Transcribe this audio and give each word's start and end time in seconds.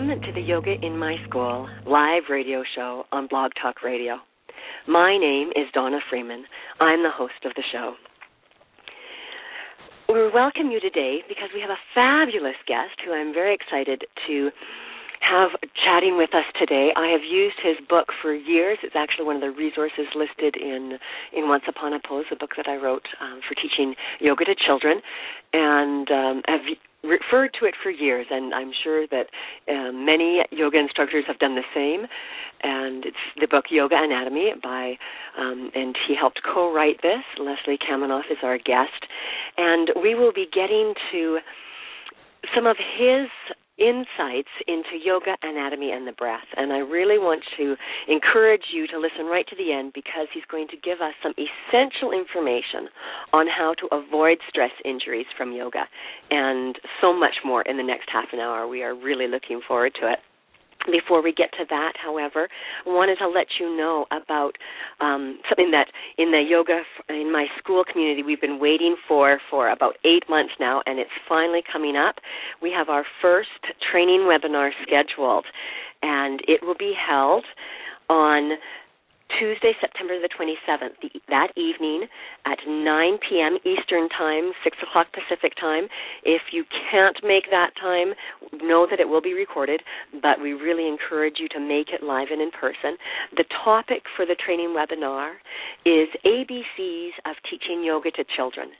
Welcome 0.00 0.22
to 0.22 0.32
the 0.32 0.40
Yoga 0.40 0.72
in 0.80 0.96
My 0.96 1.16
School 1.28 1.68
live 1.86 2.22
radio 2.30 2.64
show 2.74 3.04
on 3.12 3.26
Blog 3.26 3.52
Talk 3.60 3.82
Radio. 3.82 4.16
My 4.88 5.18
name 5.18 5.50
is 5.50 5.68
Donna 5.74 5.98
Freeman. 6.08 6.46
I'm 6.80 7.02
the 7.02 7.12
host 7.12 7.44
of 7.44 7.52
the 7.52 7.62
show. 7.70 7.92
We 10.08 10.30
welcome 10.32 10.70
you 10.72 10.80
today 10.80 11.18
because 11.28 11.50
we 11.52 11.60
have 11.60 11.68
a 11.68 11.76
fabulous 11.94 12.56
guest 12.66 12.96
who 13.04 13.12
I'm 13.12 13.34
very 13.34 13.54
excited 13.54 14.04
to 14.26 14.48
have 15.20 15.50
chatting 15.84 16.16
with 16.16 16.32
us 16.32 16.48
today. 16.58 16.96
I 16.96 17.12
have 17.12 17.20
used 17.20 17.60
his 17.62 17.76
book 17.86 18.08
for 18.22 18.32
years. 18.32 18.78
It's 18.82 18.96
actually 18.96 19.26
one 19.26 19.36
of 19.36 19.42
the 19.42 19.52
resources 19.52 20.08
listed 20.16 20.56
in 20.56 20.96
in 21.36 21.46
Once 21.46 21.64
Upon 21.68 21.92
a 21.92 22.00
Pose, 22.00 22.24
a 22.32 22.36
book 22.36 22.56
that 22.56 22.68
I 22.68 22.76
wrote 22.76 23.04
um, 23.20 23.40
for 23.46 23.54
teaching 23.54 23.94
yoga 24.18 24.46
to 24.46 24.54
children, 24.56 25.02
and 25.52 26.08
um, 26.10 26.42
have 26.48 26.64
referred 27.02 27.50
to 27.60 27.66
it 27.66 27.74
for 27.82 27.90
years. 27.90 28.26
And 28.30 28.54
I'm 28.54 28.72
sure 28.84 29.06
that 29.08 29.26
um, 29.68 30.04
many 30.04 30.42
yoga 30.50 30.78
instructors 30.78 31.24
have 31.26 31.38
done 31.38 31.54
the 31.54 31.62
same. 31.74 32.06
And 32.62 33.06
it's 33.06 33.16
the 33.40 33.46
book 33.46 33.66
Yoga 33.70 33.96
Anatomy 33.98 34.52
by, 34.62 34.98
um, 35.38 35.70
and 35.74 35.96
he 36.06 36.14
helped 36.14 36.40
co-write 36.44 37.00
this. 37.02 37.24
Leslie 37.38 37.78
Kaminoff 37.78 38.30
is 38.30 38.36
our 38.42 38.58
guest, 38.58 39.06
and 39.56 39.88
we 40.02 40.14
will 40.14 40.32
be 40.32 40.46
getting 40.52 40.92
to 41.10 41.38
some 42.54 42.66
of 42.66 42.76
his 42.76 43.28
insights 43.80 44.52
into 44.68 45.00
yoga, 45.02 45.36
anatomy, 45.42 45.90
and 45.90 46.06
the 46.06 46.12
breath. 46.12 46.46
And 46.56 46.72
I 46.72 46.78
really 46.78 47.18
want 47.18 47.42
to 47.56 47.74
encourage 48.06 48.68
you 48.72 48.86
to 48.88 49.00
listen 49.00 49.26
right 49.26 49.46
to 49.48 49.56
the 49.56 49.72
end 49.72 49.92
because 49.94 50.28
he's 50.32 50.44
going 50.50 50.68
to 50.68 50.76
give 50.76 51.00
us 51.00 51.14
some 51.22 51.32
essential 51.34 52.12
information 52.12 52.92
on 53.32 53.46
how 53.48 53.74
to 53.80 53.88
avoid 53.90 54.38
stress 54.48 54.72
injuries 54.84 55.26
from 55.36 55.52
yoga 55.52 55.88
and 56.30 56.76
so 57.00 57.12
much 57.12 57.34
more 57.44 57.62
in 57.62 57.76
the 57.76 57.82
next 57.82 58.08
half 58.12 58.28
an 58.32 58.38
hour. 58.38 58.68
We 58.68 58.82
are 58.82 58.94
really 58.94 59.26
looking 59.26 59.60
forward 59.66 59.92
to 60.00 60.12
it. 60.12 60.18
Before 60.86 61.22
we 61.22 61.32
get 61.32 61.50
to 61.58 61.64
that, 61.68 61.92
however, 62.02 62.48
I 62.86 62.88
wanted 62.88 63.18
to 63.18 63.28
let 63.28 63.46
you 63.60 63.76
know 63.76 64.06
about 64.10 64.52
um, 65.00 65.38
something 65.48 65.70
that 65.72 65.88
in 66.16 66.30
the 66.30 66.42
yoga 66.48 66.82
in 67.08 67.30
my 67.30 67.46
school 67.58 67.84
community 67.84 68.22
we've 68.22 68.40
been 68.40 68.58
waiting 68.58 68.96
for 69.06 69.40
for 69.50 69.70
about 69.70 69.96
eight 70.04 70.24
months 70.28 70.52
now, 70.58 70.80
and 70.86 70.98
it's 70.98 71.10
finally 71.28 71.60
coming 71.70 71.96
up. 71.96 72.16
We 72.62 72.70
have 72.72 72.88
our 72.88 73.04
first 73.20 73.50
training 73.92 74.20
webinar 74.20 74.70
scheduled, 74.82 75.44
and 76.02 76.40
it 76.48 76.62
will 76.62 76.76
be 76.78 76.94
held 76.96 77.44
on 78.08 78.52
Tuesday, 79.38 79.72
September 79.80 80.18
the 80.20 80.28
27th, 80.28 80.96
the, 81.02 81.20
that 81.28 81.48
evening 81.56 82.06
at 82.46 82.58
9 82.66 83.18
p.m. 83.28 83.58
Eastern 83.64 84.08
Time, 84.10 84.52
6 84.64 84.76
o'clock 84.88 85.06
Pacific 85.12 85.52
Time. 85.60 85.84
If 86.24 86.42
you 86.52 86.64
can't 86.90 87.16
make 87.22 87.50
that 87.50 87.70
time, 87.80 88.14
know 88.62 88.86
that 88.90 89.00
it 89.00 89.08
will 89.08 89.22
be 89.22 89.34
recorded, 89.34 89.82
but 90.20 90.40
we 90.40 90.52
really 90.52 90.88
encourage 90.88 91.36
you 91.38 91.48
to 91.48 91.60
make 91.60 91.88
it 91.92 92.02
live 92.02 92.28
and 92.30 92.40
in 92.40 92.50
person. 92.50 92.96
The 93.36 93.44
topic 93.64 94.02
for 94.16 94.26
the 94.26 94.36
training 94.36 94.74
webinar 94.76 95.34
is 95.84 96.08
ABCs 96.24 97.14
of 97.26 97.36
teaching 97.48 97.84
yoga 97.84 98.10
to 98.12 98.24
children 98.36 98.70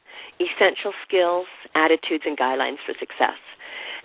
essential 0.41 0.93
skills, 1.07 1.47
attitudes, 1.75 2.25
and 2.27 2.37
guidelines 2.37 2.81
for 2.85 2.95
success. 2.99 3.39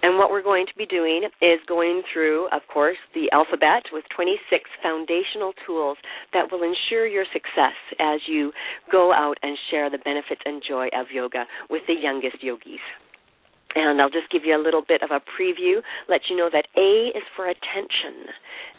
And 0.05 0.19
what 0.19 0.29
we're 0.29 0.43
going 0.43 0.67
to 0.67 0.77
be 0.77 0.85
doing 0.85 1.23
is 1.41 1.57
going 1.67 2.03
through, 2.13 2.45
of 2.53 2.61
course, 2.71 2.97
the 3.15 3.25
alphabet 3.33 3.89
with 3.91 4.05
26 4.15 4.37
foundational 4.83 5.51
tools 5.65 5.97
that 6.31 6.51
will 6.51 6.61
ensure 6.61 7.07
your 7.07 7.25
success 7.33 7.73
as 7.99 8.19
you 8.27 8.51
go 8.91 9.11
out 9.11 9.39
and 9.41 9.57
share 9.71 9.89
the 9.89 9.97
benefits 9.97 10.41
and 10.45 10.61
joy 10.61 10.89
of 10.93 11.07
yoga 11.11 11.45
with 11.71 11.81
the 11.87 11.95
youngest 11.99 12.43
yogis. 12.43 12.85
And 13.73 13.99
I'll 13.99 14.11
just 14.11 14.29
give 14.29 14.43
you 14.45 14.55
a 14.55 14.61
little 14.61 14.83
bit 14.87 15.01
of 15.01 15.09
a 15.09 15.19
preview, 15.19 15.81
let 16.07 16.21
you 16.29 16.37
know 16.37 16.49
that 16.53 16.67
A 16.77 17.17
is 17.17 17.23
for 17.35 17.49
attention. 17.49 18.29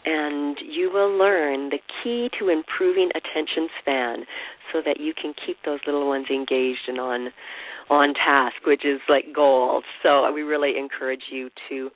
And 0.05 0.57
you 0.63 0.89
will 0.93 1.11
learn 1.11 1.71
the 1.71 1.79
key 2.01 2.29
to 2.39 2.47
improving 2.47 3.09
attention 3.09 3.67
span 3.81 4.23
so 4.71 4.79
that 4.85 5.01
you 5.01 5.13
can 5.13 5.33
keep 5.45 5.57
those 5.65 5.79
little 5.85 6.07
ones 6.07 6.27
engaged 6.29 6.87
and 6.87 7.01
on 7.01 7.33
on 7.89 8.13
task, 8.13 8.55
which 8.65 8.85
is 8.85 8.99
like 9.09 9.25
gold. 9.33 9.83
So 10.03 10.25
uh, 10.25 10.31
we 10.31 10.41
really 10.41 10.77
encourage 10.77 11.23
you 11.31 11.49
to 11.69 11.89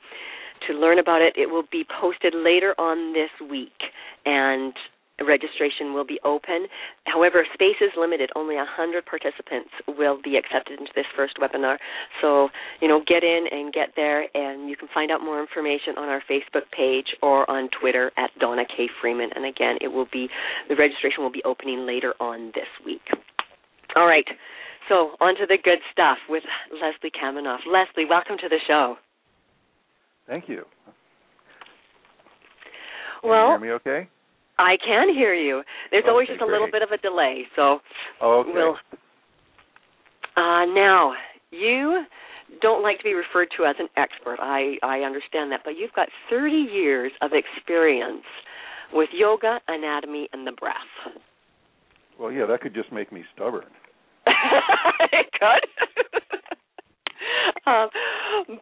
to 0.67 0.73
learn 0.73 0.99
about 0.99 1.21
it. 1.21 1.33
It 1.37 1.49
will 1.49 1.65
be 1.71 1.83
posted 1.99 2.35
later 2.35 2.75
on 2.77 3.13
this 3.13 3.49
week, 3.49 3.73
and 4.25 4.73
registration 5.25 5.93
will 5.93 6.05
be 6.05 6.19
open. 6.23 6.67
However, 7.05 7.45
space 7.53 7.77
is 7.81 7.91
limited. 7.97 8.29
Only 8.35 8.55
100 8.55 9.05
participants 9.05 9.69
will 9.87 10.19
be 10.21 10.37
accepted 10.37 10.79
into 10.79 10.91
this 10.95 11.05
first 11.15 11.37
webinar. 11.41 11.77
So, 12.21 12.49
you 12.81 12.87
know, 12.87 13.01
get 13.05 13.23
in 13.23 13.45
and 13.51 13.73
get 13.73 13.89
there, 13.95 14.25
and 14.33 14.69
you 14.69 14.75
can 14.75 14.87
find 14.93 15.11
out 15.11 15.21
more 15.21 15.41
information 15.41 15.97
on 15.97 16.09
our 16.09 16.21
Facebook 16.29 16.69
page 16.75 17.07
or 17.21 17.49
on 17.49 17.69
Twitter 17.79 18.11
at 18.17 18.31
Donna 18.39 18.63
K. 18.65 18.87
Freeman. 19.01 19.29
And 19.35 19.45
again, 19.45 19.77
it 19.81 19.87
will 19.87 20.07
be 20.11 20.27
the 20.69 20.75
registration 20.75 21.23
will 21.23 21.31
be 21.31 21.43
opening 21.45 21.85
later 21.85 22.13
on 22.19 22.51
this 22.55 22.69
week. 22.85 23.01
All 23.95 24.07
right. 24.07 24.25
So, 24.89 25.11
on 25.21 25.35
to 25.35 25.45
the 25.47 25.57
good 25.61 25.79
stuff 25.91 26.17
with 26.27 26.43
Leslie 26.73 27.11
Kaminoff. 27.11 27.59
Leslie, 27.65 28.05
welcome 28.09 28.37
to 28.41 28.49
the 28.49 28.59
show. 28.67 28.95
Thank 30.27 30.49
you. 30.49 30.63
Can 33.21 33.29
well, 33.29 33.45
you 33.45 33.51
hear 33.51 33.59
me 33.59 33.71
okay? 33.71 34.09
I 34.57 34.77
can 34.83 35.13
hear 35.13 35.33
you. 35.33 35.63
There's 35.91 36.03
okay, 36.03 36.09
always 36.09 36.27
just 36.27 36.41
a 36.41 36.45
great. 36.45 36.53
little 36.53 36.71
bit 36.71 36.81
of 36.81 36.91
a 36.91 36.97
delay, 36.97 37.43
so 37.55 37.79
oh, 38.21 38.39
okay. 38.41 38.51
we'll. 38.53 38.75
Uh, 40.35 40.65
now, 40.65 41.13
you 41.51 42.03
don't 42.61 42.83
like 42.83 42.97
to 42.97 43.03
be 43.03 43.13
referred 43.13 43.49
to 43.57 43.65
as 43.65 43.75
an 43.79 43.87
expert. 43.97 44.37
I 44.39 44.77
I 44.83 44.99
understand 44.99 45.51
that, 45.51 45.61
but 45.63 45.71
you've 45.77 45.93
got 45.93 46.09
30 46.29 46.53
years 46.53 47.11
of 47.21 47.31
experience 47.33 48.23
with 48.93 49.09
yoga, 49.13 49.59
anatomy, 49.67 50.27
and 50.33 50.45
the 50.45 50.51
breath. 50.51 50.75
Well, 52.19 52.31
yeah, 52.31 52.45
that 52.45 52.61
could 52.61 52.73
just 52.73 52.91
make 52.91 53.11
me 53.11 53.23
stubborn. 53.33 53.65
it 55.11 55.27
could. 55.33 55.67
um, 57.67 57.89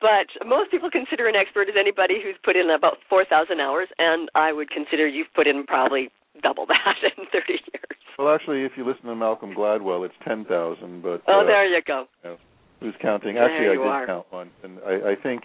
but 0.02 0.28
most 0.46 0.72
people 0.72 0.90
consider 0.92 1.28
an 1.28 1.36
expert 1.36 1.70
as 1.70 1.76
anybody 1.80 2.16
who's 2.24 2.36
put 2.44 2.56
in 2.56 2.70
about 2.70 2.98
4,000 3.10 3.60
hours, 3.60 3.88
and 3.98 4.30
I 4.36 4.52
would 4.52 4.70
consider 4.70 5.08
you've 5.08 5.34
put 5.36 5.48
in 5.48 5.66
probably 5.66 6.10
double 6.44 6.66
that 6.68 6.96
in 7.04 7.26
30 7.32 7.54
years. 7.54 7.98
Well, 8.18 8.34
actually, 8.34 8.64
if 8.64 8.74
you 8.76 8.86
listen 8.86 9.06
to 9.06 9.16
Malcolm 9.16 9.54
Gladwell, 9.56 10.06
it's 10.06 10.16
10,000. 10.28 11.02
But 11.02 11.22
oh, 11.28 11.42
uh, 11.42 11.46
there 11.46 11.66
you 11.66 11.82
go. 11.86 12.06
You 12.24 12.32
know, 12.32 12.38
who's 12.82 12.96
counting? 13.02 13.38
Actually, 13.38 13.70
I 13.70 13.72
did 13.72 13.80
are. 13.80 14.06
count 14.06 14.26
once, 14.32 14.52
and 14.64 14.80
I, 14.86 15.12
I 15.12 15.16
think 15.22 15.44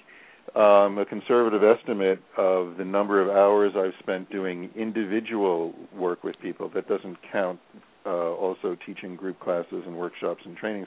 um, 0.56 0.98
a 0.98 1.06
conservative 1.08 1.62
estimate 1.62 2.20
of 2.36 2.76
the 2.76 2.84
number 2.84 3.20
of 3.20 3.28
hours 3.28 3.72
I've 3.76 3.94
spent 4.00 4.30
doing 4.30 4.70
individual 4.76 5.74
work 5.94 6.22
with 6.22 6.36
people 6.40 6.70
that 6.74 6.88
doesn't 6.88 7.16
count 7.32 7.60
uh, 8.06 8.10
also 8.10 8.76
teaching 8.86 9.16
group 9.16 9.40
classes 9.40 9.82
and 9.86 9.96
workshops 9.96 10.42
and 10.44 10.56
trainings. 10.56 10.86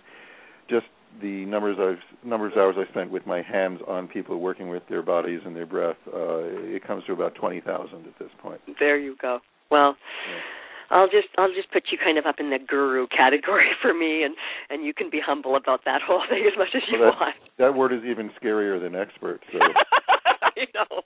Just 0.69 0.85
the 1.21 1.45
numbers 1.45 1.77
I've 1.79 2.27
numbers 2.27 2.53
of 2.55 2.59
hours 2.59 2.75
I 2.77 2.89
spent 2.91 3.11
with 3.11 3.25
my 3.25 3.41
hands 3.41 3.79
on 3.87 4.07
people 4.07 4.39
working 4.39 4.69
with 4.69 4.83
their 4.89 5.01
bodies 5.01 5.41
and 5.45 5.55
their 5.55 5.65
breath, 5.65 5.97
uh, 6.07 6.43
it 6.43 6.85
comes 6.85 7.03
to 7.05 7.13
about 7.13 7.35
twenty 7.35 7.61
thousand 7.61 8.05
at 8.05 8.19
this 8.19 8.29
point. 8.41 8.61
There 8.79 8.97
you 8.97 9.15
go. 9.21 9.39
Well. 9.71 9.95
Yeah. 10.29 10.41
I'll 10.89 11.07
just 11.07 11.27
I'll 11.37 11.53
just 11.53 11.69
put 11.73 11.83
you 11.91 11.97
kind 11.97 12.17
of 12.17 12.25
up 12.25 12.35
in 12.39 12.49
the 12.49 12.59
guru 12.65 13.07
category 13.07 13.67
for 13.81 13.93
me, 13.93 14.23
and 14.23 14.35
and 14.69 14.85
you 14.85 14.93
can 14.93 15.09
be 15.09 15.19
humble 15.19 15.57
about 15.57 15.81
that 15.83 16.01
whole 16.01 16.23
thing 16.29 16.47
as 16.49 16.57
much 16.57 16.69
as 16.75 16.81
you 16.89 16.97
well, 16.97 17.11
that, 17.11 17.19
want. 17.19 17.35
That 17.57 17.75
word 17.75 17.91
is 17.91 17.99
even 18.09 18.31
scarier 18.41 18.81
than 18.81 18.95
expert. 18.95 19.41
So. 19.51 19.59
you 20.55 20.67
know, 20.73 21.01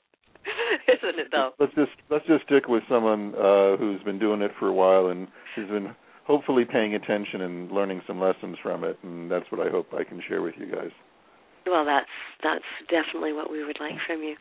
isn't 0.88 1.20
it 1.20 1.28
though? 1.32 1.52
Let's 1.60 1.74
just 1.74 1.92
let's 2.10 2.26
just 2.28 2.44
stick 2.46 2.68
with 2.68 2.84
someone 2.90 3.34
uh, 3.36 3.78
who's 3.78 4.02
been 4.04 4.20
doing 4.20 4.42
it 4.42 4.52
for 4.60 4.68
a 4.68 4.74
while 4.74 5.08
and 5.08 5.28
who's 5.56 5.68
been 5.70 5.96
hopefully 6.26 6.66
paying 6.66 6.96
attention 6.96 7.42
and 7.42 7.72
learning 7.72 8.02
some 8.08 8.20
lessons 8.20 8.58
from 8.62 8.84
it, 8.84 8.98
and 9.04 9.30
that's 9.30 9.46
what 9.52 9.66
I 9.66 9.70
hope 9.70 9.88
I 9.94 10.04
can 10.04 10.22
share 10.28 10.42
with 10.42 10.56
you 10.58 10.68
guys. 10.68 10.92
Well, 11.66 11.86
that's 11.86 12.10
that's 12.42 12.66
definitely 12.90 13.34
what 13.34 13.52
we 13.52 13.64
would 13.64 13.78
like 13.80 13.94
from 14.08 14.24
you. 14.24 14.36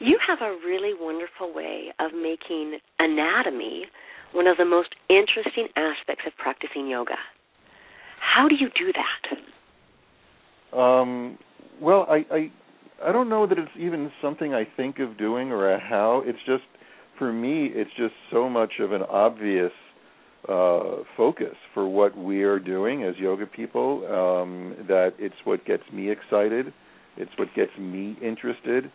You 0.00 0.18
have 0.26 0.38
a 0.40 0.56
really 0.64 0.92
wonderful 0.98 1.52
way 1.54 1.92
of 2.00 2.12
making 2.14 2.78
anatomy 2.98 3.84
one 4.32 4.46
of 4.46 4.56
the 4.56 4.64
most 4.64 4.94
interesting 5.10 5.68
aspects 5.76 6.24
of 6.26 6.32
practicing 6.38 6.88
yoga. 6.88 7.16
How 8.18 8.48
do 8.48 8.54
you 8.54 8.68
do 8.68 8.92
that? 10.72 10.78
Um, 10.78 11.38
well, 11.80 12.06
I, 12.08 12.24
I 12.34 12.50
I 13.04 13.12
don't 13.12 13.28
know 13.28 13.46
that 13.46 13.58
it's 13.58 13.70
even 13.78 14.10
something 14.22 14.54
I 14.54 14.66
think 14.76 14.98
of 14.98 15.18
doing 15.18 15.52
or 15.52 15.70
a 15.72 15.78
how. 15.78 16.22
It's 16.24 16.38
just 16.46 16.64
for 17.18 17.32
me, 17.32 17.66
it's 17.66 17.90
just 17.96 18.14
so 18.30 18.48
much 18.48 18.74
of 18.80 18.92
an 18.92 19.02
obvious 19.02 19.72
uh, 20.48 21.04
focus 21.16 21.54
for 21.72 21.88
what 21.88 22.16
we 22.16 22.42
are 22.42 22.58
doing 22.58 23.04
as 23.04 23.14
yoga 23.16 23.46
people. 23.46 24.04
Um, 24.06 24.74
that 24.88 25.14
it's 25.18 25.34
what 25.44 25.64
gets 25.64 25.84
me 25.92 26.10
excited, 26.10 26.72
it's 27.16 27.30
what 27.36 27.48
gets 27.54 27.70
me 27.78 28.16
interested, 28.22 28.90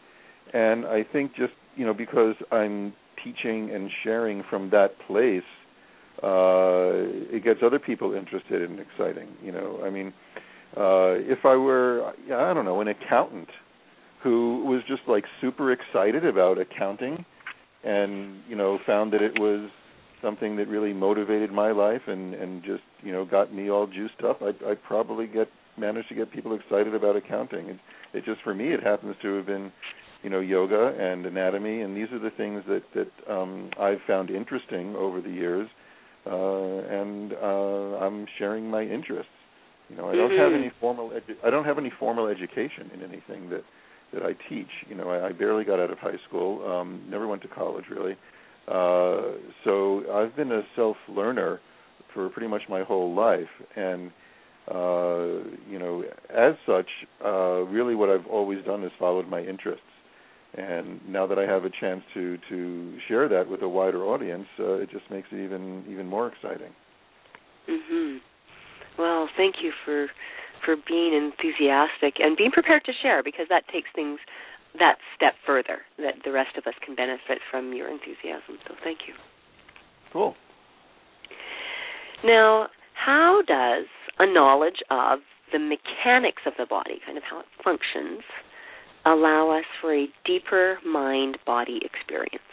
and 0.53 0.85
I 0.85 1.05
think 1.11 1.35
just 1.35 1.53
you 1.75 1.85
know 1.85 1.93
because 1.93 2.35
I'm 2.51 2.93
teaching 3.23 3.71
and 3.73 3.89
sharing 4.03 4.43
from 4.49 4.69
that 4.71 4.91
place, 5.07 5.41
uh, 6.23 7.33
it 7.33 7.43
gets 7.43 7.59
other 7.63 7.79
people 7.79 8.13
interested 8.13 8.61
and 8.61 8.79
exciting. 8.79 9.29
You 9.41 9.51
know, 9.51 9.81
I 9.85 9.89
mean, 9.89 10.13
uh, 10.75 11.15
if 11.31 11.45
I 11.45 11.55
were, 11.55 12.11
I 12.25 12.53
don't 12.53 12.65
know, 12.65 12.81
an 12.81 12.89
accountant 12.89 13.47
who 14.21 14.65
was 14.65 14.81
just 14.87 15.01
like 15.07 15.23
super 15.39 15.71
excited 15.71 16.25
about 16.25 16.57
accounting, 16.59 17.23
and 17.83 18.41
you 18.49 18.55
know, 18.55 18.79
found 18.85 19.13
that 19.13 19.21
it 19.21 19.39
was 19.39 19.69
something 20.21 20.55
that 20.57 20.67
really 20.67 20.93
motivated 20.93 21.51
my 21.51 21.71
life 21.71 22.01
and 22.07 22.33
and 22.33 22.63
just 22.63 22.83
you 23.01 23.11
know 23.11 23.25
got 23.25 23.53
me 23.53 23.69
all 23.69 23.87
juiced 23.87 24.21
up, 24.23 24.41
I'd, 24.41 24.61
I'd 24.65 24.83
probably 24.83 25.27
get 25.27 25.47
manage 25.77 26.07
to 26.09 26.15
get 26.15 26.31
people 26.31 26.55
excited 26.55 26.93
about 26.95 27.15
accounting. 27.15 27.67
It, 27.67 27.79
it 28.13 28.25
just 28.25 28.41
for 28.41 28.53
me, 28.53 28.73
it 28.73 28.83
happens 28.83 29.15
to 29.21 29.35
have 29.35 29.45
been 29.45 29.71
you 30.23 30.29
know 30.29 30.39
yoga 30.39 30.95
and 30.99 31.25
anatomy, 31.25 31.81
and 31.81 31.95
these 31.95 32.11
are 32.11 32.19
the 32.19 32.31
things 32.31 32.63
that 32.67 32.83
that 32.95 33.31
um, 33.33 33.69
I've 33.79 33.99
found 34.07 34.29
interesting 34.29 34.95
over 34.95 35.21
the 35.21 35.29
years, 35.29 35.67
uh, 36.25 36.31
and 36.31 37.33
uh, 37.33 38.05
I'm 38.05 38.25
sharing 38.37 38.69
my 38.69 38.81
interests. 38.83 39.31
You 39.89 39.95
know, 39.95 40.09
I 40.09 40.15
don't 40.15 40.31
mm-hmm. 40.31 40.41
have 40.41 40.53
any 40.53 40.71
formal 40.81 41.11
edu- 41.11 41.37
I 41.45 41.49
don't 41.49 41.65
have 41.65 41.77
any 41.77 41.91
formal 41.99 42.27
education 42.27 42.91
in 42.93 43.01
anything 43.01 43.49
that 43.49 43.63
that 44.13 44.23
I 44.23 44.33
teach. 44.49 44.69
You 44.89 44.95
know, 44.95 45.09
I, 45.09 45.27
I 45.27 45.31
barely 45.31 45.63
got 45.63 45.79
out 45.79 45.91
of 45.91 45.99
high 45.99 46.17
school, 46.27 46.65
um, 46.69 47.03
never 47.09 47.27
went 47.27 47.41
to 47.43 47.47
college 47.47 47.85
really. 47.89 48.13
Uh, 48.13 48.15
so 48.67 50.03
I've 50.13 50.35
been 50.35 50.51
a 50.51 50.61
self 50.75 50.97
learner 51.09 51.59
for 52.13 52.29
pretty 52.29 52.47
much 52.47 52.63
my 52.69 52.83
whole 52.83 53.13
life, 53.15 53.47
and 53.75 54.11
uh, 54.69 55.47
you 55.69 55.79
know, 55.79 56.03
as 56.29 56.55
such, 56.65 56.87
uh, 57.23 57.61
really 57.63 57.95
what 57.95 58.09
I've 58.09 58.25
always 58.27 58.63
done 58.65 58.83
is 58.83 58.91
followed 58.99 59.27
my 59.27 59.39
interests. 59.41 59.83
And 60.53 60.99
now 61.07 61.27
that 61.27 61.37
I 61.37 61.43
have 61.43 61.65
a 61.65 61.69
chance 61.69 62.01
to 62.13 62.37
to 62.49 62.97
share 63.07 63.29
that 63.29 63.49
with 63.49 63.61
a 63.61 63.69
wider 63.69 64.03
audience, 64.05 64.47
uh, 64.59 64.75
it 64.75 64.89
just 64.89 65.09
makes 65.11 65.27
it 65.31 65.43
even 65.43 65.85
even 65.89 66.07
more 66.07 66.27
exciting. 66.27 66.73
Mhm. 67.67 68.19
Well, 68.97 69.29
thank 69.37 69.61
you 69.61 69.71
for 69.85 70.07
for 70.65 70.75
being 70.87 71.13
enthusiastic 71.13 72.19
and 72.19 72.35
being 72.35 72.51
prepared 72.51 72.83
to 72.85 72.93
share 72.93 73.21
because 73.21 73.47
that 73.49 73.67
takes 73.67 73.89
things 73.93 74.19
that 74.79 74.97
step 75.15 75.33
further 75.45 75.79
that 75.97 76.15
the 76.23 76.31
rest 76.31 76.57
of 76.57 76.65
us 76.67 76.73
can 76.85 76.95
benefit 76.95 77.39
from 77.49 77.73
your 77.73 77.89
enthusiasm. 77.89 78.57
So 78.67 78.75
thank 78.83 78.99
you. 79.07 79.13
Cool. 80.13 80.35
Now, 82.23 82.67
how 82.93 83.41
does 83.47 83.85
a 84.19 84.31
knowledge 84.31 84.81
of 84.89 85.19
the 85.51 85.59
mechanics 85.59 86.41
of 86.45 86.53
the 86.57 86.65
body, 86.65 86.99
kind 87.05 87.17
of 87.17 87.23
how 87.29 87.39
it 87.39 87.45
functions, 87.63 88.21
allow 89.05 89.57
us 89.57 89.65
for 89.81 89.93
a 89.95 90.07
deeper 90.25 90.77
mind 90.85 91.37
body 91.45 91.79
experience? 91.83 92.43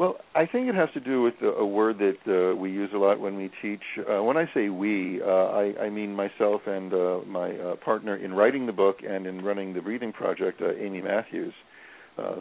Well, 0.00 0.16
I 0.34 0.46
think 0.46 0.66
it 0.66 0.74
has 0.76 0.88
to 0.94 1.00
do 1.00 1.20
with 1.20 1.34
a 1.42 1.66
word 1.66 1.98
that 1.98 2.16
uh, 2.26 2.56
we 2.56 2.70
use 2.70 2.88
a 2.94 2.96
lot 2.96 3.20
when 3.20 3.36
we 3.36 3.50
teach. 3.60 3.82
Uh, 3.98 4.22
when 4.22 4.38
I 4.38 4.46
say 4.54 4.70
we, 4.70 5.20
uh, 5.20 5.26
I, 5.26 5.74
I, 5.78 5.90
mean 5.90 6.14
myself 6.14 6.62
and 6.66 6.90
uh, 6.94 7.18
my 7.26 7.50
uh, 7.50 7.76
partner 7.84 8.16
in 8.16 8.32
writing 8.32 8.64
the 8.64 8.72
book 8.72 9.00
and 9.06 9.26
in 9.26 9.44
running 9.44 9.74
the 9.74 9.82
breathing 9.82 10.10
project, 10.10 10.62
uh, 10.62 10.72
Amy 10.72 11.02
Matthews, 11.02 11.52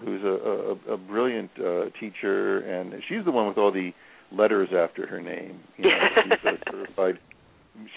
who's 0.05 0.23
a, 0.23 0.87
a, 0.89 0.93
a 0.93 0.97
brilliant 0.97 1.51
teacher, 1.99 2.59
and 2.59 2.93
she's 3.09 3.25
the 3.25 3.31
one 3.31 3.49
with 3.49 3.57
all 3.57 3.73
the 3.73 3.91
letters 4.31 4.69
after 4.73 5.05
her 5.05 5.19
name. 5.19 5.59
You 5.75 5.89
know, 5.89 5.97
she's 6.23 6.31
a 6.31 6.57
certified 6.71 7.19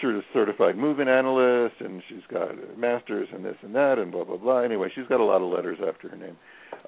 sort 0.00 0.17
of 0.17 0.23
certified 0.32 0.76
movement 0.76 1.08
analyst, 1.08 1.76
and 1.79 2.03
she's 2.08 2.26
got 2.32 2.50
a 2.50 2.76
master's 2.76 3.29
and 3.32 3.44
this 3.44 3.56
and 3.62 3.76
that, 3.76 4.00
and 4.00 4.11
blah 4.11 4.25
blah 4.25 4.38
blah. 4.38 4.58
Anyway, 4.58 4.88
she's 4.93 5.06
got 5.06 5.20
a 5.20 5.25
lot 5.25 5.41
of 5.41 5.53
letters 5.53 5.79
after 5.87 6.08
her 6.08 6.17
name. 6.17 6.37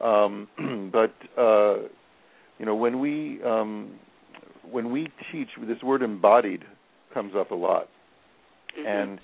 Um, 0.00 0.90
but 0.92 1.14
you 2.58 2.66
know 2.66 2.74
when 2.74 3.00
we 3.00 3.40
um, 3.44 3.92
when 4.70 4.90
we 4.90 5.08
teach 5.32 5.48
this 5.66 5.82
word 5.82 6.02
embodied 6.02 6.62
comes 7.12 7.32
up 7.36 7.50
a 7.50 7.54
lot. 7.54 7.88
Mm-hmm. 8.76 8.86
and 8.88 9.20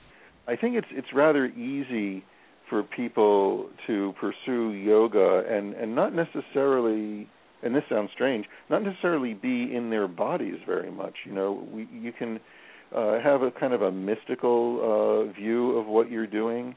i 0.46 0.54
think 0.54 0.76
it's 0.76 0.86
it's 0.92 1.08
rather 1.12 1.46
easy 1.46 2.24
for 2.68 2.84
people 2.84 3.68
to 3.88 4.14
pursue 4.20 4.70
yoga 4.70 5.42
and 5.48 5.74
and 5.74 5.94
not 5.96 6.14
necessarily 6.14 7.28
and 7.62 7.74
this 7.74 7.82
sounds 7.90 8.10
strange 8.14 8.46
not 8.70 8.82
necessarily 8.82 9.34
be 9.34 9.74
in 9.74 9.90
their 9.90 10.08
bodies 10.08 10.56
very 10.66 10.90
much. 10.90 11.14
You 11.26 11.32
know 11.32 11.68
we 11.70 11.88
you 11.92 12.12
can 12.12 12.38
uh, 12.94 13.20
have 13.20 13.42
a 13.42 13.50
kind 13.50 13.72
of 13.72 13.82
a 13.82 13.92
mystical 13.92 14.80
uh, 14.80 15.32
view 15.32 15.76
of 15.76 15.86
what 15.86 16.10
you're 16.10 16.26
doing 16.26 16.74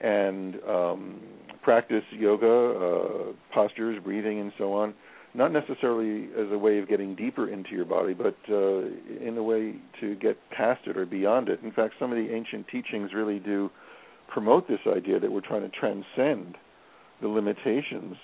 and 0.00 0.56
um, 0.68 1.20
practice 1.62 2.04
yoga 2.12 2.46
uh, 2.46 3.32
postures 3.54 4.02
breathing 4.02 4.40
and 4.40 4.52
so 4.58 4.72
on 4.72 4.94
not 5.34 5.52
necessarily 5.52 6.28
as 6.38 6.50
a 6.50 6.58
way 6.58 6.78
of 6.78 6.88
getting 6.88 7.14
deeper 7.14 7.48
into 7.48 7.70
your 7.70 7.84
body, 7.84 8.14
but 8.14 8.36
uh, 8.50 8.80
in 9.24 9.36
a 9.36 9.42
way 9.42 9.74
to 10.00 10.14
get 10.16 10.38
past 10.50 10.80
it 10.86 10.96
or 10.96 11.06
beyond 11.06 11.48
it. 11.48 11.60
In 11.62 11.72
fact, 11.72 11.94
some 11.98 12.10
of 12.10 12.16
the 12.16 12.32
ancient 12.32 12.66
teachings 12.68 13.10
really 13.14 13.38
do 13.38 13.70
promote 14.28 14.68
this 14.68 14.80
idea 14.86 15.20
that 15.20 15.30
we're 15.30 15.40
trying 15.40 15.62
to 15.62 15.76
transcend 15.76 16.56
the 17.20 17.28
limitations 17.28 18.16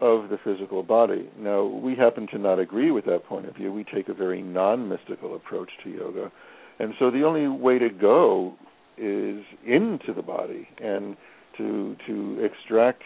of 0.00 0.28
the 0.28 0.38
physical 0.42 0.82
body. 0.82 1.30
Now, 1.38 1.64
we 1.64 1.94
happen 1.94 2.26
to 2.32 2.38
not 2.38 2.58
agree 2.58 2.90
with 2.90 3.04
that 3.06 3.24
point 3.26 3.46
of 3.46 3.54
view. 3.54 3.72
We 3.72 3.84
take 3.84 4.08
a 4.08 4.14
very 4.14 4.42
non 4.42 4.88
mystical 4.88 5.36
approach 5.36 5.70
to 5.84 5.90
yoga. 5.90 6.32
And 6.78 6.94
so 6.98 7.10
the 7.10 7.22
only 7.22 7.46
way 7.46 7.78
to 7.78 7.88
go 7.88 8.54
is 8.96 9.44
into 9.64 10.12
the 10.14 10.22
body 10.22 10.68
and 10.82 11.16
to 11.58 11.96
to 12.06 12.44
extract 12.44 13.02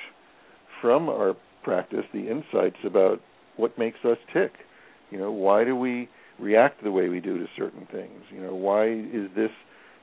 from 0.80 1.08
our 1.08 1.34
practice 1.62 2.04
the 2.12 2.30
insights 2.30 2.76
about 2.84 3.20
what 3.58 3.78
makes 3.78 3.98
us 4.04 4.18
tick. 4.32 4.52
You 5.10 5.18
know, 5.18 5.30
why 5.30 5.64
do 5.64 5.74
we 5.76 6.08
react 6.38 6.82
the 6.82 6.92
way 6.92 7.08
we 7.08 7.20
do 7.20 7.38
to 7.38 7.46
certain 7.56 7.86
things? 7.90 8.22
You 8.30 8.40
know, 8.40 8.54
why 8.54 8.88
is 8.88 9.28
this 9.34 9.50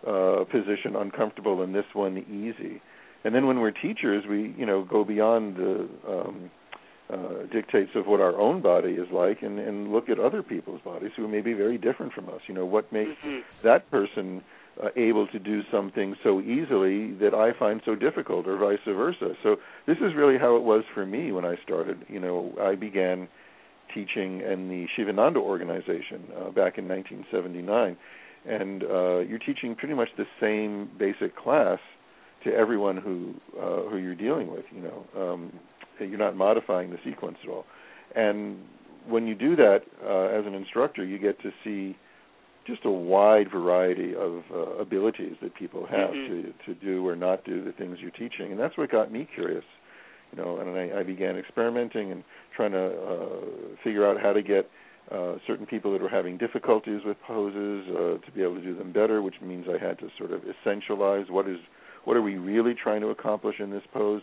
uh, 0.08 0.44
position 0.52 0.96
uncomfortable 0.96 1.62
and 1.62 1.74
this 1.74 1.86
one 1.94 2.18
easy? 2.18 2.82
And 3.24 3.34
then 3.34 3.48
when 3.48 3.60
we're 3.60 3.72
teachers, 3.72 4.24
we 4.30 4.54
you 4.58 4.66
know 4.66 4.84
go 4.84 5.04
beyond 5.04 5.56
the 5.56 5.90
um, 6.08 6.52
uh, 7.12 7.46
dictates 7.52 7.92
of 7.96 8.06
what 8.08 8.20
our 8.20 8.36
own 8.40 8.62
body 8.62 8.94
is 8.94 9.08
like 9.12 9.42
and, 9.42 9.60
and 9.60 9.92
look 9.92 10.10
at 10.10 10.20
other 10.20 10.42
people's 10.42 10.82
bodies 10.82 11.12
who 11.16 11.28
may 11.28 11.42
be 11.42 11.54
very 11.54 11.78
different 11.78 12.14
from 12.14 12.28
us. 12.30 12.42
You 12.48 12.56
know, 12.56 12.66
what 12.66 12.92
makes 12.92 13.12
mm-hmm. 13.24 13.40
that 13.64 13.90
person 13.92 14.44
uh, 14.84 14.90
able 14.96 15.28
to 15.28 15.40
do 15.40 15.62
something 15.72 16.16
so 16.24 16.42
easily 16.42 17.14
that 17.14 17.34
I 17.34 17.58
find 17.58 17.82
so 17.86 17.96
difficult, 17.96 18.48
or 18.48 18.58
vice 18.58 18.80
versa. 18.86 19.34
So 19.44 19.58
this 19.88 19.98
is 19.98 20.14
really 20.16 20.38
how 20.38 20.56
it 20.58 20.64
was 20.64 20.84
for 20.94 21.06
me 21.06 21.32
when 21.32 21.46
I 21.46 21.56
started. 21.64 21.98
You 22.08 22.20
know, 22.20 22.54
I 22.62 22.76
began 22.76 23.28
teaching 23.94 24.42
in 24.42 24.70
the 24.70 24.86
Sivananda 24.98 25.38
organization 25.38 26.24
uh, 26.36 26.50
back 26.52 26.78
in 26.78 26.88
1979, 26.88 27.98
and 28.48 28.84
uh, 28.84 29.20
you're 29.20 29.40
teaching 29.40 29.76
pretty 29.76 29.94
much 29.94 30.10
the 30.18 30.26
same 30.40 30.90
basic 31.00 31.36
class 31.36 31.80
to 32.44 32.54
everyone 32.54 32.98
who 32.98 33.34
uh, 33.60 33.90
who 33.90 33.98
you're 33.98 34.16
dealing 34.16 34.52
with. 34.52 34.66
You 34.72 34.82
know, 34.84 35.06
um, 35.32 35.52
you're 36.00 36.18
not 36.20 36.36
modifying 36.36 36.90
the 36.92 37.00
sequence 37.04 37.38
at 37.44 37.50
all, 37.50 37.66
and 38.16 38.58
when 39.08 39.28
you 39.28 39.36
do 39.36 39.56
that 39.56 39.82
uh, 40.04 40.38
as 40.40 40.46
an 40.46 40.54
instructor, 40.54 41.04
you 41.04 41.18
get 41.20 41.40
to 41.42 41.52
see 41.64 41.96
just 42.68 42.84
a 42.86 42.90
wide 42.92 43.52
variety 43.52 44.16
of 44.16 44.42
uh, 44.52 44.58
abilities 44.82 45.36
that 45.42 45.54
people 45.56 45.86
have 45.86 46.10
Mhm. 46.10 46.28
to 46.28 46.54
to 46.66 46.74
do 46.74 47.08
or 47.08 47.16
not 47.16 47.44
do 47.46 47.64
the 47.64 47.72
things 47.74 48.00
you're 48.02 48.12
teaching, 48.12 48.52
and 48.52 48.60
that's 48.60 48.78
what 48.78 48.90
got 48.90 49.12
me 49.12 49.26
curious. 49.34 49.66
You 50.32 50.44
know, 50.44 50.58
and 50.58 50.70
I, 50.70 51.00
I 51.00 51.04
began 51.04 51.38
experimenting 51.38 52.12
and 52.12 52.24
trying 52.56 52.72
to 52.72 52.86
uh, 52.86 53.76
figure 53.84 54.08
out 54.08 54.22
how 54.22 54.34
to 54.34 54.42
get 54.42 54.70
uh, 55.12 55.36
certain 55.46 55.66
people 55.66 55.92
that 55.94 56.02
were 56.02 56.10
having 56.10 56.38
difficulties 56.38 57.02
with 57.06 57.18
poses 57.26 57.86
uh, 57.90 58.26
to 58.26 58.32
be 58.34 58.42
able 58.42 58.56
to 58.56 58.62
do 58.62 58.76
them 58.76 58.92
better, 58.92 59.22
which 59.22 59.36
means 59.42 59.66
I 59.70 59.84
had 59.84 60.00
to 60.00 60.10
sort 60.18 60.32
of 60.32 60.42
essentialize 60.42 61.30
what 61.30 61.48
is 61.48 61.60
what 62.06 62.18
are 62.18 62.22
we 62.22 62.38
really 62.38 62.74
trying 62.74 63.02
to 63.02 63.08
accomplish 63.08 63.56
in 63.60 63.72
this 63.72 63.84
pose. 63.94 64.22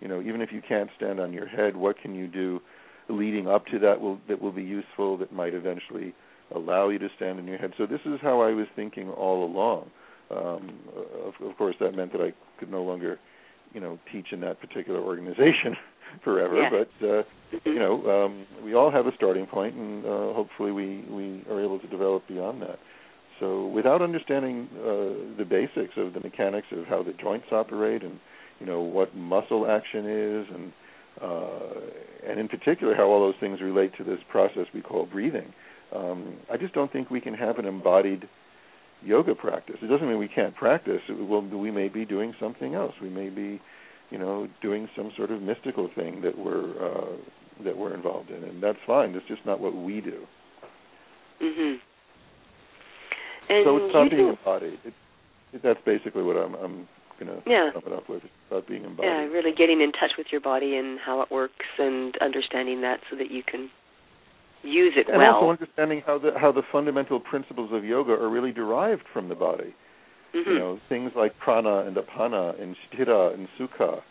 You 0.00 0.08
know, 0.08 0.20
even 0.20 0.40
if 0.40 0.50
you 0.52 0.60
can't 0.66 0.90
stand 0.96 1.20
on 1.20 1.32
your 1.32 1.46
head, 1.46 1.76
what 1.76 1.98
can 2.00 2.14
you 2.14 2.26
do 2.26 2.60
leading 3.08 3.46
up 3.46 3.66
to 3.66 3.78
that 3.78 4.00
will 4.00 4.18
that 4.28 4.40
will 4.40 4.52
be 4.52 4.62
useful 4.62 5.16
that 5.18 5.32
might 5.32 5.54
eventually 5.54 6.14
allow 6.54 6.88
you 6.88 6.98
to 6.98 7.08
stand 7.16 7.38
on 7.38 7.46
your 7.46 7.58
head. 7.58 7.72
So 7.78 7.86
this 7.86 8.00
is 8.04 8.18
how 8.22 8.40
I 8.40 8.52
was 8.52 8.66
thinking 8.76 9.10
all 9.10 9.44
along. 9.44 9.90
Um, 10.30 10.78
of, 11.26 11.34
of 11.46 11.56
course, 11.56 11.76
that 11.80 11.94
meant 11.94 12.12
that 12.12 12.20
I 12.20 12.32
could 12.58 12.70
no 12.70 12.82
longer, 12.82 13.18
you 13.74 13.80
know, 13.80 13.98
teach 14.10 14.28
in 14.32 14.40
that 14.40 14.60
particular 14.60 15.00
organization 15.00 15.76
forever. 16.24 16.68
But 16.70 17.06
uh, 17.06 17.22
you 17.64 17.78
know, 17.78 18.24
um, 18.24 18.46
we 18.64 18.74
all 18.74 18.90
have 18.90 19.06
a 19.06 19.14
starting 19.14 19.46
point, 19.46 19.74
and 19.74 20.04
uh, 20.04 20.32
hopefully 20.32 20.72
we 20.72 21.04
we 21.10 21.44
are 21.50 21.62
able 21.62 21.78
to 21.80 21.86
develop 21.88 22.26
beyond 22.26 22.62
that. 22.62 22.78
So, 23.40 23.66
without 23.66 24.00
understanding 24.00 24.68
uh, 24.78 25.36
the 25.36 25.44
basics 25.48 25.94
of 25.96 26.14
the 26.14 26.20
mechanics 26.20 26.68
of 26.70 26.86
how 26.86 27.02
the 27.02 27.12
joints 27.12 27.46
operate, 27.50 28.02
and 28.02 28.18
you 28.60 28.66
know 28.66 28.80
what 28.80 29.14
muscle 29.16 29.66
action 29.68 30.06
is, 30.06 30.46
and 30.54 30.72
uh, 31.20 32.30
and 32.30 32.40
in 32.40 32.48
particular 32.48 32.94
how 32.94 33.04
all 33.04 33.20
those 33.20 33.38
things 33.40 33.60
relate 33.60 33.92
to 33.98 34.04
this 34.04 34.20
process 34.30 34.66
we 34.72 34.80
call 34.80 35.06
breathing, 35.06 35.52
um, 35.94 36.36
I 36.50 36.56
just 36.56 36.74
don't 36.74 36.92
think 36.92 37.10
we 37.10 37.20
can 37.20 37.34
have 37.34 37.58
an 37.58 37.66
embodied 37.66 38.28
yoga 39.04 39.34
practice. 39.34 39.76
It 39.82 39.86
doesn't 39.86 40.08
mean 40.08 40.18
we 40.18 40.28
can't 40.28 40.54
practice. 40.54 41.00
It 41.08 41.28
will, 41.28 41.42
we 41.42 41.70
may 41.70 41.88
be 41.88 42.04
doing 42.04 42.34
something 42.40 42.74
else. 42.74 42.92
We 43.02 43.10
may 43.10 43.28
be, 43.28 43.60
you 44.10 44.18
know, 44.18 44.48
doing 44.62 44.88
some 44.96 45.10
sort 45.16 45.30
of 45.30 45.42
mystical 45.42 45.90
thing 45.94 46.22
that 46.22 46.36
we're 46.38 46.70
uh, 46.84 47.16
that 47.64 47.76
we're 47.76 47.94
involved 47.94 48.30
in, 48.30 48.42
and 48.42 48.62
that's 48.62 48.78
fine. 48.86 49.14
It's 49.14 49.26
just 49.28 49.44
not 49.46 49.60
what 49.60 49.74
we 49.76 50.00
do. 50.00 50.26
Mhm. 51.40 51.76
And 53.48 53.64
so 53.64 53.76
it's 53.76 53.94
not 53.94 54.10
being 54.10 54.22
do- 54.22 54.28
embodied. 54.30 54.78
It, 54.84 54.94
it, 55.52 55.62
that's 55.62 55.80
basically 55.84 56.22
what 56.22 56.36
I'm 56.36 56.54
I'm 56.54 56.88
going 57.20 57.30
to 57.30 57.42
Yeah. 57.48 57.70
sum 57.72 57.82
it 57.86 57.92
up 57.92 58.08
with. 58.08 58.24
It's 58.24 58.32
about 58.50 58.66
being 58.66 58.84
embodied. 58.84 59.10
Yeah, 59.10 59.22
really 59.30 59.52
getting 59.52 59.80
in 59.80 59.92
touch 59.92 60.12
with 60.18 60.26
your 60.32 60.40
body 60.40 60.76
and 60.76 60.98
how 60.98 61.20
it 61.20 61.30
works 61.30 61.66
and 61.78 62.16
understanding 62.20 62.80
that 62.80 63.00
so 63.10 63.16
that 63.16 63.30
you 63.30 63.42
can 63.44 63.70
use 64.64 64.94
it 64.96 65.08
and 65.08 65.18
well. 65.18 65.34
also 65.36 65.50
understanding 65.50 66.02
how 66.06 66.18
the 66.18 66.32
how 66.38 66.50
the 66.52 66.62
fundamental 66.72 67.20
principles 67.20 67.70
of 67.72 67.84
yoga 67.84 68.12
are 68.12 68.28
really 68.28 68.52
derived 68.52 69.02
from 69.12 69.28
the 69.28 69.34
body. 69.34 69.74
Mhm. 70.34 70.46
You 70.46 70.58
know, 70.58 70.80
things 70.88 71.12
like 71.14 71.38
prana 71.38 71.86
and 71.86 71.96
apana 71.96 72.60
and 72.60 72.76
sthira 72.76 73.34
and 73.34 73.48
sukha, 73.58 74.02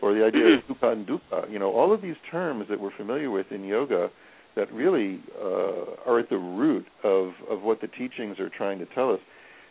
or 0.00 0.14
the 0.14 0.24
idea 0.24 0.44
Mhm. 0.44 0.58
of 0.58 0.64
sukha 0.66 0.92
and 0.92 1.06
dukkha. 1.06 1.50
You 1.50 1.58
know, 1.58 1.70
all 1.70 1.92
of 1.92 2.00
these 2.00 2.16
terms 2.30 2.66
that 2.68 2.80
we're 2.80 2.90
familiar 2.90 3.30
with 3.30 3.52
in 3.52 3.64
yoga 3.64 4.10
that 4.54 4.72
really 4.72 5.20
uh, 5.40 6.10
are 6.10 6.18
at 6.18 6.28
the 6.28 6.38
root 6.38 6.86
of 7.04 7.34
of 7.48 7.62
what 7.62 7.80
the 7.80 7.88
teachings 7.88 8.40
are 8.40 8.48
trying 8.48 8.78
to 8.80 8.86
tell 8.86 9.12
us. 9.12 9.20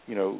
You 0.08 0.16
know, 0.16 0.40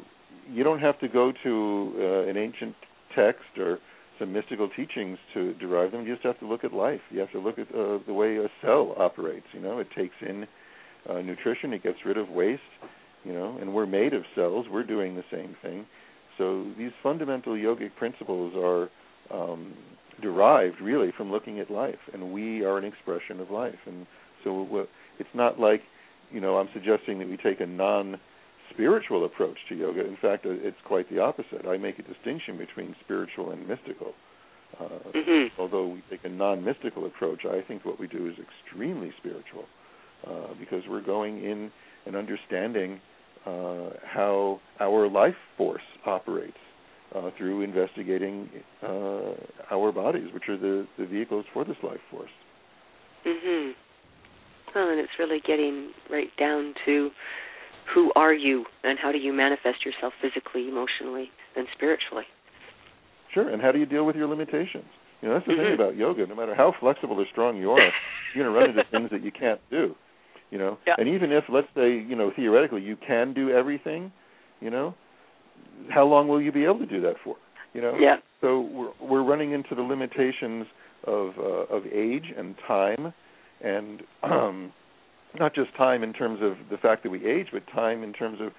you 0.50 0.64
don't 0.64 0.78
have 0.78 0.98
to 1.00 1.08
go 1.08 1.32
to 1.32 1.94
uh, 1.98 2.30
an 2.30 2.36
ancient 2.36 2.74
text 3.14 3.58
or 3.58 3.78
some 4.18 4.32
mystical 4.32 4.68
teachings 4.74 5.18
to 5.34 5.54
derive 5.54 5.92
them. 5.92 6.06
You 6.06 6.14
just 6.14 6.26
have 6.26 6.38
to 6.40 6.46
look 6.46 6.64
at 6.64 6.72
life. 6.72 7.00
You 7.10 7.20
have 7.20 7.32
to 7.32 7.40
look 7.40 7.58
at 7.58 7.68
uh, 7.74 7.98
the 8.06 8.12
way 8.12 8.36
a 8.36 8.48
cell 8.62 8.94
operates. 8.98 9.46
You 9.52 9.60
know, 9.60 9.78
it 9.78 9.88
takes 9.96 10.14
in 10.20 10.46
uh, 11.08 11.20
nutrition, 11.20 11.72
it 11.72 11.82
gets 11.82 11.98
rid 12.04 12.18
of 12.18 12.28
waste. 12.28 12.62
You 13.24 13.32
know, 13.32 13.58
and 13.60 13.74
we're 13.74 13.86
made 13.86 14.14
of 14.14 14.22
cells. 14.34 14.66
We're 14.70 14.84
doing 14.84 15.16
the 15.16 15.24
same 15.30 15.56
thing. 15.60 15.86
So 16.38 16.70
these 16.78 16.92
fundamental 17.02 17.54
yogic 17.54 17.96
principles 17.96 18.54
are 18.56 18.88
um, 19.36 19.74
derived 20.22 20.80
really 20.80 21.12
from 21.16 21.30
looking 21.30 21.58
at 21.58 21.70
life, 21.70 21.98
and 22.12 22.32
we 22.32 22.64
are 22.64 22.78
an 22.78 22.84
expression 22.84 23.40
of 23.40 23.50
life. 23.50 23.78
And 23.86 24.06
so 24.44 24.86
it's 25.18 25.28
not 25.34 25.58
like, 25.58 25.82
you 26.30 26.40
know, 26.40 26.58
I'm 26.58 26.68
suggesting 26.72 27.18
that 27.18 27.28
we 27.28 27.36
take 27.36 27.60
a 27.60 27.66
non-spiritual 28.68 29.24
approach 29.24 29.56
to 29.68 29.74
yoga. 29.74 30.00
In 30.00 30.16
fact, 30.20 30.44
it's 30.46 30.76
quite 30.84 31.08
the 31.10 31.20
opposite. 31.20 31.66
I 31.66 31.76
make 31.76 31.98
a 31.98 32.02
distinction 32.02 32.56
between 32.58 32.94
spiritual 33.04 33.50
and 33.50 33.66
mystical. 33.66 34.14
Uh, 34.78 34.88
Mhm. 35.14 35.50
Although 35.58 35.86
we 35.88 36.02
take 36.10 36.24
a 36.24 36.28
non-mystical 36.28 37.06
approach, 37.06 37.44
I 37.44 37.62
think 37.62 37.84
what 37.84 37.98
we 37.98 38.06
do 38.06 38.26
is 38.26 38.38
extremely 38.38 39.12
spiritual 39.18 39.66
uh, 40.26 40.54
because 40.58 40.86
we're 40.86 41.00
going 41.00 41.42
in 41.42 41.72
and 42.06 42.14
understanding 42.14 43.00
uh, 43.46 43.90
how 44.04 44.60
our 44.78 45.08
life 45.08 45.36
force 45.56 45.82
operates 46.04 46.58
uh, 47.14 47.30
through 47.38 47.62
investigating 47.62 48.50
uh, 48.82 49.32
our 49.70 49.90
bodies, 49.90 50.32
which 50.34 50.48
are 50.48 50.58
the, 50.58 50.86
the 50.98 51.06
vehicles 51.06 51.46
for 51.54 51.64
this 51.64 51.76
life 51.82 52.00
force. 52.10 52.30
Mm-hmm. 53.24 53.70
Well, 54.74 54.90
and 54.90 55.00
it's 55.00 55.18
really 55.18 55.40
getting 55.40 55.92
right 56.10 56.34
down 56.36 56.74
to 56.84 57.10
who 57.94 58.12
are 58.16 58.32
you 58.32 58.64
and 58.84 58.98
how 59.00 59.12
do 59.12 59.18
you 59.18 59.32
manifest 59.32 59.84
yourself 59.84 60.12
physically, 60.20 60.68
emotionally, 60.68 61.30
and 61.56 61.66
spiritually. 61.74 62.24
Sure, 63.32 63.48
and 63.48 63.60
how 63.60 63.72
do 63.72 63.78
you 63.78 63.86
deal 63.86 64.04
with 64.04 64.16
your 64.16 64.26
limitations? 64.26 64.84
You 65.20 65.28
know, 65.28 65.34
that's 65.34 65.46
the 65.46 65.52
Mhm. 65.52 65.64
thing 65.64 65.74
about 65.74 65.96
yoga. 65.96 66.26
No 66.26 66.34
matter 66.34 66.54
how 66.54 66.72
flexible 66.72 67.20
or 67.20 67.26
strong 67.26 67.56
you 67.56 67.70
are, 67.72 67.92
you're 68.34 68.44
going 68.44 68.54
to 68.54 68.60
run 68.60 68.70
into 68.70 68.84
things 68.90 69.10
that 69.10 69.22
you 69.22 69.30
can't 69.32 69.60
do. 69.70 69.94
You 70.50 70.58
know, 70.58 70.78
Yeah. 70.86 70.94
and 70.98 71.08
even 71.08 71.30
if, 71.32 71.44
let's 71.48 71.68
say, 71.74 71.92
you 71.92 72.16
know, 72.16 72.30
theoretically 72.30 72.80
you 72.82 72.96
can 72.96 73.34
do 73.34 73.50
everything, 73.50 74.12
you 74.60 74.70
know, 74.70 74.94
how 75.90 76.04
long 76.04 76.28
will 76.28 76.40
you 76.40 76.52
be 76.52 76.64
able 76.64 76.78
to 76.78 76.86
do 76.86 77.00
that 77.02 77.18
for? 77.18 77.36
You 77.74 77.82
know, 77.82 77.96
Yeah. 77.98 78.18
so 78.40 78.60
we're 78.60 78.92
we're 78.98 79.22
running 79.22 79.52
into 79.52 79.74
the 79.74 79.82
limitations 79.82 80.66
of 81.04 81.38
uh, 81.38 81.74
of 81.74 81.86
age 81.92 82.32
and 82.36 82.56
time, 82.66 83.12
and 83.60 84.02
um, 84.22 84.72
not 85.38 85.54
just 85.54 85.74
time 85.76 86.02
in 86.02 86.12
terms 86.12 86.40
of 86.42 86.54
the 86.70 86.76
fact 86.76 87.02
that 87.02 87.10
we 87.10 87.26
age, 87.26 87.48
but 87.52 87.66
time 87.66 88.02
in 88.02 88.12
terms 88.12 88.38
of 88.40 88.52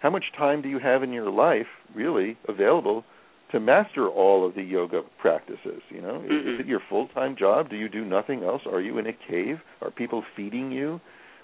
how 0.00 0.10
much 0.10 0.24
time 0.36 0.62
do 0.62 0.68
you 0.68 0.78
have 0.78 1.02
in 1.02 1.12
your 1.12 1.30
life 1.30 1.66
really 1.94 2.36
available 2.48 3.04
to 3.52 3.60
master 3.60 4.08
all 4.08 4.46
of 4.46 4.54
the 4.54 4.62
yoga 4.62 5.02
practices. 5.18 5.80
You 5.88 6.00
know, 6.00 6.16
is, 6.24 6.32
Mhm. 6.32 6.54
is 6.54 6.60
it 6.60 6.66
your 6.66 6.80
full 6.80 7.08
time 7.08 7.36
job? 7.36 7.68
Do 7.68 7.76
you 7.76 7.88
do 7.88 8.04
nothing 8.04 8.42
else? 8.42 8.66
Are 8.66 8.80
you 8.80 8.98
in 8.98 9.06
a 9.06 9.12
cave? 9.12 9.60
Are 9.80 9.90
people 9.90 10.22
feeding 10.34 10.72
you 10.72 11.00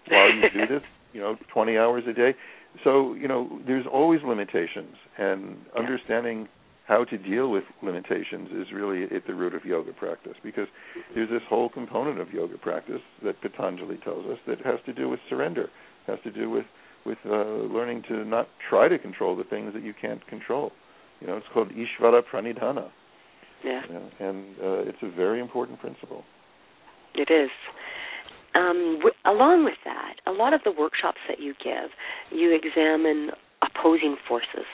while 0.09 0.33
you 0.33 0.49
do 0.51 0.67
this? 0.67 0.83
You 1.13 1.21
know, 1.21 1.37
twenty 1.49 1.77
hours 1.77 2.07
a 2.07 2.13
day. 2.13 2.37
So 2.85 3.15
you 3.15 3.27
know, 3.27 3.59
there's 3.67 3.85
always 3.85 4.23
limitations, 4.23 4.95
and 5.19 5.57
Yeah. 5.75 5.81
understanding 5.81 6.49
how 6.87 7.05
to 7.05 7.19
deal 7.19 7.51
with 7.51 7.65
limitations 7.83 8.49
is 8.53 8.73
really 8.75 9.05
at 9.05 9.27
the 9.27 9.35
root 9.35 9.55
of 9.55 9.65
yoga 9.65 9.93
practice 9.93 10.35
because 10.43 10.67
there's 11.15 11.31
this 11.31 11.43
whole 11.49 11.69
component 11.69 12.19
of 12.21 12.33
yoga 12.33 12.59
practice 12.59 13.01
that 13.25 13.41
Patanjali 13.41 13.99
tells 13.99 14.27
us 14.27 14.39
that 14.47 14.59
has 14.65 14.81
to 14.87 14.93
do 14.93 15.09
with 15.09 15.21
surrender, 15.29 15.69
has 16.07 16.19
to 16.25 16.31
do 16.31 16.51
with 16.51 16.65
with 17.07 17.19
uh, 17.25 17.31
learning 17.31 18.03
to 18.09 18.25
not 18.27 18.47
try 18.69 18.87
to 18.87 18.99
control 18.99 19.35
the 19.35 19.45
things 19.45 19.73
that 19.73 19.83
you 19.83 19.95
can't 19.99 20.27
control. 20.27 20.71
You 21.21 21.29
know, 21.29 21.37
it's 21.39 21.47
called 21.55 21.71
Ishvara 21.71 22.23
Pranidhana, 22.31 22.91
Yeah. 23.65 23.81
you 23.89 23.95
know, 23.95 24.11
and 24.21 24.45
uh, 24.59 24.89
it's 24.89 24.99
a 25.03 25.11
very 25.11 25.41
important 25.41 25.81
principle. 25.81 26.25
It 27.15 27.31
is. 27.31 27.49
Um, 28.55 28.97
w- 28.99 29.15
along 29.25 29.65
with 29.65 29.79
that, 29.87 30.15
a 30.27 30.33
lot 30.33 30.53
of 30.53 30.61
the 30.65 30.73
workshops 30.73 31.19
that 31.29 31.41
you 31.41 31.55
give, 31.65 31.91
you 32.31 32.53
examine 32.55 33.31
opposing 33.63 34.17
forces, 34.29 34.67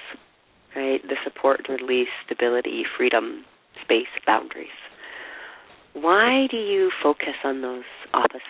right? 0.77 1.01
The 1.03 1.17
support, 1.25 1.69
release, 1.69 2.09
stability, 2.25 2.83
freedom, 2.97 3.45
space, 3.83 4.07
boundaries. 4.27 4.69
Why 5.95 6.47
do 6.51 6.59
you 6.59 6.91
focus 7.03 7.35
on 7.43 7.63
those 7.63 7.85
opposites? 8.13 8.43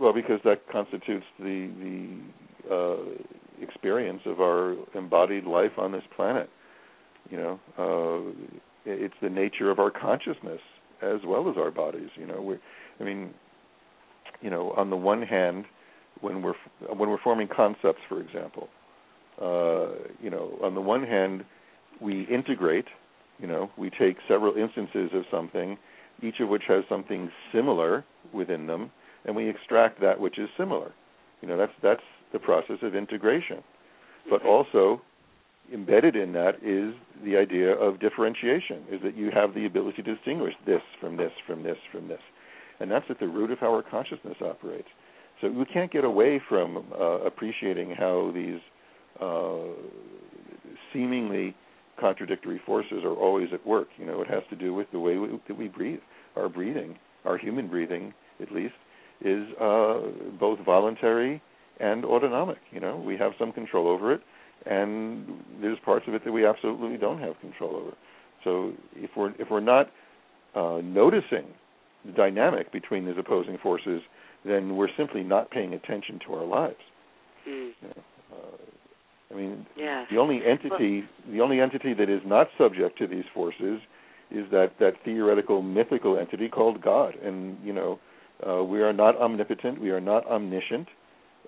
Well, 0.00 0.14
because 0.14 0.40
that 0.44 0.66
constitutes 0.72 1.26
the 1.38 1.70
the 2.68 2.74
uh, 2.74 3.62
experience 3.62 4.22
of 4.24 4.40
our 4.40 4.74
embodied 4.94 5.44
life 5.44 5.72
on 5.76 5.92
this 5.92 6.02
planet. 6.16 6.48
You 7.30 7.36
know, 7.36 7.60
uh, 7.78 8.60
it's 8.86 9.14
the 9.20 9.28
nature 9.28 9.70
of 9.70 9.78
our 9.78 9.90
consciousness 9.90 10.60
as 11.02 11.20
well 11.26 11.50
as 11.50 11.56
our 11.58 11.70
bodies. 11.70 12.08
You 12.16 12.26
know, 12.26 12.40
we 12.40 12.56
I 12.98 13.04
mean, 13.04 13.34
you 14.40 14.48
know, 14.48 14.72
on 14.72 14.88
the 14.88 14.96
one 14.96 15.22
hand, 15.22 15.66
when 16.22 16.40
we're 16.40 16.54
when 16.88 17.10
we're 17.10 17.22
forming 17.22 17.48
concepts, 17.54 18.00
for 18.08 18.20
example, 18.22 18.68
uh, 19.40 19.88
you 20.20 20.30
know, 20.30 20.58
on 20.62 20.74
the 20.74 20.80
one 20.80 21.02
hand, 21.02 21.44
we 22.00 22.24
integrate. 22.24 22.86
You 23.38 23.46
know, 23.46 23.70
we 23.78 23.90
take 23.90 24.16
several 24.28 24.54
instances 24.54 25.10
of 25.14 25.24
something, 25.30 25.78
each 26.22 26.40
of 26.40 26.48
which 26.48 26.64
has 26.68 26.84
something 26.88 27.30
similar 27.52 28.04
within 28.34 28.66
them, 28.66 28.90
and 29.24 29.34
we 29.34 29.48
extract 29.48 30.00
that 30.00 30.20
which 30.20 30.38
is 30.38 30.48
similar. 30.58 30.92
You 31.40 31.48
know, 31.48 31.56
that's 31.56 31.72
that's 31.82 32.02
the 32.32 32.38
process 32.38 32.76
of 32.82 32.94
integration. 32.94 33.62
But 34.28 34.44
also 34.44 35.00
embedded 35.72 36.16
in 36.16 36.32
that 36.32 36.56
is 36.62 36.94
the 37.24 37.36
idea 37.36 37.72
of 37.72 38.00
differentiation, 38.00 38.84
is 38.90 39.00
that 39.02 39.16
you 39.16 39.30
have 39.32 39.54
the 39.54 39.66
ability 39.66 40.02
to 40.02 40.14
distinguish 40.14 40.54
this 40.66 40.82
from 41.00 41.16
this 41.16 41.32
from 41.46 41.62
this 41.62 41.78
from 41.90 42.08
this. 42.08 42.20
And 42.80 42.90
that's 42.90 43.04
at 43.10 43.20
the 43.20 43.28
root 43.28 43.50
of 43.50 43.58
how 43.58 43.72
our 43.74 43.82
consciousness 43.82 44.36
operates. 44.42 44.88
So 45.40 45.50
we 45.50 45.64
can't 45.66 45.92
get 45.92 46.04
away 46.04 46.40
from 46.48 46.84
uh, 46.98 47.20
appreciating 47.20 47.92
how 47.92 48.32
these 48.34 48.60
uh, 49.20 49.58
seemingly 50.92 51.54
contradictory 51.98 52.60
forces 52.64 53.04
are 53.04 53.14
always 53.14 53.48
at 53.52 53.64
work. 53.66 53.88
You 53.98 54.06
know, 54.06 54.22
it 54.22 54.28
has 54.28 54.42
to 54.50 54.56
do 54.56 54.72
with 54.74 54.90
the 54.92 54.98
way 54.98 55.18
we, 55.18 55.28
that 55.46 55.56
we 55.56 55.68
breathe. 55.68 56.00
Our 56.36 56.48
breathing, 56.48 56.96
our 57.24 57.36
human 57.36 57.68
breathing, 57.68 58.14
at 58.40 58.52
least, 58.52 58.74
is 59.20 59.46
uh, 59.60 60.00
both 60.38 60.58
voluntary 60.64 61.42
and 61.78 62.04
autonomic. 62.04 62.58
You 62.70 62.80
know, 62.80 62.96
we 62.96 63.16
have 63.16 63.32
some 63.38 63.52
control 63.52 63.88
over 63.88 64.12
it, 64.12 64.20
and 64.66 65.26
there's 65.60 65.78
parts 65.84 66.06
of 66.08 66.14
it 66.14 66.24
that 66.24 66.32
we 66.32 66.46
absolutely 66.46 66.96
don't 66.96 67.20
have 67.20 67.38
control 67.40 67.76
over. 67.76 67.96
So 68.44 68.72
if 68.94 69.10
we're 69.16 69.32
if 69.38 69.50
we're 69.50 69.60
not 69.60 69.90
uh, 70.54 70.80
noticing 70.82 71.46
the 72.06 72.12
dynamic 72.12 72.72
between 72.72 73.04
these 73.04 73.16
opposing 73.18 73.58
forces, 73.62 74.00
then 74.44 74.76
we're 74.76 74.88
simply 74.96 75.22
not 75.22 75.50
paying 75.50 75.74
attention 75.74 76.18
to 76.26 76.34
our 76.34 76.46
lives. 76.46 76.76
Mm. 77.46 77.70
You 77.82 77.88
know, 77.88 78.02
uh, 78.32 78.56
I 79.30 79.36
mean, 79.36 79.66
yeah. 79.76 80.04
the 80.10 80.18
only 80.18 80.40
entity 80.44 81.00
well, 81.00 81.32
the 81.32 81.40
only 81.40 81.60
entity 81.60 81.94
that 81.94 82.08
is 82.10 82.20
not 82.24 82.48
subject 82.58 82.98
to 82.98 83.06
these 83.06 83.24
forces 83.32 83.80
is 84.30 84.44
that 84.50 84.72
that 84.80 84.94
theoretical 85.04 85.62
mythical 85.62 86.18
entity 86.18 86.48
called 86.48 86.82
God, 86.82 87.14
and 87.22 87.56
you 87.64 87.72
know, 87.72 87.98
uh, 88.46 88.62
we 88.64 88.80
are 88.80 88.92
not 88.92 89.16
omnipotent, 89.16 89.80
we 89.80 89.90
are 89.90 90.00
not 90.00 90.26
omniscient, 90.26 90.88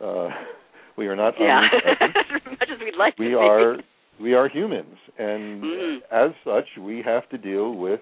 uh, 0.03 0.29
we 0.97 1.07
are 1.09 1.17
not 1.17 1.35
yeah. 1.41 1.62
as 2.01 2.11
much 2.47 2.69
as 2.73 2.79
we'd 2.81 2.97
like 2.99 3.19
we 3.19 3.31
to 3.31 3.37
are 3.37 3.77
we 4.21 4.35
are 4.35 4.49
humans, 4.49 4.97
and 5.19 5.62
mm. 5.62 5.97
as 6.12 6.31
such, 6.45 6.67
we 6.81 7.03
have 7.05 7.29
to 7.31 7.39
deal 7.39 7.75
with 7.75 8.01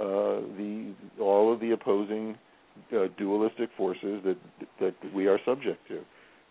uh, 0.00 0.40
the 0.56 0.94
all 1.20 1.52
of 1.52 1.60
the 1.60 1.72
opposing 1.72 2.36
uh, 2.92 3.06
dualistic 3.18 3.70
forces 3.76 4.22
that 4.24 4.36
that 4.80 4.94
we 5.14 5.26
are 5.26 5.40
subject 5.44 5.86
to. 5.88 6.00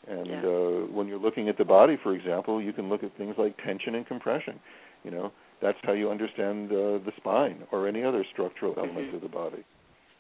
And 0.08 0.28
yeah. 0.28 0.40
uh, 0.40 0.94
when 0.94 1.08
you're 1.08 1.20
looking 1.20 1.50
at 1.50 1.58
the 1.58 1.66
body, 1.66 1.98
for 2.02 2.14
example, 2.14 2.62
you 2.62 2.74
can 2.74 2.90
look 2.90 3.04
at 3.04 3.16
things 3.18 3.36
like 3.38 3.56
tension 3.66 3.96
and 3.96 4.06
compression. 4.06 4.60
You 5.04 5.12
know, 5.12 5.32
that's 5.62 5.78
how 5.84 5.94
you 5.94 6.10
understand 6.10 6.72
uh, 6.72 7.00
the 7.00 7.12
spine 7.18 7.64
or 7.72 7.88
any 7.88 8.04
other 8.04 8.26
structural 8.34 8.74
element 8.78 9.08
mm-hmm. 9.08 9.16
of 9.16 9.22
the 9.22 9.30
body. 9.30 9.64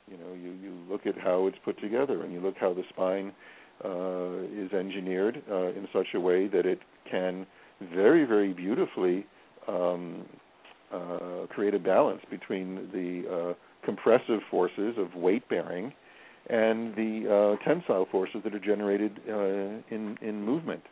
You 0.09 0.17
know, 0.17 0.33
you 0.33 0.51
you 0.51 0.73
look 0.89 1.07
at 1.07 1.17
how 1.17 1.47
it's 1.47 1.57
put 1.65 1.79
together, 1.79 2.23
and 2.23 2.31
you 2.31 2.39
look 2.39 2.55
how 2.59 2.73
the 2.73 2.83
spine 2.89 3.33
uh, 3.83 4.63
is 4.63 4.71
engineered 4.71 5.41
uh, 5.49 5.67
in 5.69 5.87
such 5.91 6.07
a 6.13 6.19
way 6.19 6.47
that 6.47 6.65
it 6.65 6.79
can 7.09 7.45
very, 7.93 8.23
very 8.25 8.53
beautifully 8.53 9.25
um, 9.67 10.25
uh, 10.93 11.45
create 11.49 11.73
a 11.73 11.79
balance 11.79 12.21
between 12.29 12.87
the 12.93 13.23
uh, 13.29 13.53
compressive 13.83 14.39
forces 14.49 14.95
of 14.97 15.13
weight 15.15 15.47
bearing 15.49 15.91
and 16.49 16.95
the 16.95 17.57
uh, 17.59 17.63
tensile 17.67 18.07
forces 18.11 18.41
that 18.43 18.53
are 18.53 18.59
generated 18.59 19.19
uh, 19.29 19.81
in 19.95 20.17
in 20.21 20.43
movement. 20.43 20.83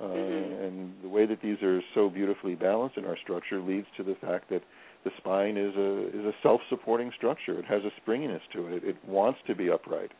Uh, 0.00 0.04
mm-hmm. 0.04 0.64
And 0.64 0.94
the 1.02 1.08
way 1.08 1.26
that 1.26 1.40
these 1.42 1.62
are 1.62 1.80
so 1.94 2.08
beautifully 2.08 2.54
balanced 2.54 2.96
in 2.96 3.04
our 3.04 3.16
structure 3.22 3.60
leads 3.60 3.86
to 3.96 4.02
the 4.02 4.16
fact 4.20 4.50
that 4.50 4.62
the 5.04 5.10
spine 5.18 5.56
is 5.56 5.74
a 5.76 6.08
is 6.08 6.24
a 6.24 6.32
self-supporting 6.42 7.12
structure. 7.16 7.58
It 7.58 7.64
has 7.66 7.82
a 7.84 7.90
springiness 8.00 8.42
to 8.52 8.66
it. 8.66 8.72
It, 8.74 8.84
it 8.84 8.96
wants 9.06 9.40
to 9.46 9.54
be 9.54 9.70
upright. 9.70 10.10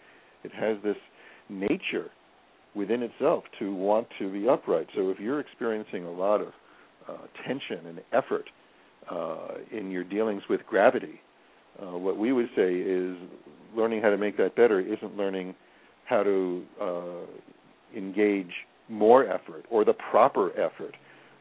It 0.45 0.53
has 0.53 0.77
this 0.83 0.97
nature 1.49 2.11
within 2.75 3.03
itself 3.03 3.45
to 3.59 3.75
want 3.75 4.09
to 4.19 4.33
be 4.33 4.49
upright. 4.49 4.89
So 4.95 5.11
if 5.11 5.21
you're 5.21 5.41
experiencing 5.41 6.05
a 6.05 6.11
lot 6.11 6.41
of 6.41 6.49
uh, 7.09 7.17
tension 7.47 7.87
and 7.87 8.01
effort 8.13 8.49
uh, 9.11 9.59
in 9.71 9.91
your 9.91 10.05
dealings 10.05 10.43
with 10.49 10.61
gravity, 10.67 11.21
uh, 11.81 11.99
what 11.99 12.17
we 12.17 12.33
would 12.33 12.49
say 12.57 12.75
is 12.75 13.17
learning 13.77 14.03
how 14.03 14.11
to 14.11 14.19
make 14.19 14.37
that 14.37 14.57
better 14.57 14.81
isn't 14.81 15.17
learning 15.17 15.55
how 16.07 16.23
to 16.23 16.63
uh, 16.81 17.97
engage 17.97 18.53
more 18.89 19.27
effort 19.27 19.65
or 19.71 19.85
the 19.85 19.95
proper 19.95 20.51
effort. 20.59 20.95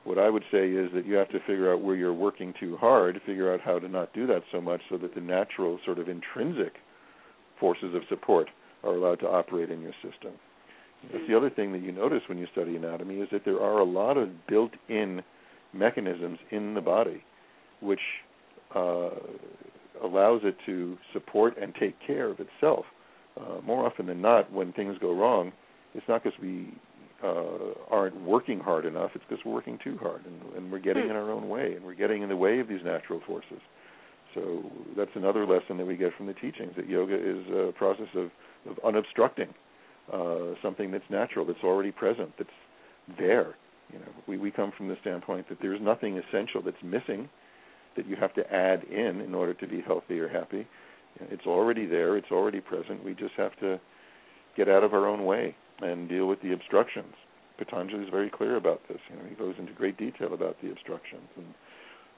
What 0.03 0.17
I 0.17 0.29
would 0.29 0.43
say 0.51 0.69
is 0.69 0.89
that 0.93 1.05
you 1.05 1.15
have 1.15 1.29
to 1.29 1.39
figure 1.41 1.71
out 1.71 1.81
where 1.81 1.95
you're 1.95 2.13
working 2.13 2.53
too 2.59 2.77
hard, 2.77 3.21
figure 3.25 3.53
out 3.53 3.61
how 3.61 3.77
to 3.79 3.87
not 3.87 4.13
do 4.13 4.25
that 4.27 4.41
so 4.51 4.59
much 4.59 4.81
so 4.89 4.97
that 4.97 5.13
the 5.13 5.21
natural 5.21 5.79
sort 5.85 5.99
of 5.99 6.09
intrinsic 6.09 6.73
forces 7.59 7.93
of 7.93 8.01
support 8.09 8.47
are 8.83 8.95
allowed 8.95 9.19
to 9.19 9.27
operate 9.27 9.69
in 9.69 9.81
your 9.81 9.93
system. 10.01 10.31
That's 11.11 11.27
the 11.27 11.37
other 11.37 11.49
thing 11.49 11.71
that 11.73 11.81
you 11.81 11.91
notice 11.91 12.21
when 12.27 12.37
you 12.37 12.47
study 12.51 12.75
anatomy 12.75 13.15
is 13.15 13.29
that 13.31 13.45
there 13.45 13.59
are 13.59 13.79
a 13.79 13.83
lot 13.83 14.17
of 14.17 14.29
built-in 14.47 15.21
mechanisms 15.73 16.39
in 16.51 16.73
the 16.73 16.81
body 16.81 17.23
which 17.81 17.99
uh, 18.75 19.09
allows 20.03 20.41
it 20.43 20.55
to 20.65 20.97
support 21.13 21.57
and 21.61 21.73
take 21.79 21.95
care 22.05 22.29
of 22.29 22.39
itself. 22.39 22.85
Uh, 23.39 23.61
more 23.63 23.85
often 23.85 24.05
than 24.05 24.21
not, 24.21 24.51
when 24.51 24.73
things 24.73 24.97
go 24.99 25.15
wrong, 25.15 25.51
it's 25.93 26.07
not 26.07 26.23
because 26.23 26.37
we 26.41 26.73
uh, 27.23 27.73
aren't 27.89 28.19
working 28.21 28.59
hard 28.59 28.85
enough; 28.85 29.11
it's 29.15 29.23
because 29.29 29.43
we're 29.45 29.53
working 29.53 29.79
too 29.83 29.97
hard, 30.01 30.21
and, 30.25 30.57
and 30.57 30.71
we're 30.71 30.79
getting 30.79 31.05
in 31.05 31.11
our 31.11 31.31
own 31.31 31.47
way, 31.47 31.73
and 31.75 31.85
we're 31.85 31.95
getting 31.95 32.23
in 32.23 32.29
the 32.29 32.35
way 32.35 32.59
of 32.59 32.67
these 32.67 32.83
natural 32.83 33.21
forces. 33.25 33.61
So 34.33 34.63
that's 34.97 35.11
another 35.15 35.45
lesson 35.45 35.77
that 35.77 35.85
we 35.85 35.97
get 35.97 36.11
from 36.17 36.27
the 36.27 36.33
teachings 36.33 36.73
that 36.77 36.87
yoga 36.87 37.15
is 37.15 37.45
a 37.49 37.73
process 37.77 38.07
of, 38.15 38.31
of 38.69 38.77
unobstructing 38.83 39.53
uh, 40.11 40.55
something 40.61 40.91
that's 40.91 41.09
natural, 41.09 41.45
that's 41.45 41.63
already 41.63 41.91
present, 41.91 42.31
that's 42.37 42.49
there. 43.17 43.55
You 43.91 43.99
know, 43.99 44.11
we 44.27 44.37
we 44.37 44.51
come 44.51 44.71
from 44.77 44.87
the 44.87 44.95
standpoint 45.01 45.49
that 45.49 45.57
there's 45.61 45.81
nothing 45.81 46.17
essential 46.17 46.61
that's 46.63 46.81
missing 46.83 47.29
that 47.95 48.07
you 48.07 48.15
have 48.15 48.33
to 48.35 48.53
add 48.53 48.83
in 48.83 49.21
in 49.21 49.33
order 49.33 49.53
to 49.53 49.67
be 49.67 49.81
healthy 49.81 50.19
or 50.19 50.27
happy. 50.27 50.67
It's 51.19 51.45
already 51.45 51.85
there. 51.85 52.17
It's 52.17 52.31
already 52.31 52.61
present. 52.61 53.03
We 53.03 53.13
just 53.13 53.33
have 53.35 53.57
to 53.59 53.79
get 54.55 54.69
out 54.69 54.83
of 54.83 54.93
our 54.93 55.07
own 55.07 55.25
way 55.25 55.55
and 55.81 56.07
deal 56.07 56.27
with 56.27 56.41
the 56.41 56.53
obstructions. 56.53 57.13
Patanjali 57.57 58.03
is 58.03 58.09
very 58.09 58.29
clear 58.29 58.55
about 58.55 58.81
this. 58.87 58.97
You 59.09 59.17
know, 59.17 59.23
he 59.29 59.35
goes 59.35 59.55
into 59.59 59.73
great 59.73 59.97
detail 59.97 60.33
about 60.33 60.57
the 60.63 60.71
obstructions 60.71 61.27
and 61.35 61.47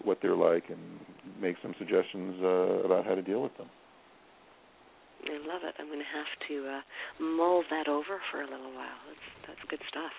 what 0.03 0.19
they're 0.21 0.35
like, 0.35 0.69
and 0.69 0.79
makes 1.39 1.59
some 1.61 1.73
suggestions 1.77 2.35
uh, 2.41 2.83
about 2.85 3.05
how 3.05 3.15
to 3.15 3.21
deal 3.21 3.41
with 3.41 3.55
them. 3.57 3.69
I 5.25 5.37
love 5.47 5.63
it. 5.63 5.75
I'm 5.79 5.87
going 5.87 5.99
to 5.99 6.05
have 6.05 6.47
to 6.49 6.55
uh, 6.67 6.81
mull 7.23 7.63
that 7.69 7.87
over 7.87 8.19
for 8.31 8.41
a 8.41 8.47
little 8.49 8.73
while. 8.73 8.99
That's 9.07 9.47
that's 9.47 9.69
good 9.69 9.79
stuff. 9.87 10.11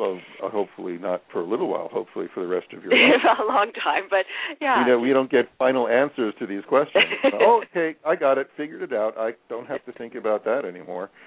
Well, 0.00 0.18
uh, 0.42 0.48
hopefully 0.48 0.96
not 0.96 1.22
for 1.30 1.42
a 1.42 1.46
little 1.46 1.68
while. 1.68 1.90
Hopefully 1.92 2.24
for 2.32 2.40
the 2.40 2.46
rest 2.46 2.72
of 2.72 2.82
your 2.82 2.92
life. 2.92 3.20
a 3.38 3.44
long 3.44 3.70
time, 3.84 4.04
but 4.08 4.24
yeah. 4.58 4.80
You 4.80 4.92
know, 4.92 4.98
we 4.98 5.10
don't 5.12 5.30
get 5.30 5.44
final 5.58 5.88
answers 5.88 6.32
to 6.38 6.46
these 6.46 6.62
questions. 6.66 7.04
oh, 7.34 7.62
okay, 7.70 7.98
I 8.06 8.16
got 8.16 8.38
it, 8.38 8.48
figured 8.56 8.80
it 8.80 8.94
out. 8.94 9.18
I 9.18 9.32
don't 9.50 9.66
have 9.66 9.84
to 9.84 9.92
think 9.92 10.14
about 10.14 10.44
that 10.44 10.64
anymore. 10.64 11.10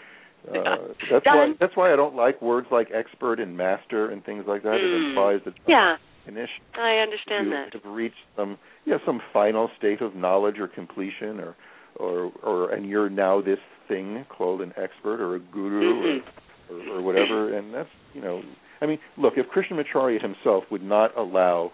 Uh, 0.44 0.90
that's 1.10 1.24
Done. 1.24 1.38
why 1.38 1.54
that's 1.58 1.78
why 1.78 1.94
I 1.94 1.96
don't 1.96 2.18
like 2.18 2.42
words 2.42 2.68
like 2.70 2.90
expert 2.94 3.40
and 3.40 3.56
master 3.56 4.12
and 4.12 4.26
things 4.26 4.44
like 4.46 4.62
that. 4.64 4.72
Mm. 4.72 5.06
It 5.06 5.08
implies 5.08 5.40
that 5.46 5.54
yeah, 5.66 5.96
finish. 6.26 6.50
I 6.76 6.98
understand 6.98 7.46
you 7.46 7.52
that. 7.52 7.82
have 7.82 7.90
reached 7.90 8.18
some 8.36 8.58
yeah 8.86 8.98
some 9.06 9.22
final 9.32 9.70
state 9.78 10.02
of 10.02 10.16
knowledge 10.16 10.60
or 10.60 10.68
completion 10.68 11.40
or 11.40 11.56
or 11.96 12.34
or 12.44 12.72
and 12.74 12.90
you're 12.90 13.10
now 13.10 13.40
this 13.42 13.60
thing 13.88 14.26
called 14.28 14.60
an 14.60 14.74
expert 14.76 15.22
or 15.22 15.36
a 15.36 15.40
guru 15.40 16.20
mm-hmm. 16.20 16.74
or, 16.74 16.78
or 16.78 17.00
or 17.00 17.02
whatever 17.02 17.58
and 17.58 17.74
that's 17.74 17.88
you 18.14 18.20
know 18.20 18.42
I 18.84 18.86
mean 18.86 19.00
look 19.18 19.34
if 19.38 19.46
Krishnamacharya 19.48 20.22
himself 20.22 20.66
would 20.70 20.84
not 20.84 21.16
allow 21.18 21.72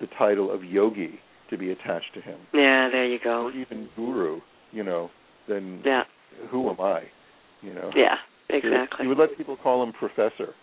the 0.00 0.06
title 0.18 0.50
of 0.50 0.64
yogi 0.64 1.18
to 1.50 1.58
be 1.58 1.72
attached 1.72 2.14
to 2.14 2.20
him 2.20 2.38
Yeah, 2.54 2.88
there 2.90 3.06
you 3.06 3.18
go. 3.22 3.46
or 3.46 3.52
even 3.52 3.88
guru 3.96 4.40
you 4.72 4.84
know 4.84 5.10
then 5.48 5.82
Yeah, 5.84 6.04
who 6.50 6.70
am 6.70 6.80
I 6.80 7.02
you 7.62 7.74
know 7.74 7.90
yeah, 7.94 8.14
He 8.48 8.54
would- 8.54 8.64
exactly. 8.64 9.04
he 9.04 9.08
would 9.08 9.18
let 9.18 9.36
people 9.36 9.56
call 9.56 9.82
him 9.82 9.92
professor 9.92 10.54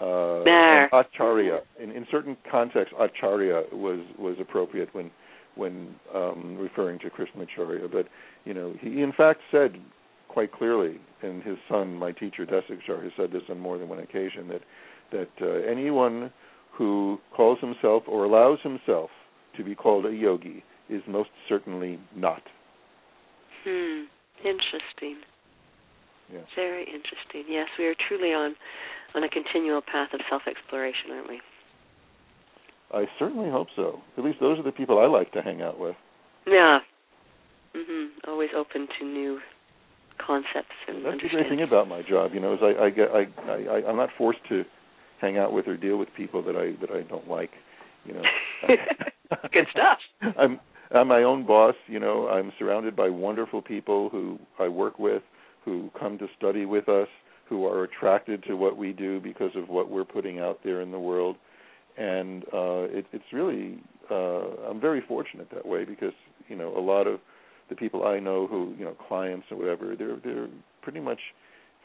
uh 0.00 0.44
There. 0.44 0.88
acharya 0.92 1.60
in 1.82 1.90
in 1.92 2.06
certain 2.10 2.36
contexts 2.50 2.94
acharya 3.00 3.62
was 3.72 4.00
was 4.18 4.36
appropriate 4.40 4.88
when 4.94 5.10
when 5.54 5.94
um, 6.14 6.56
referring 6.56 7.00
to 7.00 7.10
Krishnamacharya. 7.10 7.90
But 7.90 8.06
you 8.44 8.54
know, 8.54 8.74
he 8.80 9.02
in 9.02 9.12
fact 9.16 9.40
said 9.50 9.72
quite 10.28 10.52
clearly, 10.52 11.00
and 11.22 11.42
his 11.42 11.56
son, 11.68 11.94
my 11.94 12.12
teacher 12.12 12.46
Desikachar, 12.46 13.02
has 13.02 13.12
said 13.16 13.32
this 13.32 13.42
on 13.48 13.58
more 13.58 13.78
than 13.78 13.88
one 13.88 14.00
occasion 14.00 14.48
that 14.48 14.62
that 15.10 15.30
uh, 15.40 15.70
anyone 15.70 16.30
who 16.72 17.18
calls 17.34 17.58
himself 17.60 18.02
or 18.06 18.24
allows 18.24 18.58
himself 18.62 19.10
to 19.56 19.64
be 19.64 19.74
called 19.74 20.06
a 20.06 20.12
yogi 20.12 20.62
is 20.88 21.02
most 21.08 21.30
certainly 21.48 21.98
not. 22.14 22.42
Hmm. 23.64 24.04
Interesting. 24.38 25.16
Yeah. 26.32 26.40
Very 26.54 26.84
interesting. 26.84 27.44
Yes, 27.48 27.66
we 27.78 27.86
are 27.86 27.94
truly 28.06 28.32
on 28.32 28.54
on 29.14 29.24
a 29.24 29.28
continual 29.28 29.80
path 29.80 30.10
of 30.12 30.20
self 30.28 30.42
exploration, 30.46 31.10
aren't 31.12 31.28
we? 31.28 31.40
I 32.92 33.04
certainly 33.18 33.50
hope 33.50 33.68
so. 33.74 34.00
At 34.16 34.24
least 34.24 34.38
those 34.40 34.58
are 34.58 34.62
the 34.62 34.72
people 34.72 34.98
I 34.98 35.06
like 35.06 35.32
to 35.32 35.42
hang 35.42 35.62
out 35.62 35.78
with. 35.78 35.96
Yeah. 36.46 36.78
Mhm. 37.74 38.08
Always 38.26 38.50
open 38.54 38.88
to 38.98 39.04
new 39.04 39.40
concepts 40.24 40.74
and 40.86 41.04
That's 41.04 41.22
the 41.22 41.28
great 41.28 41.48
thing 41.48 41.62
about 41.62 41.88
my 41.88 42.02
job, 42.02 42.32
you 42.34 42.40
know, 42.40 42.54
is 42.54 42.60
I, 42.62 42.84
I 42.84 42.90
get 42.90 43.08
I, 43.10 43.26
I 43.50 43.88
I'm 43.88 43.96
not 43.96 44.10
forced 44.16 44.40
to 44.48 44.64
hang 45.20 45.38
out 45.38 45.52
with 45.52 45.66
or 45.66 45.76
deal 45.76 45.96
with 45.96 46.08
people 46.16 46.42
that 46.44 46.56
I 46.56 46.78
that 46.80 46.90
I 46.94 47.02
don't 47.08 47.28
like. 47.28 47.50
You 48.04 48.14
know, 48.14 48.22
Good 49.52 49.66
stuff. 49.70 49.98
I'm 50.38 50.60
I'm 50.90 51.08
my 51.08 51.22
own 51.22 51.46
boss. 51.46 51.74
You 51.86 52.00
know, 52.00 52.28
I'm 52.28 52.52
surrounded 52.58 52.96
by 52.96 53.08
wonderful 53.08 53.62
people 53.62 54.08
who 54.08 54.38
I 54.58 54.68
work 54.68 54.98
with, 54.98 55.22
who 55.64 55.90
come 55.98 56.18
to 56.18 56.26
study 56.36 56.64
with 56.64 56.88
us, 56.88 57.08
who 57.48 57.66
are 57.66 57.84
attracted 57.84 58.42
to 58.44 58.54
what 58.54 58.76
we 58.76 58.92
do 58.92 59.20
because 59.20 59.50
of 59.54 59.68
what 59.68 59.90
we're 59.90 60.04
putting 60.04 60.38
out 60.38 60.60
there 60.64 60.80
in 60.80 60.90
the 60.90 60.98
world, 60.98 61.36
and 61.96 62.44
uh, 62.44 62.88
it, 62.88 63.06
it's 63.12 63.24
really 63.32 63.78
uh, 64.10 64.68
I'm 64.68 64.80
very 64.80 65.02
fortunate 65.06 65.48
that 65.52 65.66
way 65.66 65.84
because 65.84 66.14
you 66.48 66.56
know 66.56 66.76
a 66.76 66.80
lot 66.80 67.06
of 67.06 67.20
the 67.68 67.76
people 67.76 68.06
I 68.06 68.18
know 68.18 68.46
who 68.46 68.74
you 68.78 68.84
know 68.84 68.94
clients 69.08 69.46
or 69.50 69.56
whatever 69.56 69.94
they're 69.96 70.16
they're 70.24 70.48
pretty 70.82 71.00
much 71.00 71.20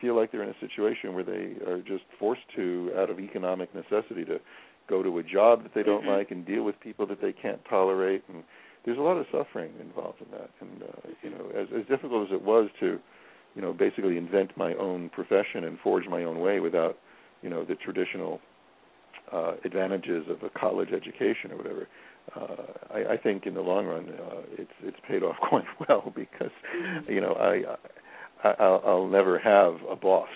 feel 0.02 0.16
like 0.16 0.32
they're 0.32 0.44
in 0.44 0.50
a 0.50 0.60
situation 0.60 1.14
where 1.14 1.24
they 1.24 1.56
are 1.66 1.80
just 1.80 2.04
forced 2.20 2.42
to 2.56 2.92
out 2.98 3.10
of 3.10 3.20
economic 3.20 3.74
necessity 3.74 4.26
to 4.26 4.40
go 4.90 5.02
to 5.02 5.18
a 5.20 5.24
job 5.24 5.64
that 5.64 5.74
they 5.74 5.84
don't 5.84 6.02
mm-hmm. 6.02 6.18
like 6.18 6.32
and 6.32 6.46
deal 6.46 6.64
with 6.64 6.80
people 6.82 7.08
that 7.08 7.22
they 7.22 7.32
can't 7.32 7.60
tolerate 7.70 8.24
and 8.28 8.44
there's 8.86 8.98
a 8.98 9.02
lot 9.02 9.16
of 9.16 9.26
suffering 9.32 9.72
involved 9.80 10.20
in 10.22 10.32
that 10.32 10.50
and 10.62 10.84
uh, 10.84 11.10
you 11.22 11.30
know 11.30 11.50
as 11.56 11.68
as 11.78 11.86
difficult 11.88 12.28
as 12.28 12.34
it 12.34 12.42
was 12.42 12.70
to 12.80 13.00
you 13.56 13.62
know 13.62 13.74
basically 13.74 14.18
invent 14.18 14.56
my 14.58 14.74
own 14.76 15.10
profession 15.10 15.64
and 15.64 15.80
forge 15.80 16.06
my 16.08 16.24
own 16.24 16.40
way 16.40 16.60
without 16.60 16.98
you 17.42 17.50
know 17.50 17.64
the 17.64 17.76
traditional 17.76 18.40
uh 19.32 19.54
advantages 19.64 20.26
of 20.30 20.44
a 20.44 20.50
college 20.60 20.90
education 20.90 21.52
or 21.52 21.58
whatever 21.58 21.88
I, 22.94 23.14
I 23.14 23.18
think 23.18 23.46
in 23.46 23.54
the 23.54 23.62
long 23.62 23.86
run 23.86 24.10
uh, 24.10 24.42
it's 24.58 24.72
it's 24.84 24.98
paid 25.08 25.24
off 25.24 25.36
quite 25.50 25.66
well 25.88 26.14
because 26.16 26.52
you 27.08 27.22
know 27.22 27.34
I, 27.34 27.74
I 28.48 28.54
I'll, 28.60 28.82
I'll 28.86 29.08
never 29.08 29.40
have 29.40 29.76
a 29.90 29.96
boss, 29.96 30.28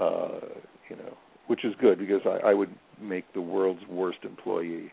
uh, 0.00 0.38
you 0.88 0.96
know, 0.96 1.16
which 1.48 1.64
is 1.64 1.74
good 1.80 1.98
because 1.98 2.20
I, 2.24 2.50
I 2.50 2.54
would 2.54 2.70
make 3.00 3.24
the 3.34 3.40
world's 3.40 3.82
worst 3.88 4.18
employee. 4.22 4.92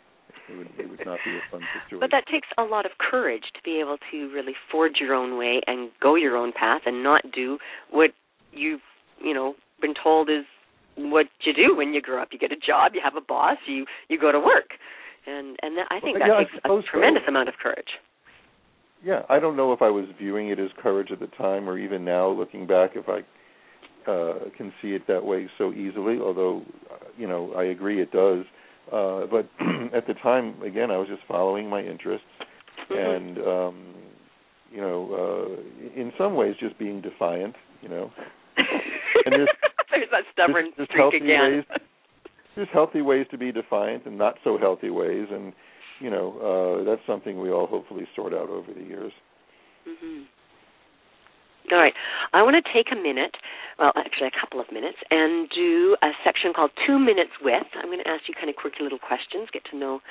It 0.50 0.58
would, 0.58 0.68
it 0.78 0.90
would 0.90 1.06
not 1.06 1.20
be 1.24 1.32
a 1.32 1.42
fun 1.52 1.62
situation. 1.86 2.00
But 2.00 2.12
that 2.12 2.26
takes 2.30 2.48
a 2.58 2.64
lot 2.64 2.86
of 2.86 2.94
courage 2.98 3.44
to 3.54 3.60
be 3.64 3.80
able 3.80 3.98
to 4.12 4.34
really 4.34 4.54
forge 4.72 4.94
your 5.00 5.14
own 5.14 5.38
way 5.38 5.62
and 5.68 5.92
go 6.02 6.16
your 6.16 6.36
own 6.36 6.52
path 6.52 6.82
and 6.86 7.04
not 7.04 7.22
do 7.34 7.60
what 7.92 8.12
you've 8.52 8.82
you 9.24 9.34
know 9.34 9.54
been 9.80 9.94
told 10.02 10.30
is 10.30 10.44
what 10.98 11.28
you 11.42 11.54
do 11.54 11.76
when 11.78 11.94
you 11.94 12.02
grow 12.02 12.22
up. 12.22 12.30
You 12.32 12.40
get 12.40 12.52
a 12.52 12.58
job, 12.58 12.94
you 12.96 13.02
have 13.04 13.16
a 13.16 13.26
boss, 13.26 13.58
you 13.68 13.86
you 14.10 14.20
go 14.20 14.32
to 14.32 14.40
work 14.40 14.72
and 15.26 15.58
and 15.62 15.78
that, 15.78 15.88
I 15.90 16.00
think 16.00 16.20
well, 16.20 16.28
that 16.28 16.48
yeah, 16.64 16.80
takes 16.80 16.86
a 16.88 16.92
tremendous 16.92 17.24
so. 17.26 17.30
amount 17.30 17.50
of 17.50 17.56
courage. 17.62 18.00
Yeah, 19.04 19.24
I 19.30 19.40
don't 19.40 19.58
know 19.58 19.74
if 19.74 19.82
I 19.82 19.90
was 19.90 20.06
viewing 20.18 20.50
it 20.50 20.60
as 20.60 20.70
courage 20.82 21.12
at 21.12 21.20
the 21.20 21.28
time, 21.28 21.70
or 21.70 21.78
even 21.78 22.06
now 22.06 22.30
looking 22.30 22.66
back, 22.66 22.92
if 22.96 23.10
I 23.10 23.20
uh, 24.10 24.50
can 24.56 24.74
see 24.82 24.90
it 24.90 25.08
that 25.08 25.26
way 25.26 25.50
so 25.58 25.74
easily. 25.74 26.20
Although, 26.20 26.64
uh, 26.90 27.06
you 27.18 27.28
know, 27.28 27.54
I 27.54 27.66
agree 27.66 28.02
it 28.02 28.12
does. 28.12 28.46
Uh, 28.92 29.26
but 29.30 29.50
at 29.94 30.08
the 30.08 30.14
time, 30.22 30.62
again, 30.62 30.92
I 30.92 30.98
was 30.98 31.08
just 31.08 31.22
following 31.28 31.70
my 31.70 31.82
interests, 31.82 32.26
mm-hmm. 32.90 32.94
and 32.94 33.38
um, 33.40 33.96
you 34.72 34.82
know, 34.82 35.58
uh, 35.58 36.00
in 36.00 36.12
some 36.18 36.36
ways, 36.36 36.56
just 36.60 36.78
being 36.80 37.02
defiant. 37.02 37.56
You 37.82 37.90
know, 37.90 38.12
and 38.58 39.34
there's, 39.34 39.50
there's 39.92 40.10
that 40.12 40.24
stubborn 40.32 40.72
there's, 40.78 40.88
there's 40.90 41.10
streak 41.10 41.22
again. 41.22 41.64
Ways, 41.70 41.82
there's 42.56 42.70
healthy 42.72 43.02
ways 43.02 43.26
to 43.32 43.38
be 43.38 43.52
defiant 43.52 44.06
and 44.06 44.18
not 44.18 44.36
so 44.44 44.58
healthy 44.58 44.90
ways, 44.90 45.28
and 45.32 45.54
you 46.00 46.10
know 46.10 46.38
uh, 46.82 46.84
that's 46.84 47.02
something 47.08 47.40
we 47.40 47.52
all 47.52 47.68
hopefully 47.68 48.08
sort 48.16 48.34
out 48.34 48.50
over 48.50 48.74
the 48.74 48.84
years. 48.84 49.12
Mm-hmm. 49.88 50.24
All 51.72 51.80
right. 51.80 51.94
I 52.34 52.44
want 52.44 52.60
to 52.60 52.66
take 52.76 52.92
a 52.92 53.00
minute, 53.00 53.40
well, 53.80 53.96
actually 53.96 54.28
a 54.28 54.36
couple 54.36 54.60
of 54.60 54.68
minutes, 54.68 55.00
and 55.08 55.48
do 55.48 55.96
a 56.04 56.12
section 56.26 56.52
called 56.52 56.72
Two 56.84 57.00
Minutes 57.00 57.40
With. 57.40 57.64
I'm 57.80 57.88
going 57.88 58.04
to 58.04 58.10
ask 58.10 58.28
you 58.28 58.36
kind 58.36 58.50
of 58.52 58.60
quirky 58.60 58.84
little 58.84 59.00
questions, 59.00 59.48
get 59.54 59.64
to 59.72 59.78
know 59.78 60.04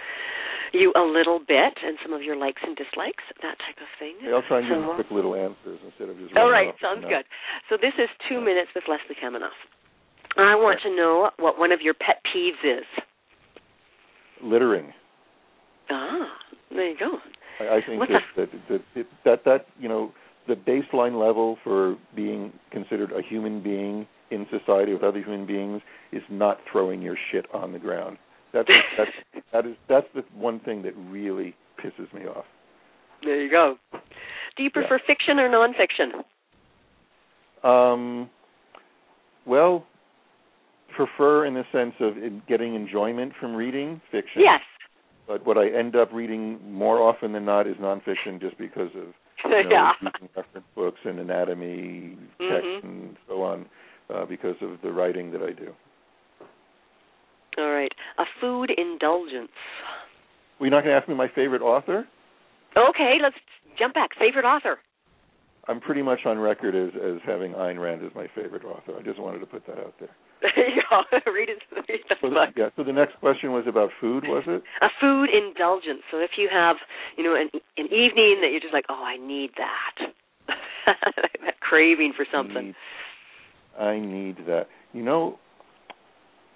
you 0.73 0.97
a 0.97 1.05
little 1.05 1.37
bit, 1.37 1.77
and 1.85 2.01
some 2.01 2.17
of 2.17 2.25
your 2.25 2.37
likes 2.41 2.65
and 2.65 2.73
dislikes, 2.73 3.25
that 3.45 3.61
type 3.61 3.77
of 3.77 3.91
thing. 4.01 4.17
I'll 4.33 4.41
try 4.49 4.65
and 4.65 4.73
so, 4.73 4.81
give 4.81 4.85
you 4.89 4.95
quick 4.97 5.13
little 5.13 5.37
answers 5.37 5.77
instead 5.85 6.09
of 6.09 6.17
just. 6.17 6.33
All 6.41 6.49
right, 6.49 6.73
sounds 6.81 7.05
good. 7.05 7.29
So 7.69 7.77
this 7.77 7.93
is 8.01 8.09
Two 8.33 8.41
Minutes 8.41 8.73
with 8.73 8.89
Leslie 8.89 9.19
Kaminoff. 9.21 9.57
I 10.37 10.55
want 10.55 10.81
to 10.83 10.95
know 10.95 11.31
what 11.39 11.59
one 11.59 11.73
of 11.73 11.81
your 11.83 11.95
pet 11.95 12.23
peeves 12.35 12.65
is. 12.65 12.85
Littering. 14.43 14.93
Ah, 15.91 16.29
there 16.71 16.89
you 16.89 16.97
go. 16.99 17.19
I, 17.61 17.77
I 17.77 17.81
think 17.87 18.03
that, 18.09 18.49
that, 18.69 18.81
that 18.95 19.07
that 19.25 19.45
that 19.45 19.67
you 19.79 19.89
know 19.89 20.13
the 20.49 20.55
baseline 20.55 21.19
level 21.19 21.59
for 21.63 21.97
being 22.17 22.53
considered 22.71 23.13
a 23.13 23.23
human 23.23 23.63
being 23.63 24.07
in 24.31 24.47
society 24.51 24.93
with 24.93 25.03
other 25.03 25.21
human 25.21 25.47
beings 25.47 25.83
is 26.13 26.23
not 26.31 26.59
throwing 26.71 27.03
your 27.03 27.17
shit 27.31 27.47
on 27.53 27.73
the 27.73 27.79
ground. 27.79 28.17
That's 28.53 28.69
that's 28.97 29.11
that 29.53 29.67
is 29.67 29.77
that's 29.89 30.07
the 30.15 30.25
one 30.35 30.61
thing 30.61 30.83
that 30.83 30.95
really 30.97 31.55
pisses 31.83 32.13
me 32.13 32.27
off. 32.27 32.45
There 33.23 33.41
you 33.41 33.51
go. 33.51 33.77
Do 34.57 34.63
you 34.63 34.71
prefer 34.71 34.99
yeah. 34.99 35.07
fiction 35.07 35.39
or 35.39 35.49
nonfiction? 35.49 36.25
Um. 37.69 38.31
Well, 39.47 39.87
prefer 40.95 41.47
in 41.47 41.55
the 41.55 41.65
sense 41.73 41.95
of 42.01 42.15
getting 42.49 42.75
enjoyment 42.75 43.33
from 43.41 43.55
reading 43.55 44.01
fiction. 44.11 44.43
Yes. 44.43 44.61
But 45.27 45.47
what 45.47 45.57
I 45.57 45.69
end 45.69 45.97
up 45.97 46.13
reading 46.13 46.59
more 46.71 47.01
often 47.01 47.33
than 47.33 47.45
not 47.45 47.67
is 47.67 47.77
nonfiction, 47.77 48.41
just 48.41 48.59
because 48.59 48.91
of 48.97 49.09
you 49.45 49.51
know, 49.51 49.63
yeah. 49.71 49.93
reference 50.37 50.67
books 50.75 51.01
and 51.05 51.19
anatomy 51.19 52.17
text 52.39 52.67
mm-hmm. 52.67 52.87
and 52.87 53.17
so 53.29 53.43
on, 53.43 53.67
uh, 54.13 54.25
because 54.27 54.57
of 54.61 54.79
the 54.83 54.91
writing 54.91 55.31
that 55.33 55.43
I 55.43 55.53
do. 55.53 55.73
All 57.59 57.71
right, 57.71 57.93
a 58.19 58.25
food 58.41 58.71
indulgence. 58.77 59.51
Well, 60.59 60.69
you're 60.69 60.71
not 60.71 60.85
going 60.85 60.95
to 60.95 61.01
ask 61.01 61.09
me 61.09 61.15
my 61.15 61.29
favorite 61.35 61.63
author? 61.63 62.07
Okay, 62.77 63.19
let's 63.23 63.37
jump 63.79 63.95
back. 63.95 64.11
Favorite 64.19 64.47
author. 64.47 64.79
I'm 65.69 65.81
pretty 65.81 66.03
much 66.03 66.21
on 66.27 66.39
record 66.39 66.75
as 66.75 66.91
as 67.01 67.21
having 67.25 67.53
Ayn 67.53 67.81
Rand 67.81 68.05
as 68.05 68.13
my 68.15 68.27
favorite 68.35 68.65
author. 68.65 68.99
I 68.99 69.03
just 69.03 69.21
wanted 69.21 69.39
to 69.41 69.47
put 69.47 69.65
that 69.67 69.79
out 69.79 69.95
there. 70.01 70.11
Go. 70.43 71.03
read 71.33 71.49
it. 71.49 71.63
Read 71.89 72.01
the 72.09 72.17
so. 72.21 72.31
The, 72.31 72.47
yeah. 72.57 72.69
So 72.77 72.83
the 72.83 72.93
next 72.93 73.19
question 73.21 73.53
was 73.53 73.65
about 73.69 73.91
food, 74.01 74.25
was 74.25 74.43
it? 74.47 74.63
A 74.83 74.89
food 75.01 75.29
indulgence. 75.31 76.03
So 76.11 76.19
if 76.19 76.33
you 76.37 76.49
have, 76.53 76.77
you 77.17 77.23
know, 77.23 77.35
an 77.35 77.49
an 77.77 77.87
evening 77.87 78.41
that 78.43 78.49
you're 78.51 78.61
just 78.61 78.75
like, 78.75 78.87
oh, 78.89 79.05
I 79.05 79.17
need 79.17 79.51
that, 79.57 80.13
that 80.87 81.61
craving 81.61 82.13
for 82.17 82.27
something. 82.33 82.67
Need, 82.67 82.75
I 83.79 84.01
need 84.01 84.37
that. 84.49 84.67
You 84.93 85.05
know, 85.05 85.39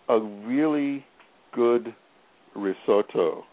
a 0.08 0.18
really 0.20 1.04
good 1.54 1.94
risotto 2.56 3.44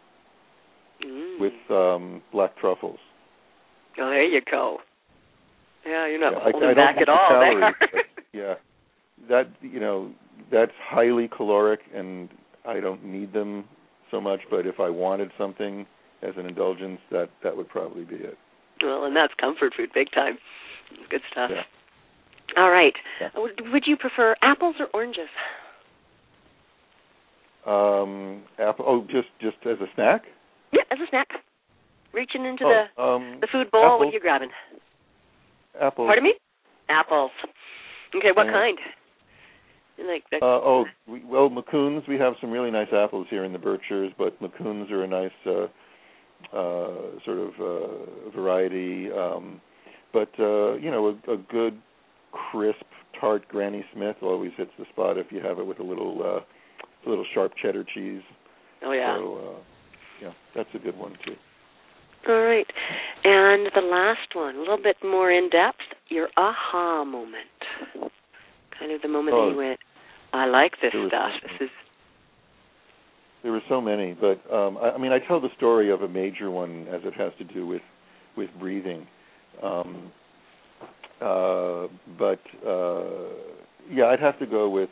mm. 1.05 1.39
with 1.39 1.53
um 1.69 2.23
black 2.31 2.57
truffles. 2.57 2.99
Oh, 3.99 4.09
there 4.09 4.25
you 4.25 4.41
go. 4.49 4.79
Yeah, 5.85 6.07
you're 6.07 6.19
not 6.19 6.33
yeah, 6.33 6.51
holding 6.51 6.69
I, 6.69 6.71
I 6.71 6.75
back 6.75 6.95
at 7.01 7.09
all 7.09 7.27
calories, 7.27 7.75
but, 7.79 7.89
yeah, 8.33 8.53
that 9.29 9.47
you 9.61 9.79
know 9.79 10.11
that's 10.51 10.71
highly 10.81 11.29
caloric, 11.35 11.81
and 11.93 12.29
I 12.65 12.79
don't 12.79 13.03
need 13.03 13.33
them 13.33 13.65
so 14.11 14.21
much. 14.21 14.39
But 14.49 14.65
if 14.65 14.79
I 14.79 14.89
wanted 14.89 15.31
something 15.37 15.85
as 16.21 16.33
an 16.37 16.45
indulgence, 16.45 16.99
that 17.11 17.29
that 17.43 17.55
would 17.55 17.69
probably 17.69 18.05
be 18.05 18.15
it. 18.15 18.37
Well, 18.81 19.05
and 19.05 19.15
that's 19.15 19.33
comfort 19.39 19.73
food, 19.75 19.89
big 19.93 20.11
time. 20.13 20.37
Good 21.09 21.21
stuff. 21.31 21.51
Yeah. 21.53 21.63
All 22.57 22.69
right. 22.69 22.93
Yeah. 23.19 23.29
Would, 23.35 23.61
would 23.71 23.83
you 23.87 23.97
prefer 23.97 24.35
apples 24.41 24.75
or 24.79 24.87
oranges? 24.93 25.29
Um, 27.65 28.43
apple. 28.59 28.85
Oh, 28.87 29.01
just 29.09 29.29
just 29.41 29.57
as 29.65 29.79
a 29.79 29.87
snack. 29.95 30.23
Yeah, 30.71 30.83
as 30.91 30.99
a 30.99 31.07
snack. 31.09 31.27
Reaching 32.13 32.45
into 32.45 32.65
oh, 32.65 32.83
the 32.95 33.01
um, 33.01 33.37
the 33.41 33.47
food 33.51 33.71
bowl. 33.71 33.85
apples. 33.85 33.99
What 33.99 34.07
are 34.09 34.11
you 34.11 34.19
grabbing? 34.19 34.49
Apples. 35.79 36.07
Pardon 36.07 36.23
me? 36.23 36.33
Apples. 36.89 37.31
Okay, 38.15 38.31
what 38.31 38.45
Yeah. 38.45 38.53
kind? 38.53 38.77
You 39.97 40.05
Like 40.05 40.27
the, 40.31 40.37
Uh, 40.37 40.59
oh, 40.63 40.85
we, 41.07 41.19
well, 41.23 41.49
Macoun's. 41.49 42.07
We 42.07 42.17
have 42.17 42.37
some 42.39 42.51
really 42.51 42.71
nice 42.71 42.91
apples 42.91 43.27
here 43.29 43.43
in 43.43 43.53
the 43.53 43.59
Berkshires, 43.59 44.11
but 44.17 44.39
Macoun's 44.41 44.91
are 44.91 45.03
a 45.03 45.07
nice 45.07 45.31
uh, 45.45 45.67
uh, 46.51 47.19
sort 47.23 47.37
of 47.37 47.59
uh, 47.61 48.29
variety. 48.31 49.11
Um, 49.11 49.61
but 50.11 50.29
uh, 50.39 50.73
you 50.77 50.89
know, 50.89 51.07
a, 51.27 51.33
a 51.33 51.37
good, 51.37 51.79
crisp, 52.31 52.85
tart 53.19 53.47
Granny 53.47 53.85
Smith 53.93 54.17
always 54.21 54.51
hits 54.57 54.71
the 54.79 54.85
spot 54.91 55.17
if 55.17 55.31
you 55.31 55.39
have 55.41 55.59
it 55.59 55.65
with 55.65 55.79
a 55.79 55.83
little, 55.83 56.21
uh, 56.23 56.39
a 57.05 57.09
little 57.09 57.25
sharp 57.33 57.53
cheddar 57.61 57.83
cheese. 57.93 58.23
oh 58.83 58.91
yeah. 58.91 59.15
So, 59.15 59.37
uh, 59.37 59.59
yeah, 60.21 60.33
that's 60.55 60.69
a 60.73 60.79
good 60.79 60.97
one 60.97 61.15
too. 61.25 61.35
All 62.27 62.41
right. 62.41 62.67
And 63.23 63.69
the 63.75 63.81
last 63.81 64.33
one, 64.33 64.55
a 64.55 64.59
little 64.59 64.81
bit 64.81 64.97
more 65.03 65.31
in 65.31 65.49
depth, 65.49 65.79
your 66.09 66.29
aha 66.37 67.03
moment. 67.03 68.11
Kind 68.79 68.91
of 68.91 69.01
the 69.01 69.07
moment 69.07 69.35
Oh, 69.37 69.45
that 69.45 69.51
you 69.51 69.57
went, 69.57 69.79
I 70.31 70.45
like 70.45 70.73
this 70.81 70.91
stuff. 71.07 71.31
This 71.43 71.67
is 71.67 71.69
There 73.43 73.51
were 73.51 73.61
so 73.69 73.81
many, 73.81 74.13
but 74.19 74.39
um, 74.53 74.77
I, 74.77 74.91
I 74.91 74.97
mean, 74.97 75.11
I 75.11 75.19
tell 75.19 75.39
the 75.39 75.49
story 75.57 75.91
of 75.91 76.01
a 76.01 76.07
major 76.07 76.49
one 76.49 76.87
as 76.87 77.01
it 77.03 77.13
has 77.15 77.31
to 77.37 77.43
do 77.43 77.67
with 77.67 77.81
with 78.35 78.49
breathing. 78.59 79.05
Um, 79.61 80.11
uh, 81.21 81.87
but 82.17 82.39
uh, 82.67 83.03
yeah, 83.91 84.05
I'd 84.05 84.19
have 84.19 84.39
to 84.39 84.45
go 84.45 84.69
with 84.69 84.89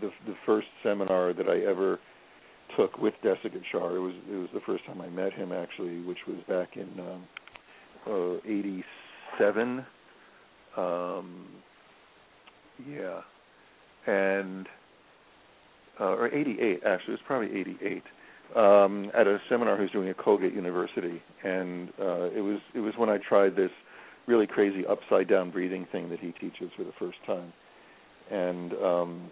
the 0.00 0.10
the 0.26 0.34
first 0.46 0.68
seminar 0.82 1.32
that 1.34 1.48
I 1.48 1.68
ever 1.70 1.98
took 2.76 2.98
with 2.98 3.14
Desikachar. 3.24 3.96
It 3.96 4.00
was 4.00 4.14
it 4.30 4.36
was 4.36 4.48
the 4.54 4.60
first 4.66 4.84
time 4.86 5.00
I 5.00 5.08
met 5.08 5.32
him 5.32 5.52
actually, 5.52 6.00
which 6.02 6.18
was 6.26 6.38
back 6.48 6.76
in 6.76 6.88
um, 7.00 7.24
uh, 8.06 8.36
'87. 8.48 9.84
Um, 10.76 11.46
Yeah, 12.88 13.20
and 14.06 14.66
uh, 16.00 16.04
or 16.04 16.28
88 16.28 16.80
actually. 16.86 17.14
It 17.14 17.18
was 17.18 17.20
probably 17.26 17.60
88 17.60 18.02
um, 18.56 19.10
at 19.14 19.26
a 19.26 19.38
seminar 19.48 19.76
he 19.76 19.82
was 19.82 19.90
doing 19.92 20.08
at 20.08 20.18
Colgate 20.18 20.54
University, 20.54 21.22
and 21.44 21.88
uh, 22.00 22.30
it 22.34 22.40
was 22.40 22.58
it 22.74 22.80
was 22.80 22.94
when 22.96 23.08
I 23.08 23.18
tried 23.18 23.56
this 23.56 23.70
really 24.26 24.46
crazy 24.46 24.84
upside 24.86 25.28
down 25.28 25.50
breathing 25.50 25.86
thing 25.90 26.08
that 26.10 26.20
he 26.20 26.32
teaches 26.32 26.70
for 26.76 26.84
the 26.84 26.92
first 26.98 27.18
time, 27.26 27.52
and 28.30 28.72
um, 28.74 29.30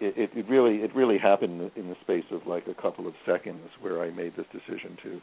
it, 0.00 0.30
it, 0.34 0.48
really 0.48 0.76
it 0.76 0.94
really 0.94 1.18
happened 1.18 1.70
in 1.76 1.88
the 1.88 1.96
space 2.02 2.24
of 2.30 2.46
like 2.46 2.64
a 2.66 2.80
couple 2.80 3.06
of 3.06 3.14
seconds 3.24 3.68
where 3.80 4.02
I 4.02 4.10
made 4.10 4.34
this 4.36 4.46
decision 4.52 4.96
to 5.02 5.20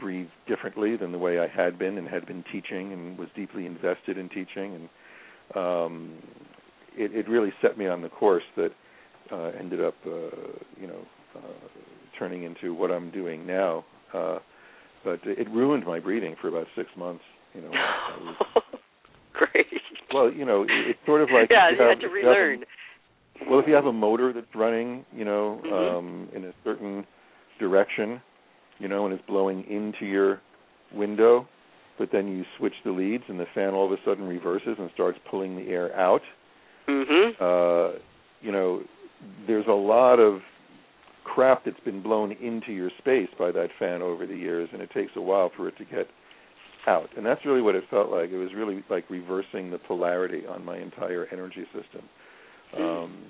breathe 0.00 0.28
differently 0.48 0.96
than 0.96 1.12
the 1.12 1.18
way 1.18 1.38
I 1.38 1.46
had 1.46 1.78
been 1.78 1.98
and 1.98 2.08
had 2.08 2.26
been 2.26 2.44
teaching 2.50 2.92
and 2.92 3.18
was 3.18 3.28
deeply 3.36 3.66
invested 3.66 4.18
in 4.18 4.28
teaching 4.28 4.74
and 4.74 4.88
um, 5.54 6.14
it, 6.96 7.14
it 7.14 7.28
really 7.28 7.52
set 7.60 7.78
me 7.78 7.86
on 7.86 8.02
the 8.02 8.08
course 8.08 8.42
that 8.56 8.70
uh, 9.30 9.50
ended 9.58 9.82
up 9.82 9.94
uh, 10.06 10.10
you 10.80 10.86
know 10.86 11.00
uh, 11.36 11.68
turning 12.18 12.42
into 12.44 12.74
what 12.74 12.90
I'm 12.90 13.10
doing 13.10 13.46
now. 13.46 13.84
Uh, 14.12 14.38
but 15.04 15.20
it 15.24 15.48
ruined 15.50 15.84
my 15.84 15.98
breathing 15.98 16.36
for 16.40 16.48
about 16.48 16.66
six 16.76 16.88
months. 16.96 17.24
You 17.54 17.62
know. 17.62 17.70
Was, 18.24 18.62
Great. 19.32 19.66
Well, 20.12 20.30
you 20.30 20.44
know, 20.44 20.66
it's 20.68 20.98
sort 21.06 21.22
of 21.22 21.28
like 21.32 21.48
yeah, 21.50 21.70
you, 21.70 21.76
you 21.82 21.88
had 21.88 22.00
to 22.00 22.08
relearn. 22.08 22.62
A, 22.62 22.66
well, 23.48 23.60
if 23.60 23.66
you 23.66 23.74
have 23.74 23.86
a 23.86 23.92
motor 23.92 24.32
that's 24.32 24.46
running, 24.54 25.04
you 25.14 25.24
know, 25.24 25.60
mm-hmm. 25.64 25.96
um, 25.96 26.28
in 26.34 26.44
a 26.44 26.52
certain 26.64 27.06
direction, 27.58 28.20
you 28.78 28.88
know, 28.88 29.04
and 29.04 29.14
it's 29.14 29.24
blowing 29.26 29.64
into 29.68 30.06
your 30.06 30.40
window, 30.94 31.46
but 31.98 32.08
then 32.12 32.28
you 32.28 32.44
switch 32.58 32.74
the 32.84 32.90
leads 32.90 33.24
and 33.28 33.38
the 33.38 33.46
fan 33.54 33.74
all 33.74 33.86
of 33.86 33.92
a 33.92 34.02
sudden 34.04 34.26
reverses 34.26 34.76
and 34.78 34.90
starts 34.94 35.18
pulling 35.30 35.56
the 35.56 35.70
air 35.70 35.94
out. 35.96 36.22
Mhm. 36.88 37.36
Uh, 37.40 37.98
you 38.40 38.50
know, 38.50 38.82
there's 39.46 39.66
a 39.66 39.72
lot 39.72 40.18
of 40.18 40.42
crap 41.24 41.64
that's 41.64 41.80
been 41.80 42.02
blown 42.02 42.32
into 42.32 42.72
your 42.72 42.90
space 42.98 43.28
by 43.38 43.52
that 43.52 43.70
fan 43.78 44.02
over 44.02 44.26
the 44.26 44.36
years, 44.36 44.68
and 44.72 44.82
it 44.82 44.90
takes 44.90 45.12
a 45.16 45.20
while 45.20 45.50
for 45.50 45.68
it 45.68 45.76
to 45.78 45.84
get 45.84 46.08
out. 46.86 47.08
And 47.16 47.24
that's 47.24 47.44
really 47.44 47.62
what 47.62 47.74
it 47.74 47.84
felt 47.88 48.10
like. 48.10 48.30
It 48.30 48.38
was 48.38 48.52
really 48.54 48.82
like 48.90 49.08
reversing 49.08 49.70
the 49.70 49.78
polarity 49.78 50.46
on 50.46 50.64
my 50.64 50.78
entire 50.78 51.28
energy 51.30 51.64
system. 51.66 52.02
Um, 52.78 53.24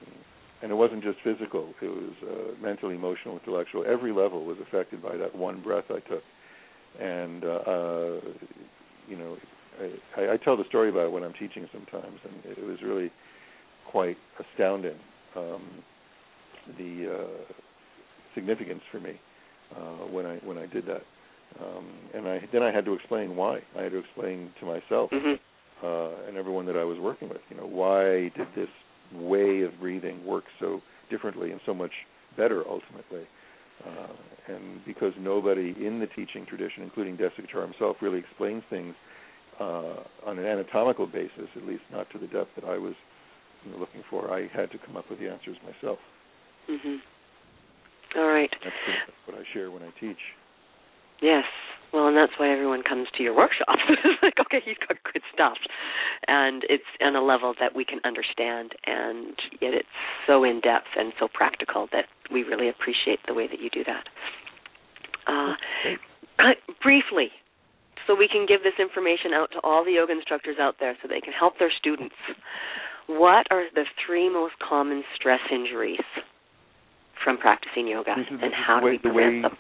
and 0.62 0.70
it 0.70 0.74
wasn't 0.74 1.02
just 1.02 1.18
physical; 1.24 1.74
it 1.82 1.86
was 1.86 2.12
uh, 2.22 2.62
mental, 2.62 2.90
emotional, 2.90 3.38
intellectual. 3.38 3.84
Every 3.86 4.12
level 4.12 4.44
was 4.44 4.56
affected 4.62 5.02
by 5.02 5.16
that 5.16 5.34
one 5.34 5.60
breath 5.60 5.86
I 5.90 6.00
took. 6.08 6.22
And 7.00 7.44
uh, 7.44 7.48
uh, 7.48 8.20
you 9.08 9.16
know, 9.18 9.36
I, 10.16 10.34
I 10.34 10.36
tell 10.36 10.56
the 10.56 10.64
story 10.68 10.90
about 10.90 11.06
it 11.06 11.12
when 11.12 11.24
I'm 11.24 11.32
teaching 11.32 11.68
sometimes, 11.72 12.18
and 12.24 12.56
it 12.56 12.64
was 12.64 12.78
really 12.82 13.10
quite 13.90 14.16
astounding. 14.38 14.96
Um, 15.34 15.62
the 16.78 17.12
uh, 17.12 17.52
significance 18.34 18.82
for 18.90 19.00
me 19.00 19.20
uh, 19.76 20.06
when 20.10 20.26
I 20.26 20.36
when 20.44 20.58
I 20.58 20.66
did 20.66 20.86
that. 20.86 21.02
Um, 21.60 21.86
and 22.14 22.28
I 22.28 22.40
then 22.52 22.62
I 22.62 22.72
had 22.72 22.84
to 22.86 22.94
explain 22.94 23.36
why. 23.36 23.60
I 23.78 23.82
had 23.82 23.92
to 23.92 23.98
explain 23.98 24.50
to 24.60 24.66
myself 24.66 25.10
mm-hmm. 25.10 25.86
uh, 25.86 26.28
and 26.28 26.36
everyone 26.36 26.66
that 26.66 26.76
I 26.76 26.84
was 26.84 26.98
working 26.98 27.28
with, 27.28 27.42
you 27.50 27.56
know, 27.56 27.66
why 27.66 28.30
did 28.36 28.48
this 28.56 28.68
way 29.14 29.62
of 29.62 29.72
breathing 29.80 30.24
works 30.24 30.50
so 30.60 30.80
differently 31.10 31.50
and 31.50 31.60
so 31.66 31.74
much 31.74 31.92
better 32.36 32.62
ultimately? 32.68 33.26
Uh, 33.86 34.52
and 34.54 34.84
because 34.84 35.12
nobody 35.18 35.74
in 35.84 35.98
the 35.98 36.06
teaching 36.06 36.46
tradition, 36.46 36.82
including 36.82 37.16
Desikachar 37.16 37.62
himself, 37.62 37.96
really 38.00 38.18
explains 38.18 38.62
things 38.70 38.94
uh, 39.60 40.02
on 40.26 40.38
an 40.38 40.46
anatomical 40.46 41.06
basis, 41.06 41.48
at 41.56 41.64
least 41.64 41.82
not 41.90 42.08
to 42.10 42.18
the 42.18 42.26
depth 42.26 42.50
that 42.56 42.64
I 42.64 42.78
was 42.78 42.94
you 43.64 43.72
know, 43.72 43.78
looking 43.78 44.02
for, 44.10 44.32
I 44.32 44.48
had 44.52 44.70
to 44.72 44.78
come 44.86 44.96
up 44.96 45.08
with 45.10 45.18
the 45.18 45.28
answers 45.28 45.56
myself. 45.64 45.98
Mm-hmm. 46.70 48.18
All 48.18 48.28
right. 48.28 48.50
That's 48.62 48.74
what 49.26 49.38
I 49.38 49.42
share 49.52 49.70
when 49.70 49.82
I 49.82 49.90
teach. 49.98 50.18
Yes. 51.20 51.44
Well, 51.92 52.08
and 52.08 52.16
that's 52.16 52.32
why 52.38 52.50
everyone 52.50 52.82
comes 52.82 53.08
to 53.16 53.22
your 53.22 53.36
workshops. 53.36 53.82
it's 53.88 54.22
like, 54.22 54.40
okay, 54.40 54.60
he's 54.64 54.78
got 54.80 54.96
good 55.12 55.22
stuff, 55.32 55.58
and 56.26 56.64
it's 56.68 56.88
on 57.04 57.16
a 57.16 57.22
level 57.22 57.54
that 57.60 57.76
we 57.76 57.84
can 57.84 58.00
understand, 58.04 58.72
and 58.86 59.36
yet 59.60 59.74
it's 59.74 59.96
so 60.26 60.42
in 60.44 60.60
depth 60.60 60.88
and 60.96 61.12
so 61.20 61.28
practical 61.32 61.88
that 61.92 62.06
we 62.32 62.42
really 62.44 62.68
appreciate 62.68 63.20
the 63.28 63.34
way 63.34 63.46
that 63.46 63.60
you 63.60 63.68
do 63.68 63.84
that. 63.84 64.08
Uh, 65.28 65.54
uh, 66.38 66.56
briefly, 66.82 67.28
so 68.06 68.16
we 68.16 68.26
can 68.26 68.46
give 68.48 68.62
this 68.62 68.80
information 68.80 69.32
out 69.34 69.52
to 69.52 69.60
all 69.62 69.84
the 69.84 69.92
yoga 69.92 70.12
instructors 70.12 70.56
out 70.58 70.76
there, 70.80 70.96
so 71.02 71.08
they 71.08 71.20
can 71.20 71.32
help 71.32 71.58
their 71.58 71.72
students. 71.78 72.16
What 73.06 73.46
are 73.50 73.64
the 73.74 73.84
three 74.06 74.32
most 74.32 74.54
common 74.66 75.04
stress 75.14 75.40
injuries 75.52 76.00
from 77.22 77.36
practicing 77.36 77.86
yoga, 77.86 78.14
and 78.16 78.52
how 78.54 78.80
do 78.80 78.86
we 78.86 78.98
prevent 78.98 79.42
them? 79.42 79.56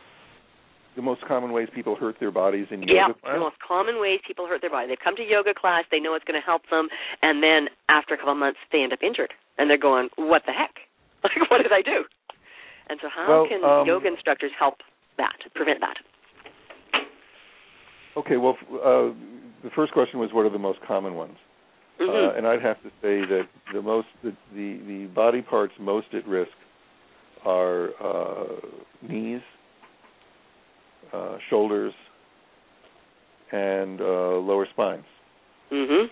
The 0.96 1.02
most 1.02 1.22
common 1.26 1.52
ways 1.52 1.68
people 1.74 1.96
hurt 1.96 2.16
their 2.20 2.30
bodies 2.30 2.66
in 2.70 2.82
yoga 2.82 2.92
yeah, 2.92 3.06
class? 3.20 3.34
the 3.34 3.40
most 3.40 3.56
common 3.66 4.00
ways 4.00 4.20
people 4.26 4.46
hurt 4.46 4.60
their 4.60 4.70
body. 4.70 4.88
They've 4.88 5.02
come 5.02 5.16
to 5.16 5.22
yoga 5.22 5.54
class, 5.54 5.84
they 5.90 6.00
know 6.00 6.14
it's 6.14 6.24
going 6.24 6.40
to 6.40 6.44
help 6.44 6.62
them, 6.70 6.88
and 7.22 7.42
then 7.42 7.68
after 7.88 8.14
a 8.14 8.16
couple 8.16 8.32
of 8.32 8.38
months, 8.38 8.58
they 8.70 8.82
end 8.82 8.92
up 8.92 9.02
injured, 9.02 9.32
and 9.58 9.70
they're 9.70 9.80
going, 9.80 10.08
"What 10.16 10.42
the 10.46 10.52
heck? 10.52 10.76
Like, 11.22 11.50
what 11.50 11.62
did 11.62 11.72
I 11.72 11.82
do?" 11.82 12.02
And 12.88 12.98
so, 13.00 13.08
how 13.08 13.26
well, 13.28 13.46
can 13.48 13.62
um, 13.62 13.86
yoga 13.86 14.08
instructors 14.08 14.50
help 14.58 14.78
that, 15.18 15.38
prevent 15.54 15.80
that? 15.80 15.96
Okay, 18.16 18.36
well, 18.36 18.58
uh, 18.74 19.14
the 19.62 19.70
first 19.74 19.92
question 19.92 20.18
was, 20.18 20.30
what 20.32 20.44
are 20.44 20.50
the 20.50 20.58
most 20.58 20.80
common 20.86 21.14
ones? 21.14 21.36
Mm-hmm. 22.00 22.10
Uh, 22.10 22.36
and 22.36 22.46
I'd 22.46 22.62
have 22.62 22.82
to 22.82 22.88
say 23.00 23.20
that 23.20 23.42
the 23.72 23.80
most 23.80 24.08
the, 24.22 24.32
the 24.54 24.80
the 24.86 25.10
body 25.14 25.42
parts 25.42 25.72
most 25.78 26.08
at 26.12 26.26
risk 26.26 26.50
are 27.44 27.90
uh, 28.02 28.56
knees, 29.08 29.40
uh, 31.12 31.36
shoulders, 31.50 31.92
and 33.52 34.00
uh, 34.00 34.04
lower 34.40 34.66
spines. 34.72 35.04
Mhm. 35.70 36.10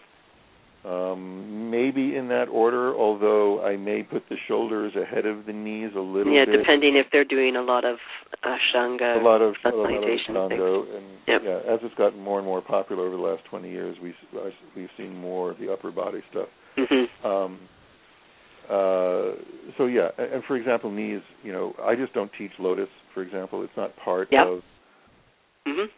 Um, 0.82 1.70
maybe 1.70 2.16
in 2.16 2.28
that 2.28 2.48
order, 2.48 2.94
although 2.94 3.62
I 3.62 3.76
may 3.76 4.02
put 4.02 4.22
the 4.30 4.36
shoulders 4.48 4.92
ahead 4.96 5.26
of 5.26 5.44
the 5.44 5.52
knees 5.52 5.90
a 5.94 6.00
little 6.00 6.24
bit. 6.32 6.32
Yeah, 6.32 6.44
bit. 6.46 6.56
depending 6.56 6.96
if 6.96 7.06
they're 7.12 7.24
doing 7.28 7.56
a 7.56 7.62
lot 7.62 7.84
of 7.84 7.98
ashtanga, 8.42 9.20
a 9.20 9.22
lot 9.22 9.42
of 9.42 9.56
a 9.64 9.68
lot 9.76 9.84
of 9.84 9.90
meditation 9.90 10.34
Ashtanga, 10.36 10.96
and 10.96 11.06
Yep. 11.28 11.42
yeah, 11.44 11.60
as 11.74 11.80
it's 11.82 11.94
gotten 11.96 12.20
more 12.20 12.38
and 12.38 12.46
more 12.46 12.62
popular 12.62 13.06
over 13.06 13.16
the 13.16 13.22
last 13.22 13.44
20 13.44 13.68
years, 13.68 13.98
we 14.02 14.14
we've 14.74 14.88
seen 14.96 15.14
more 15.20 15.50
of 15.50 15.58
the 15.58 15.70
upper 15.70 15.90
body 15.90 16.22
stuff. 16.30 16.48
Mhm. 16.78 17.08
Um, 17.26 17.58
uh, 18.70 19.32
so 19.76 19.84
yeah, 19.84 20.08
and 20.16 20.32
and 20.32 20.44
for 20.44 20.56
example, 20.56 20.90
knees. 20.90 21.20
You 21.42 21.52
know, 21.52 21.74
I 21.82 21.94
just 21.94 22.14
don't 22.14 22.32
teach 22.38 22.52
lotus. 22.58 22.88
For 23.12 23.20
example, 23.22 23.62
it's 23.64 23.76
not 23.76 23.94
part 23.96 24.28
Yep. 24.32 24.46
of. 24.46 24.62
Mhm. 25.70 25.90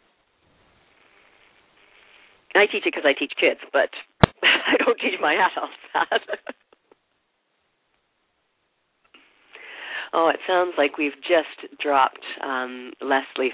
I 2.54 2.66
teach 2.66 2.84
it 2.86 2.92
because 2.94 3.04
I 3.06 3.14
teach 3.14 3.32
kids, 3.40 3.60
but 3.72 3.90
I 4.42 4.76
don't 4.78 4.98
teach 5.00 5.18
my 5.20 5.34
adults 5.34 5.74
that. 5.94 6.22
oh, 10.12 10.28
it 10.28 10.40
sounds 10.46 10.74
like 10.78 10.98
we've 10.98 11.16
just 11.22 11.80
dropped 11.80 12.24
um, 12.42 12.92
Leslie. 13.00 13.52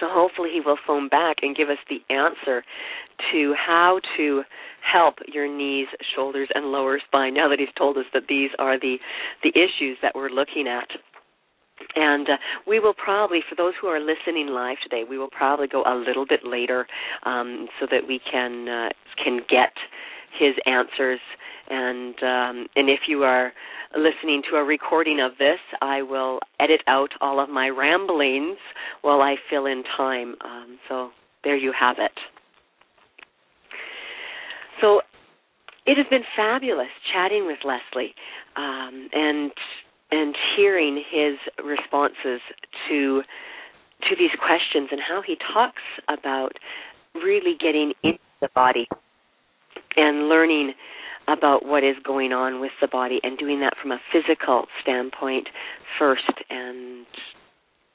So 0.00 0.06
hopefully 0.08 0.50
he 0.54 0.60
will 0.60 0.78
phone 0.86 1.08
back 1.08 1.38
and 1.42 1.56
give 1.56 1.68
us 1.68 1.78
the 1.90 2.00
answer 2.14 2.64
to 3.32 3.54
how 3.54 4.00
to 4.16 4.42
help 4.82 5.16
your 5.28 5.48
knees, 5.48 5.88
shoulders, 6.14 6.48
and 6.54 6.66
lower 6.72 7.00
spine. 7.06 7.34
Now 7.34 7.48
that 7.48 7.58
he's 7.58 7.68
told 7.76 7.98
us 7.98 8.06
that 8.14 8.24
these 8.28 8.50
are 8.58 8.78
the 8.78 8.98
the 9.42 9.50
issues 9.50 9.98
that 10.02 10.14
we're 10.14 10.30
looking 10.30 10.66
at. 10.68 10.88
And 11.94 12.28
uh, 12.28 12.36
we 12.66 12.80
will 12.80 12.94
probably, 12.94 13.40
for 13.48 13.54
those 13.54 13.74
who 13.80 13.88
are 13.88 14.00
listening 14.00 14.48
live 14.48 14.76
today, 14.82 15.04
we 15.08 15.18
will 15.18 15.30
probably 15.30 15.68
go 15.68 15.82
a 15.82 15.94
little 15.94 16.26
bit 16.26 16.40
later 16.44 16.86
um, 17.24 17.68
so 17.80 17.86
that 17.90 18.06
we 18.06 18.20
can 18.30 18.68
uh, 18.68 18.88
can 19.22 19.40
get 19.48 19.72
his 20.38 20.54
answers. 20.66 21.20
And 21.68 22.14
um, 22.22 22.66
and 22.76 22.88
if 22.88 23.00
you 23.08 23.22
are 23.24 23.52
listening 23.96 24.42
to 24.50 24.56
a 24.56 24.64
recording 24.64 25.20
of 25.20 25.32
this, 25.38 25.58
I 25.80 26.02
will 26.02 26.40
edit 26.60 26.80
out 26.86 27.10
all 27.20 27.40
of 27.40 27.48
my 27.48 27.68
ramblings 27.68 28.58
while 29.02 29.20
I 29.20 29.36
fill 29.50 29.66
in 29.66 29.82
time. 29.96 30.34
Um, 30.44 30.78
so 30.88 31.10
there 31.44 31.56
you 31.56 31.72
have 31.78 31.96
it. 31.98 32.12
So 34.80 35.00
it 35.86 35.96
has 35.96 36.06
been 36.10 36.24
fabulous 36.36 36.88
chatting 37.12 37.46
with 37.46 37.58
Leslie, 37.64 38.14
um, 38.56 39.08
and 39.12 39.50
and 40.12 40.36
hearing 40.56 41.02
his 41.10 41.38
responses 41.64 42.40
to 42.88 43.22
to 44.08 44.16
these 44.18 44.30
questions 44.38 44.88
and 44.92 45.00
how 45.00 45.22
he 45.24 45.36
talks 45.54 45.82
about 46.08 46.52
really 47.14 47.56
getting 47.58 47.92
into 48.02 48.18
the 48.40 48.48
body 48.54 48.86
and 49.96 50.28
learning 50.28 50.74
about 51.28 51.64
what 51.64 51.84
is 51.84 51.94
going 52.04 52.32
on 52.32 52.60
with 52.60 52.72
the 52.80 52.88
body 52.88 53.20
and 53.22 53.38
doing 53.38 53.60
that 53.60 53.74
from 53.80 53.92
a 53.92 53.98
physical 54.12 54.66
standpoint 54.82 55.48
first 55.98 56.32
and 56.50 57.06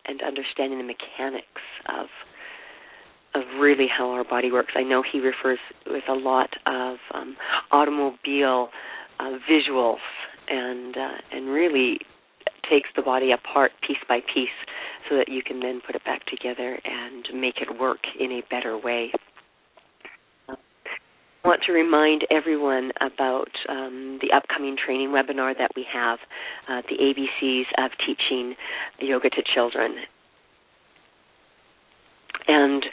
and 0.05 0.21
understanding 0.23 0.79
the 0.79 0.85
mechanics 0.85 1.61
of 1.89 2.07
of 3.35 3.43
really 3.59 3.87
how 3.87 4.09
our 4.09 4.23
body 4.23 4.51
works. 4.51 4.73
I 4.75 4.83
know 4.83 5.03
he 5.03 5.19
refers 5.19 5.59
with 5.85 6.03
a 6.09 6.13
lot 6.13 6.49
of 6.65 6.97
um, 7.13 7.35
automobile 7.71 8.69
uh, 9.19 9.37
visuals 9.51 9.97
and 10.47 10.95
uh, 10.95 11.17
and 11.31 11.49
really 11.49 11.99
takes 12.69 12.89
the 12.95 13.01
body 13.01 13.31
apart 13.31 13.71
piece 13.85 13.97
by 14.07 14.19
piece 14.33 14.49
so 15.09 15.15
that 15.15 15.29
you 15.29 15.41
can 15.41 15.59
then 15.59 15.81
put 15.85 15.95
it 15.95 16.03
back 16.03 16.25
together 16.25 16.79
and 16.83 17.25
make 17.39 17.55
it 17.61 17.79
work 17.79 17.99
in 18.19 18.31
a 18.31 18.41
better 18.49 18.77
way. 18.77 19.11
I 20.49 21.47
want 21.47 21.61
to 21.67 21.71
remind 21.71 22.25
everyone 22.29 22.91
about 22.99 23.51
um, 23.69 24.19
the 24.21 24.35
upcoming 24.35 24.75
training 24.75 25.09
webinar 25.09 25.57
that 25.57 25.71
we 25.77 25.85
have, 25.93 26.19
uh, 26.67 26.81
the 26.89 26.97
ABCs 26.97 27.85
of 27.85 27.91
teaching 28.05 28.55
yoga 28.99 29.29
to 29.29 29.43
children. 29.55 29.95
And 32.47 32.83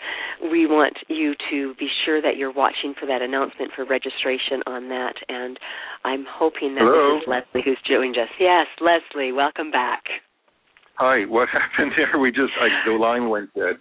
we 0.50 0.66
want 0.66 0.96
you 1.09 1.35
to 1.50 1.74
be 1.78 1.88
sure 2.04 2.20
that 2.20 2.37
you're 2.37 2.52
watching 2.52 2.94
for 2.98 3.07
that 3.07 3.22
announcement 3.22 3.72
for 3.74 3.85
registration 3.85 4.62
on 4.66 4.88
that. 4.88 5.14
And 5.28 5.59
I'm 6.04 6.24
hoping 6.28 6.74
that 6.74 6.83
Hello? 6.83 7.18
this 7.18 7.22
is 7.22 7.28
Leslie 7.28 7.62
who's 7.64 7.83
joined 7.87 8.16
us. 8.16 8.30
Yes, 8.40 8.66
Leslie, 8.80 9.33
welcome 9.33 9.70
back. 9.70 10.02
Hi, 10.96 11.24
what 11.26 11.48
happened 11.52 11.92
there? 11.96 12.18
We 12.20 12.30
just 12.30 12.52
I, 12.61 12.68
the 12.87 12.96
line 12.96 13.28
went 13.28 13.52
dead. 13.54 13.76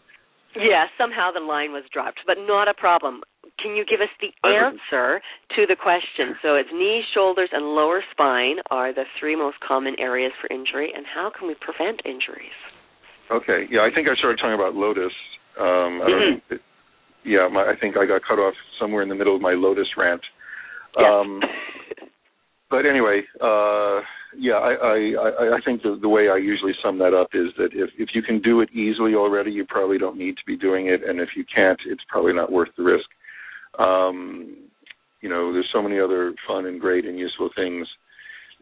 Yeah, 0.56 0.86
somehow 0.98 1.32
the 1.34 1.42
line 1.42 1.72
was 1.72 1.84
dropped, 1.92 2.22
but 2.28 2.38
not 2.38 2.68
a 2.68 2.74
problem. 2.74 3.22
Can 3.58 3.76
you 3.76 3.86
give 3.86 4.02
us 4.02 4.14
the 4.22 4.30
answer 4.46 5.22
to 5.56 5.66
the 5.66 5.76
question? 5.76 6.38
So 6.42 6.56
it's 6.56 6.70
knees, 6.74 7.06
shoulders, 7.14 7.50
and 7.52 7.74
lower 7.74 8.04
spine 8.12 8.58
are 8.70 8.94
the 8.94 9.06
three 9.20 9.36
most 9.36 9.58
common 9.66 9.96
areas 10.00 10.32
for 10.42 10.54
injury, 10.54 10.92
and 10.94 11.06
how 11.10 11.32
can 11.34 11.48
we 11.48 11.56
prevent 11.58 12.02
injuries? 12.06 12.58
Okay, 13.32 13.66
yeah, 13.72 13.82
I 13.82 13.90
think 13.94 14.08
I 14.08 14.16
started 14.16 14.38
talking 14.38 14.54
about 14.54 14.76
lotus. 14.76 15.14
Um, 15.60 16.02
I 16.02 16.10
don't 16.10 16.50
Mhm. 16.50 16.60
yeah, 17.26 17.48
my, 17.48 17.64
I 17.70 17.76
think 17.80 17.98
I 17.98 18.06
got 18.06 18.22
cut 18.24 18.40
off 18.40 18.54
somewhere 18.80 19.02
in 19.02 19.10
the 19.10 19.16
middle 19.16 19.36
of 19.36 19.42
my 19.42 19.54
lotus 19.54 19.88
rant. 19.98 20.22
Yes. 20.98 21.08
Um, 21.08 21.42
but 22.70 22.86
anyway, 22.86 23.22
uh, 23.40 24.02
yeah, 24.38 24.56
I, 24.56 24.74
I, 24.74 25.14
I, 25.14 25.58
I 25.58 25.60
think 25.64 25.84
the, 25.84 25.98
the 26.02 26.10
way 26.10 26.30
I 26.30 26.38
usually 26.38 26.74
sum 26.84 26.98
that 27.00 27.14
up 27.14 27.30
is 27.34 27.50
that 27.58 27.70
if, 27.74 27.92
if 27.98 28.10
you 28.16 28.22
can 28.22 28.42
do 28.42 28.62
it 28.62 28.70
easily 28.74 29.14
already, 29.16 29.52
you 29.52 29.66
probably 29.66 29.98
don't 29.98 30.18
need 30.18 30.38
to 30.38 30.46
be 30.46 30.58
doing 30.58 30.88
it, 30.88 31.02
and 31.08 31.20
if 31.20 31.30
you 31.36 31.46
can't, 31.54 31.80
it's 31.86 32.04
probably 32.10 32.34
not 32.34 32.52
worth 32.52 32.70
the 32.76 32.84
risk. 32.84 33.06
Um, 33.80 34.58
you 35.22 35.30
know, 35.30 35.54
there's 35.54 35.70
so 35.72 35.82
many 35.82 36.00
other 36.00 36.34
fun 36.48 36.66
and 36.66 36.82
great 36.82 37.06
and 37.06 37.18
useful 37.18 37.50
things 37.56 37.88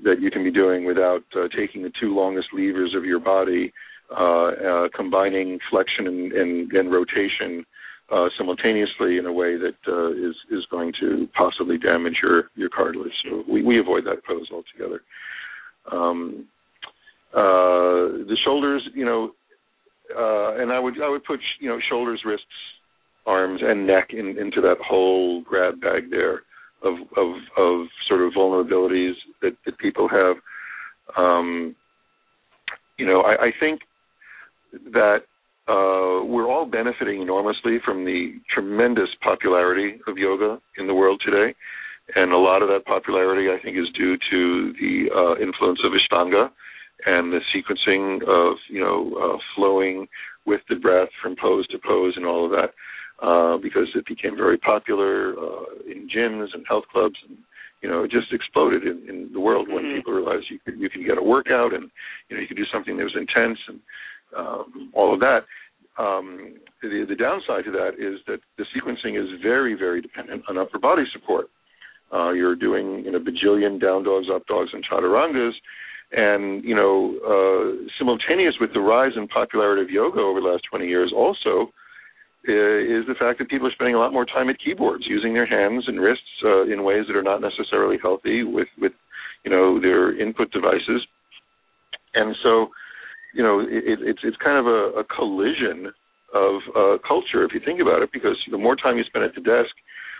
that 0.04 0.22
you 0.22 0.30
can 0.30 0.44
be 0.44 0.52
doing 0.52 0.86
without 0.86 1.24
uh, 1.36 1.48
taking 1.58 1.82
the 1.82 1.92
two 2.00 2.14
longest 2.14 2.48
levers 2.54 2.94
of 2.96 3.06
your 3.06 3.20
body, 3.20 3.72
uh, 4.12 4.52
uh, 4.52 4.88
combining 4.95 5.58
flexion 5.69 6.08
and, 6.08 6.32
and, 6.34 6.71
and 6.71 6.91
rotation 6.91 7.65
uh, 8.12 8.28
simultaneously 8.38 9.17
in 9.17 9.26
a 9.26 9.32
way 9.32 9.56
that 9.58 9.76
uh, 9.88 10.12
is 10.12 10.36
is 10.52 10.65
going 10.69 10.91
to 11.00 11.30
possibly 11.34 11.78
damage 11.78 12.15
your 12.21 12.45
your 12.56 12.69
cartilage. 12.69 13.13
So 13.24 13.43
we, 13.50 13.63
we 13.63 13.80
avoid 13.80 14.06
that 14.06 14.26
pose 14.28 14.50
altogether. 14.52 15.02
Um, 15.91 16.47
the 17.34 18.38
shoulders, 18.43 18.88
you 18.93 19.06
know, 19.06 19.32
and 20.60 20.74
I 20.74 20.80
would 20.80 21.02
I 21.02 21.08
would 21.08 21.24
put 21.24 21.39
you 21.62 21.69
know 21.69 21.80
shoulders, 21.89 22.21
wrists, 22.26 22.45
arms, 23.26 23.62
and 23.63 23.88
neck 23.88 24.10
in, 24.12 24.38
into 24.38 24.60
that 24.62 24.76
whole 24.86 25.41
grab 25.43 25.80
bag 25.80 26.10
there 26.10 26.41
of 26.84 26.95
of 27.15 27.36
of 27.58 27.88
sort 28.10 28.21
of 28.21 28.34
vulnerabilities 28.34 29.13
that 29.41 29.56
that 29.65 29.78
people 29.78 30.10
have. 30.10 30.36
Um, 31.15 31.76
you 32.97 33.06
know, 33.06 33.21
I, 33.21 33.45
I 33.45 33.52
think 33.60 33.82
that 34.72 35.20
uh, 35.68 36.26
we're 36.26 36.50
all 36.50 36.66
benefiting 36.66 37.22
enormously 37.22 37.78
from 37.86 38.06
the 38.06 38.34
tremendous 38.54 39.10
popularity 39.22 40.00
of 40.08 40.18
yoga 40.18 40.60
in 40.78 40.88
the 40.88 40.94
world 40.94 41.22
today, 41.24 41.54
and 42.16 42.32
a 42.32 42.38
lot 42.38 42.62
of 42.62 42.68
that 42.70 42.86
popularity, 42.86 43.48
I 43.50 43.62
think, 43.64 43.78
is 43.78 43.88
due 43.96 44.18
to 44.32 44.74
the 44.80 45.06
uh, 45.16 45.42
influence 45.42 45.80
of 45.84 45.92
Ashtanga 45.94 46.50
and 47.06 47.32
the 47.32 47.40
sequencing 47.54 48.22
of 48.28 48.58
you 48.70 48.82
know 48.82 49.12
uh, 49.16 49.38
flowing 49.56 50.08
with 50.46 50.62
the 50.70 50.76
breath 50.76 51.10
from 51.22 51.36
pose 51.40 51.68
to 51.68 51.78
pose 51.78 52.14
and 52.18 52.26
all 52.26 52.46
of 52.46 52.52
that, 52.52 52.74
uh, 53.26 53.58
because 53.58 53.88
it 53.96 54.06
became 54.08 54.36
very 54.36 54.58
popular 54.58 55.34
uh, 55.38 55.64
in 55.90 56.10
gyms 56.10 56.48
and 56.54 56.66
health 56.68 56.86
clubs 56.92 57.16
and 57.28 57.38
you 57.82 57.90
know, 57.90 58.04
it 58.04 58.12
just 58.12 58.32
exploded 58.32 58.84
in, 58.84 59.10
in 59.10 59.34
the 59.34 59.40
world 59.40 59.68
when 59.68 59.84
Mhm. 59.86 59.96
people 59.96 60.14
realized 60.14 60.50
you 60.50 60.60
could 60.60 60.80
you 60.80 60.90
could 60.90 61.04
get 61.06 61.18
a 61.18 61.24
workout 61.24 61.74
and 61.74 61.90
you 62.30 62.36
know 62.36 62.42
you 62.42 62.48
could 62.48 62.58
do 62.58 62.66
something 62.66 62.96
that 62.98 63.04
was 63.04 63.16
intense 63.16 63.58
and 63.68 63.80
um, 64.38 64.91
all 64.94 65.13
of 65.13 65.20
that. 65.20 65.41
Um, 65.98 66.56
the 66.82 67.06
the 67.08 67.15
downside 67.15 67.65
to 67.65 67.72
that 67.72 68.00
is 68.00 68.20
that 68.28 68.39
the 68.58 68.65
sequencing 68.76 69.22
is 69.22 69.41
very 69.41 69.76
very 69.76 70.02
dependent 70.02 70.44
on 70.50 70.58
upper 70.58 70.80
body 70.80 71.04
support. 71.13 71.48
Uh, 72.13 72.32
you're 72.32 72.56
doing 72.56 73.04
you 73.06 73.12
know 73.12 73.20
bajillion 73.20 73.80
down 73.80 74.04
dogs, 74.04 74.28
up 74.34 74.46
dogs, 74.48 74.72
and 74.74 74.84
chaturangas, 74.86 75.54
and 76.12 76.63
you 76.63 76.76
know 76.76 77.15
uh, 77.24 77.88
simultaneous 77.98 78.56
with 78.60 78.74
the 78.74 78.80
rise 78.80 79.13
in 79.15 79.28
popularity 79.28 79.82
of 79.82 79.89
yoga 79.89 80.20
over 80.20 80.41
the 80.41 80.48
last 80.48 80.63
20 80.70 80.88
years, 80.88 81.13
also 81.15 81.72
uh, 82.50 82.52
is 82.52 83.06
the 83.08 83.15
fact 83.20 83.38
that 83.39 83.50
people 83.50 83.67
are 83.67 83.72
spending 83.72 83.96
a 83.96 84.00
lot 84.00 84.12
more 84.12 84.26
time 84.26 84.50
at 84.50 84.58
keyboards, 84.60 85.06
using 85.08 85.34
their 85.34 85.46
hands 85.46 85.86
and 85.88 86.02
wrists 86.02 86.41
uh, 86.44 86.63
in 86.63 86.84
ways 86.84 87.06
that 87.08 87.15
are 87.15 87.24
not 87.24 87.39
necessarily 87.39 87.98
healthy 88.02 88.44
with 88.44 88.67
with 88.80 88.94
you 89.46 89.52
know 89.52 89.80
their 89.80 90.20
input 90.20 90.52
devices, 90.52 91.06
and 92.15 92.36
so 92.44 92.70
you 93.34 93.44
know 93.44 93.60
it, 93.60 94.00
it's 94.02 94.20
it's 94.24 94.38
kind 94.44 94.58
of 94.58 94.65
a, 94.67 95.00
a 95.00 95.04
collision 95.04 95.91
of 96.34 96.62
uh, 96.76 96.96
culture 97.06 97.44
if 97.44 97.52
you 97.54 97.60
think 97.63 97.82
about 97.82 98.02
it, 98.02 98.10
because 98.13 98.38
the 98.50 98.58
more 98.58 98.76
time 98.76 98.98
you 98.98 99.04
spend 99.04 99.26
at 99.26 99.36
the 99.36 99.41
desk 99.41 99.76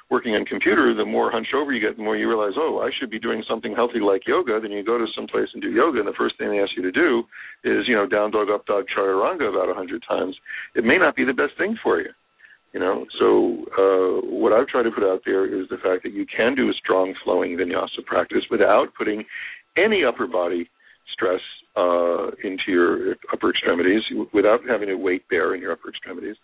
working 0.10 0.36
on 0.36 0.44
computer, 0.44 0.94
the 0.94 1.06
more 1.06 1.32
hunched 1.32 1.56
over 1.56 1.72
you 1.72 1.80
get, 1.80 1.96
the 1.96 2.04
more 2.04 2.18
you 2.18 2.28
realize, 2.28 2.52
oh, 2.58 2.84
I 2.84 2.92
should 3.00 3.10
be 3.10 3.18
doing 3.18 3.42
something 3.48 3.74
healthy 3.74 4.04
like 4.04 4.28
yoga. 4.28 4.60
Then 4.62 4.72
you 4.72 4.84
go 4.84 4.98
to 4.98 5.08
some 5.16 5.26
place 5.26 5.48
and 5.54 5.64
do 5.64 5.72
yoga, 5.72 6.00
and 6.00 6.08
the 6.08 6.20
first 6.20 6.38
thing 6.38 6.52
they 6.52 6.60
ask 6.60 6.72
you 6.76 6.84
to 6.84 6.92
do 6.92 7.24
is, 7.64 7.88
you 7.88 7.96
know, 7.96 8.06
down 8.06 8.32
dog, 8.32 8.50
up 8.50 8.66
dog, 8.66 8.86
chaturanga 8.92 9.48
about 9.48 9.72
a 9.72 9.74
hundred 9.74 10.04
times. 10.06 10.36
It 10.76 10.84
may 10.84 10.98
not 10.98 11.16
be 11.16 11.24
the 11.24 11.32
best 11.32 11.56
thing 11.58 11.78
for 11.82 12.02
you, 12.02 12.12
you 12.74 12.82
know. 12.82 13.06
So 13.20 13.64
uh, 13.72 14.28
what 14.28 14.52
I've 14.52 14.68
tried 14.68 14.84
to 14.84 14.92
put 14.92 15.08
out 15.08 15.22
there 15.26 15.48
is 15.48 15.70
the 15.70 15.80
fact 15.80 16.04
that 16.04 16.12
you 16.12 16.26
can 16.28 16.56
do 16.56 16.68
a 16.68 16.74
strong 16.74 17.16
flowing 17.24 17.56
vinyasa 17.56 18.04
practice 18.06 18.44
without 18.52 18.88
putting 18.98 19.24
any 19.78 20.04
upper 20.04 20.28
body 20.28 20.70
stress 21.14 21.40
uh, 21.76 22.32
into 22.44 22.68
your 22.68 23.16
upper 23.32 23.50
extremities, 23.50 24.02
without 24.34 24.62
having 24.68 24.88
to 24.88 24.96
weight 24.96 25.28
bear 25.30 25.56
in 25.56 25.62
your 25.62 25.72
upper 25.72 25.90
extremities, 25.90 26.36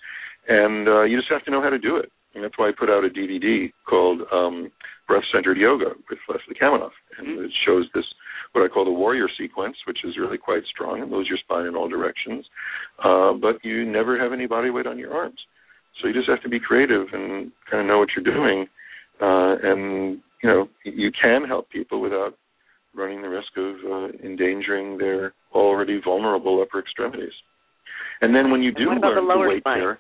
and 0.48 0.88
uh, 0.88 1.04
you 1.04 1.18
just 1.18 1.32
have 1.32 1.44
to 1.46 1.52
know 1.52 1.62
how 1.62 1.70
to 1.70 1.80
do 1.80 1.98
it. 1.98 2.12
And 2.36 2.44
that's 2.44 2.58
why 2.58 2.70
I 2.70 2.72
put 2.78 2.90
out 2.90 3.04
a 3.04 3.10
DVD 3.10 3.72
called 3.90 4.22
um, 4.32 4.72
Breath 5.08 5.24
Centered 5.34 5.58
Yoga 5.58 5.96
with 6.08 6.20
Leslie 6.30 6.54
Kaminoff. 6.62 6.92
And 7.18 7.28
Mhm. 7.28 7.46
it 7.46 7.52
shows 7.66 7.90
this, 7.94 8.06
what 8.52 8.64
I 8.64 8.68
call 8.68 8.86
the 8.86 8.92
warrior 8.92 9.28
sequence, 9.40 9.76
which 9.86 10.04
is 10.04 10.20
really 10.20 10.38
quite 10.38 10.64
strong 10.66 11.02
and 11.02 11.10
moves 11.10 11.30
your 11.30 11.40
spine 11.40 11.66
in 11.66 11.76
all 11.76 11.88
directions. 11.88 12.46
Uh, 13.00 13.34
but 13.34 13.64
you 13.66 13.86
never 13.86 14.20
have 14.20 14.34
any 14.34 14.46
body 14.46 14.70
weight 14.70 14.86
on 14.86 15.00
your 15.00 15.16
arms. 15.16 15.40
So 16.00 16.08
you 16.08 16.14
just 16.14 16.30
have 16.30 16.44
to 16.44 16.50
be 16.50 16.60
creative 16.60 17.08
and 17.12 17.52
kind 17.70 17.82
of 17.82 17.88
know 17.88 17.98
what 17.98 18.10
you're 18.16 18.24
doing. 18.36 18.68
Uh, 19.20 19.56
and, 19.64 20.22
you 20.44 20.50
know, 20.50 20.70
you 20.84 21.12
can 21.12 21.44
help 21.44 21.70
people 21.70 22.02
without 22.02 22.38
running 22.96 23.22
the 23.22 23.30
risk 23.30 23.50
of 23.58 23.76
uh, 23.86 24.08
endangering 24.24 24.98
their 24.98 25.34
already 25.54 26.00
vulnerable 26.04 26.62
upper 26.62 26.80
extremities. 26.80 27.34
And 28.22 28.34
then 28.34 28.52
when 28.52 28.62
you 28.62 28.72
do 28.72 28.90
learn 28.90 29.02
the 29.02 29.22
lower 29.22 29.46
to 29.46 29.50
weight 29.50 29.64
spine? 29.64 29.80
bear, 29.80 30.00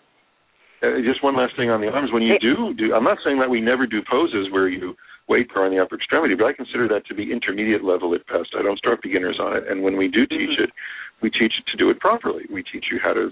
uh, 0.83 1.01
just 1.01 1.23
one 1.23 1.35
last 1.35 1.53
thing 1.57 1.69
on 1.69 1.81
the 1.81 1.87
arms. 1.87 2.11
When 2.11 2.23
you 2.23 2.37
do 2.39 2.73
do, 2.73 2.93
I'm 2.93 3.03
not 3.03 3.17
saying 3.23 3.39
that 3.39 3.49
we 3.49 3.61
never 3.61 3.85
do 3.85 4.01
poses 4.09 4.47
where 4.51 4.67
you 4.69 4.95
weight 5.27 5.53
bear 5.53 5.65
on 5.65 5.71
the 5.71 5.81
upper 5.81 5.95
extremity, 5.95 6.35
but 6.35 6.45
I 6.45 6.53
consider 6.53 6.87
that 6.87 7.05
to 7.07 7.15
be 7.15 7.31
intermediate 7.31 7.83
level 7.83 8.15
at 8.15 8.25
best. 8.27 8.55
I 8.57 8.63
don't 8.63 8.77
start 8.77 9.01
beginners 9.01 9.37
on 9.39 9.57
it, 9.57 9.67
and 9.67 9.83
when 9.83 9.97
we 9.97 10.07
do 10.07 10.25
teach 10.25 10.57
Mhm. 10.57 10.63
it, 10.63 10.71
we 11.21 11.29
teach 11.29 11.57
it 11.57 11.65
to 11.67 11.77
do 11.77 11.89
it 11.89 11.99
properly. 11.99 12.45
We 12.49 12.63
teach 12.63 12.91
you 12.91 12.99
how 12.99 13.13
to, 13.13 13.31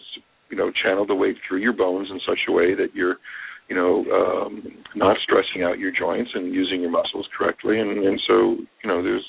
you 0.50 0.58
know, 0.58 0.72
channel 0.72 1.06
the 1.06 1.16
weight 1.16 1.38
through 1.48 1.60
your 1.60 1.74
bones 1.74 2.10
in 2.12 2.20
such 2.22 2.48
a 2.48 2.52
way 2.52 2.74
that 2.74 2.96
you're, 2.96 3.20
you 3.68 3.76
know, 3.76 4.06
um, 4.14 4.64
not 4.96 5.18
stressing 5.24 5.64
out 5.64 5.80
your 5.80 5.92
joints 5.92 6.32
and 6.34 6.54
using 6.54 6.82
your 6.82 6.92
muscles 6.92 7.28
correctly. 7.38 7.80
And, 7.80 7.90
and 8.06 8.22
so, 8.28 8.58
you 8.84 8.88
know, 8.88 9.02
there's 9.02 9.26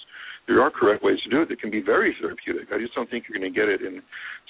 there 0.46 0.62
are 0.62 0.70
correct 0.70 1.02
ways 1.02 1.18
to 1.24 1.30
do 1.30 1.42
it 1.42 1.48
that 1.48 1.60
can 1.60 1.70
be 1.70 1.82
very 1.82 2.14
therapeutic. 2.20 2.68
I 2.72 2.78
just 2.78 2.94
don't 2.94 3.10
think 3.10 3.24
you're 3.26 3.38
going 3.38 3.52
to 3.52 3.58
get 3.58 3.68
it 3.68 3.82
in 3.82 4.00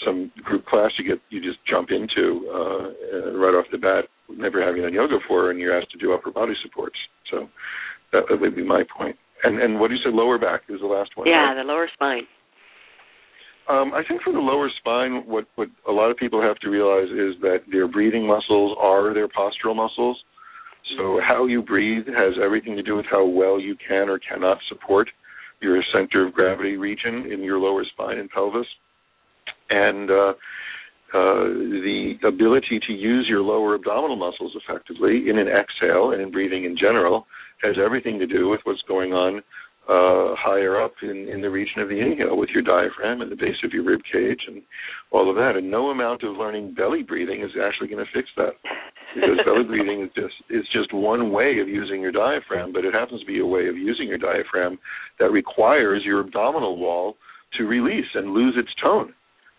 some 0.05 0.31
group 0.45 0.67
class 0.67 0.91
you 0.99 1.09
get 1.09 1.23
you 1.31 1.41
just 1.41 1.59
jump 1.69 1.89
into 1.91 2.45
uh, 2.53 2.87
uh, 3.17 3.33
right 3.39 3.57
off 3.57 3.65
the 3.73 3.79
bat, 3.79 4.05
never 4.29 4.63
having 4.63 4.83
done 4.83 4.93
yoga 4.93 5.19
before, 5.19 5.51
and 5.51 5.59
you're 5.59 5.77
asked 5.77 5.91
to 5.93 5.99
do 5.99 6.13
upper 6.13 6.31
body 6.31 6.53
supports. 6.63 6.97
So 7.31 7.49
that, 8.13 8.25
that 8.29 8.41
would 8.41 8.55
be 8.55 8.65
my 8.65 8.83
point. 8.97 9.17
And 9.43 9.61
and 9.61 9.81
what 9.81 9.89
do 9.89 9.95
you 9.95 10.01
say? 10.05 10.13
lower 10.13 10.39
back 10.39 10.63
is 10.69 10.81
the 10.81 10.87
last 10.87 11.11
one. 11.15 11.29
Yeah, 11.29 11.53
right? 11.53 11.57
the 11.57 11.65
lower 11.65 11.89
spine. 11.93 12.25
Um, 13.69 13.93
I 13.95 14.03
think 14.07 14.23
for 14.23 14.33
the 14.33 14.39
lower 14.39 14.71
spine, 14.79 15.25
what 15.27 15.45
what 15.57 15.69
a 15.89 15.93
lot 15.93 16.11
of 16.11 16.17
people 16.17 16.41
have 16.41 16.57
to 16.59 16.71
realize 16.71 17.09
is 17.09 17.41
that 17.41 17.59
their 17.71 17.89
breathing 17.89 18.27
muscles 18.27 18.77
are 18.81 19.13
their 19.13 19.29
postural 19.29 19.75
muscles. 19.75 20.17
So 20.97 21.21
how 21.27 21.47
you 21.47 21.63
breathe 21.63 22.07
has 22.07 22.35
everything 22.43 22.77
to 22.77 22.83
do 22.83 22.95
with 22.95 23.07
how 23.11 23.25
well 23.25 23.59
you 23.59 23.77
can 23.77 24.09
or 24.09 24.21
cannot 24.21 24.59
support 24.69 25.09
your 25.61 25.83
center 25.93 26.27
of 26.27 26.33
gravity 26.33 26.77
region 26.77 27.27
in 27.33 27.43
your 27.43 27.59
lower 27.59 27.85
spine 27.93 28.19
and 28.19 28.31
pelvis. 28.31 28.67
And 29.69 30.11
uh, 30.11 30.33
uh, 31.13 31.45
the 31.83 32.15
ability 32.27 32.79
to 32.87 32.93
use 32.93 33.27
your 33.29 33.41
lower 33.41 33.75
abdominal 33.75 34.17
muscles 34.17 34.53
effectively 34.55 35.29
in 35.29 35.39
an 35.39 35.49
exhale 35.49 36.13
and 36.13 36.23
in 36.23 36.31
breathing 36.31 36.65
in 36.65 36.77
general 36.79 37.27
has 37.63 37.77
everything 37.85 38.19
to 38.19 38.27
do 38.27 38.49
with 38.49 38.61
what's 38.65 38.83
going 38.87 39.13
on 39.13 39.43
uh, 39.89 40.35
higher 40.35 40.83
up 40.83 40.93
in, 41.03 41.29
in 41.29 41.41
the 41.41 41.51
region 41.51 41.81
of 41.81 41.89
the 41.89 42.01
inhale 42.01 42.37
with 42.37 42.51
your 42.51 42.63
diaphragm 42.63 43.21
and 43.21 43.31
the 43.31 43.37
base 43.37 43.57
of 43.65 43.73
your 43.73 43.85
rib 43.85 44.01
cage 44.13 44.41
and 44.49 44.63
all 45.13 45.31
of 45.31 45.37
that. 45.37 45.55
And 45.57 45.71
no 45.71 45.91
amount 45.91 46.25
of 46.25 46.37
learning 46.37 46.75
belly 46.75 47.03
breathing 47.03 47.43
is 47.43 47.51
actually 47.63 47.89
going 47.89 48.05
to 48.05 48.13
fix 48.13 48.29
that. 48.37 48.59
Because 49.15 49.39
belly 49.45 49.65
breathing 49.69 50.03
is 50.03 50.11
just 50.15 50.35
is 50.51 50.67
just 50.73 50.93
one 50.93 51.31
way 51.31 51.59
of 51.61 51.69
using 51.69 52.01
your 52.01 52.13
diaphragm, 52.13 52.73
but 52.73 52.85
it 52.85 52.95
happens 52.95 53.21
to 53.21 53.27
be 53.27 53.39
a 53.41 53.47
way 53.47 53.69
of 53.69 53.77
using 53.77 54.09
your 54.09 54.19
diaphragm 54.19 54.79
that 55.21 55.31
requires 55.31 56.03
your 56.05 56.21
abdominal 56.21 56.77
wall 56.77 57.15
to 57.57 57.65
release 57.65 58.11
and 58.15 58.33
lose 58.33 58.55
its 58.59 58.71
tone. 58.83 59.15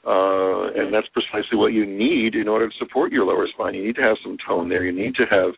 Uh, 0.05 0.71
and 0.75 0.93
that's 0.93 1.07
precisely 1.11 1.57
what 1.57 1.73
you 1.73 1.85
need 1.85 2.35
in 2.35 2.47
order 2.47 2.67
to 2.69 2.75
support 2.79 3.11
your 3.11 3.25
lower 3.25 3.47
spine. 3.53 3.73
You 3.73 3.85
need 3.85 3.95
to 3.95 4.01
have 4.01 4.17
some 4.23 4.37
tone 4.47 4.69
there. 4.69 4.85
You 4.85 4.93
need 4.93 5.15
to 5.15 5.25
have, 5.29 5.51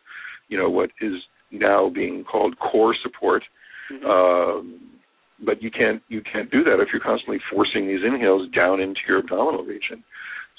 you 0.48 0.58
know, 0.58 0.68
what 0.68 0.90
is 1.00 1.14
now 1.52 1.88
being 1.88 2.24
called 2.24 2.58
core 2.58 2.94
support, 3.02 3.42
Mm-hmm. 3.90 4.06
Um, 4.06 4.80
but 5.44 5.62
you 5.62 5.70
can't 5.70 6.02
you 6.08 6.22
can't 6.30 6.50
do 6.50 6.62
that 6.64 6.80
if 6.80 6.88
you're 6.92 7.00
constantly 7.00 7.38
forcing 7.52 7.86
these 7.86 8.00
inhales 8.06 8.48
down 8.54 8.80
into 8.80 9.00
your 9.08 9.20
abdominal 9.20 9.64
region. 9.64 10.04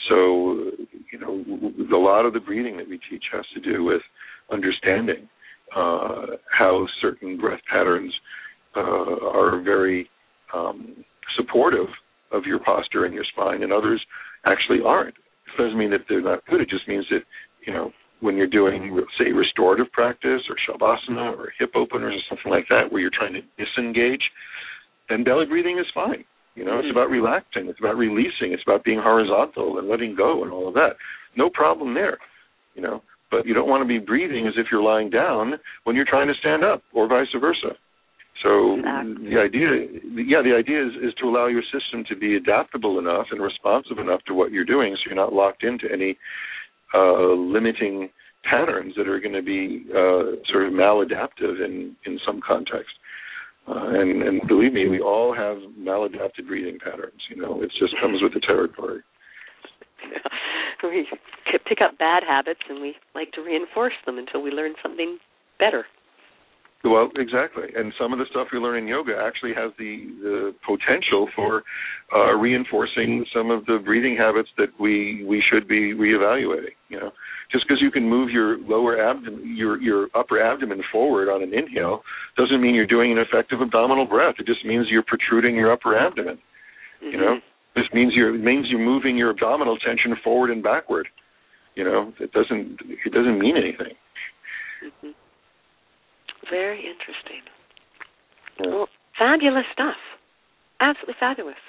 So 0.09 0.71
you 1.11 1.19
know 1.19 1.43
a 1.95 1.99
lot 1.99 2.25
of 2.25 2.33
the 2.33 2.39
breathing 2.39 2.77
that 2.77 2.89
we 2.89 2.99
teach 3.09 3.23
has 3.31 3.45
to 3.53 3.61
do 3.61 3.83
with 3.83 4.01
understanding 4.51 5.29
uh, 5.75 6.37
how 6.51 6.87
certain 7.01 7.37
breath 7.37 7.61
patterns 7.71 8.13
uh, 8.75 8.79
are 8.79 9.61
very 9.61 10.09
um, 10.53 11.05
supportive 11.37 11.87
of 12.31 12.43
your 12.45 12.59
posture 12.59 13.05
and 13.05 13.13
your 13.13 13.25
spine, 13.31 13.63
and 13.63 13.71
others 13.71 14.01
actually 14.45 14.79
aren't. 14.85 15.15
It 15.15 15.61
doesn't 15.61 15.77
mean 15.77 15.91
that 15.91 16.01
they're 16.09 16.21
not 16.21 16.45
good. 16.45 16.61
It 16.61 16.69
just 16.69 16.87
means 16.87 17.05
that 17.11 17.21
you 17.65 17.73
know 17.73 17.91
when 18.21 18.37
you're 18.37 18.47
doing, 18.47 18.97
say, 19.19 19.31
restorative 19.31 19.91
practice 19.91 20.41
or 20.49 20.55
shavasana 20.55 21.37
or 21.37 21.51
hip 21.59 21.71
openers 21.75 22.15
or 22.15 22.23
something 22.29 22.51
like 22.51 22.67
that, 22.69 22.91
where 22.91 23.01
you're 23.01 23.11
trying 23.13 23.33
to 23.33 23.41
disengage, 23.57 24.23
then 25.09 25.23
belly 25.23 25.45
breathing 25.45 25.77
is 25.77 25.87
fine. 25.93 26.23
You 26.55 26.65
know, 26.65 26.79
it's 26.79 26.87
mm-hmm. 26.87 26.97
about 26.97 27.09
relaxing, 27.09 27.67
it's 27.67 27.79
about 27.79 27.97
releasing, 27.97 28.51
it's 28.51 28.63
about 28.65 28.83
being 28.83 28.99
horizontal 28.99 29.79
and 29.79 29.87
letting 29.87 30.15
go 30.15 30.43
and 30.43 30.51
all 30.51 30.67
of 30.67 30.73
that. 30.75 30.95
No 31.35 31.49
problem 31.49 31.93
there. 31.93 32.17
You 32.75 32.81
know, 32.81 33.01
but 33.31 33.45
you 33.45 33.53
don't 33.53 33.69
want 33.69 33.81
to 33.81 33.87
be 33.87 33.99
breathing 33.99 34.45
as 34.47 34.53
if 34.57 34.67
you're 34.71 34.83
lying 34.83 35.09
down 35.09 35.53
when 35.85 35.95
you're 35.95 36.05
trying 36.07 36.27
to 36.27 36.33
stand 36.39 36.63
up, 36.63 36.83
or 36.93 37.07
vice 37.07 37.27
versa. 37.39 37.75
So 38.43 38.75
exactly. 38.79 39.29
the 39.29 39.39
idea, 39.39 39.67
yeah, 40.25 40.41
the 40.41 40.55
idea 40.57 40.85
is, 40.85 40.93
is 41.03 41.13
to 41.21 41.27
allow 41.27 41.47
your 41.47 41.63
system 41.63 42.03
to 42.09 42.15
be 42.15 42.35
adaptable 42.35 42.99
enough 42.99 43.27
and 43.31 43.41
responsive 43.41 43.99
enough 43.99 44.21
to 44.27 44.33
what 44.33 44.51
you're 44.51 44.65
doing, 44.65 44.95
so 44.95 45.09
you're 45.09 45.15
not 45.15 45.33
locked 45.33 45.63
into 45.63 45.85
any 45.91 46.17
uh, 46.93 47.33
limiting 47.33 48.09
patterns 48.43 48.93
that 48.97 49.07
are 49.07 49.19
going 49.19 49.35
to 49.35 49.41
be 49.41 49.85
uh, 49.91 50.41
sort 50.51 50.65
of 50.65 50.73
maladaptive 50.73 51.63
in 51.63 51.95
in 52.05 52.19
some 52.25 52.41
context. 52.45 52.91
Uh, 53.67 53.93
and, 53.93 54.23
and 54.23 54.41
believe 54.47 54.73
me, 54.73 54.87
we 54.87 54.99
all 54.99 55.35
have 55.35 55.57
maladapted 55.79 56.47
breathing 56.47 56.79
patterns. 56.83 57.21
You 57.29 57.41
know, 57.41 57.61
it 57.61 57.71
just 57.79 57.93
comes 58.01 58.21
with 58.21 58.33
the 58.33 58.39
territory. 58.39 59.01
we 60.83 61.05
pick 61.67 61.79
up 61.81 61.97
bad 61.99 62.23
habits 62.27 62.61
and 62.67 62.81
we 62.81 62.95
like 63.13 63.31
to 63.33 63.41
reinforce 63.41 63.93
them 64.05 64.17
until 64.17 64.41
we 64.41 64.49
learn 64.49 64.73
something 64.81 65.19
better. 65.59 65.85
Well, 66.83 67.09
exactly. 67.15 67.65
And 67.75 67.93
some 67.99 68.11
of 68.11 68.17
the 68.17 68.25
stuff 68.31 68.47
we 68.51 68.57
learn 68.57 68.77
in 68.77 68.87
yoga 68.87 69.13
actually 69.15 69.53
has 69.53 69.71
the, 69.77 70.09
the 70.21 70.55
potential 70.65 71.29
for 71.35 71.61
uh, 72.13 72.33
reinforcing 72.33 73.23
some 73.33 73.51
of 73.51 73.65
the 73.65 73.77
breathing 73.85 74.17
habits 74.17 74.49
that 74.57 74.69
we 74.79 75.23
we 75.23 75.43
should 75.45 75.67
be 75.67 75.93
reevaluating. 75.93 76.73
You 76.89 76.99
know, 76.99 77.11
just 77.51 77.65
because 77.67 77.81
you 77.81 77.91
can 77.91 78.09
move 78.09 78.31
your 78.31 78.57
lower 78.57 78.97
abdomen, 78.97 79.55
your 79.55 79.79
your 79.79 80.07
upper 80.15 80.41
abdomen 80.41 80.81
forward 80.91 81.29
on 81.29 81.43
an 81.43 81.53
inhale, 81.53 82.01
doesn't 82.35 82.61
mean 82.61 82.73
you're 82.73 82.87
doing 82.87 83.11
an 83.11 83.19
effective 83.19 83.61
abdominal 83.61 84.07
breath. 84.07 84.35
It 84.39 84.47
just 84.47 84.65
means 84.65 84.87
you're 84.89 85.03
protruding 85.05 85.55
your 85.55 85.71
upper 85.71 85.95
abdomen. 85.95 86.39
Mm-hmm. 87.03 87.11
You 87.11 87.17
know, 87.17 87.35
this 87.75 87.85
means 87.93 88.13
you're 88.15 88.33
it 88.33 88.43
means 88.43 88.65
you're 88.69 88.83
moving 88.83 89.17
your 89.17 89.29
abdominal 89.29 89.77
tension 89.77 90.15
forward 90.23 90.49
and 90.49 90.63
backward. 90.63 91.07
You 91.75 91.83
know, 91.83 92.11
it 92.19 92.31
doesn't 92.31 92.79
it 93.05 93.13
doesn't 93.13 93.37
mean 93.37 93.55
anything. 93.55 93.93
Mm-hmm. 94.83 95.11
Very 96.51 96.83
interesting. 96.83 97.41
Yeah. 98.59 98.67
Well, 98.67 98.87
fabulous 99.17 99.65
stuff. 99.71 99.97
Absolutely 100.83 101.15
fabulous. 101.19 101.61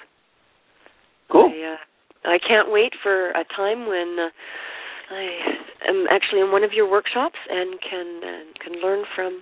Cool. 1.31 1.49
I, 1.49 1.73
uh, 1.73 2.35
I 2.35 2.37
can't 2.43 2.67
wait 2.67 2.91
for 3.01 3.31
a 3.31 3.47
time 3.55 3.87
when 3.87 4.19
uh, 4.19 4.29
I 5.15 5.23
am 5.87 6.05
actually 6.11 6.41
in 6.41 6.51
one 6.51 6.63
of 6.63 6.75
your 6.75 6.89
workshops 6.89 7.39
and 7.49 7.79
can 7.79 8.07
uh, 8.21 8.43
can 8.59 8.73
learn 8.83 9.07
from 9.15 9.41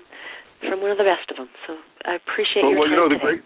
from 0.61 0.81
one 0.81 0.91
of 0.93 0.97
the 1.01 1.07
best 1.07 1.25
of 1.33 1.37
them. 1.37 1.49
So 1.65 1.77
I 2.05 2.21
appreciate 2.21 2.61
well, 2.61 2.71
your 2.71 2.79
well, 2.79 2.87
time 2.87 2.93
you 2.93 3.01
know, 3.01 3.09
the 3.09 3.17
today. 3.17 3.25
great 3.25 3.41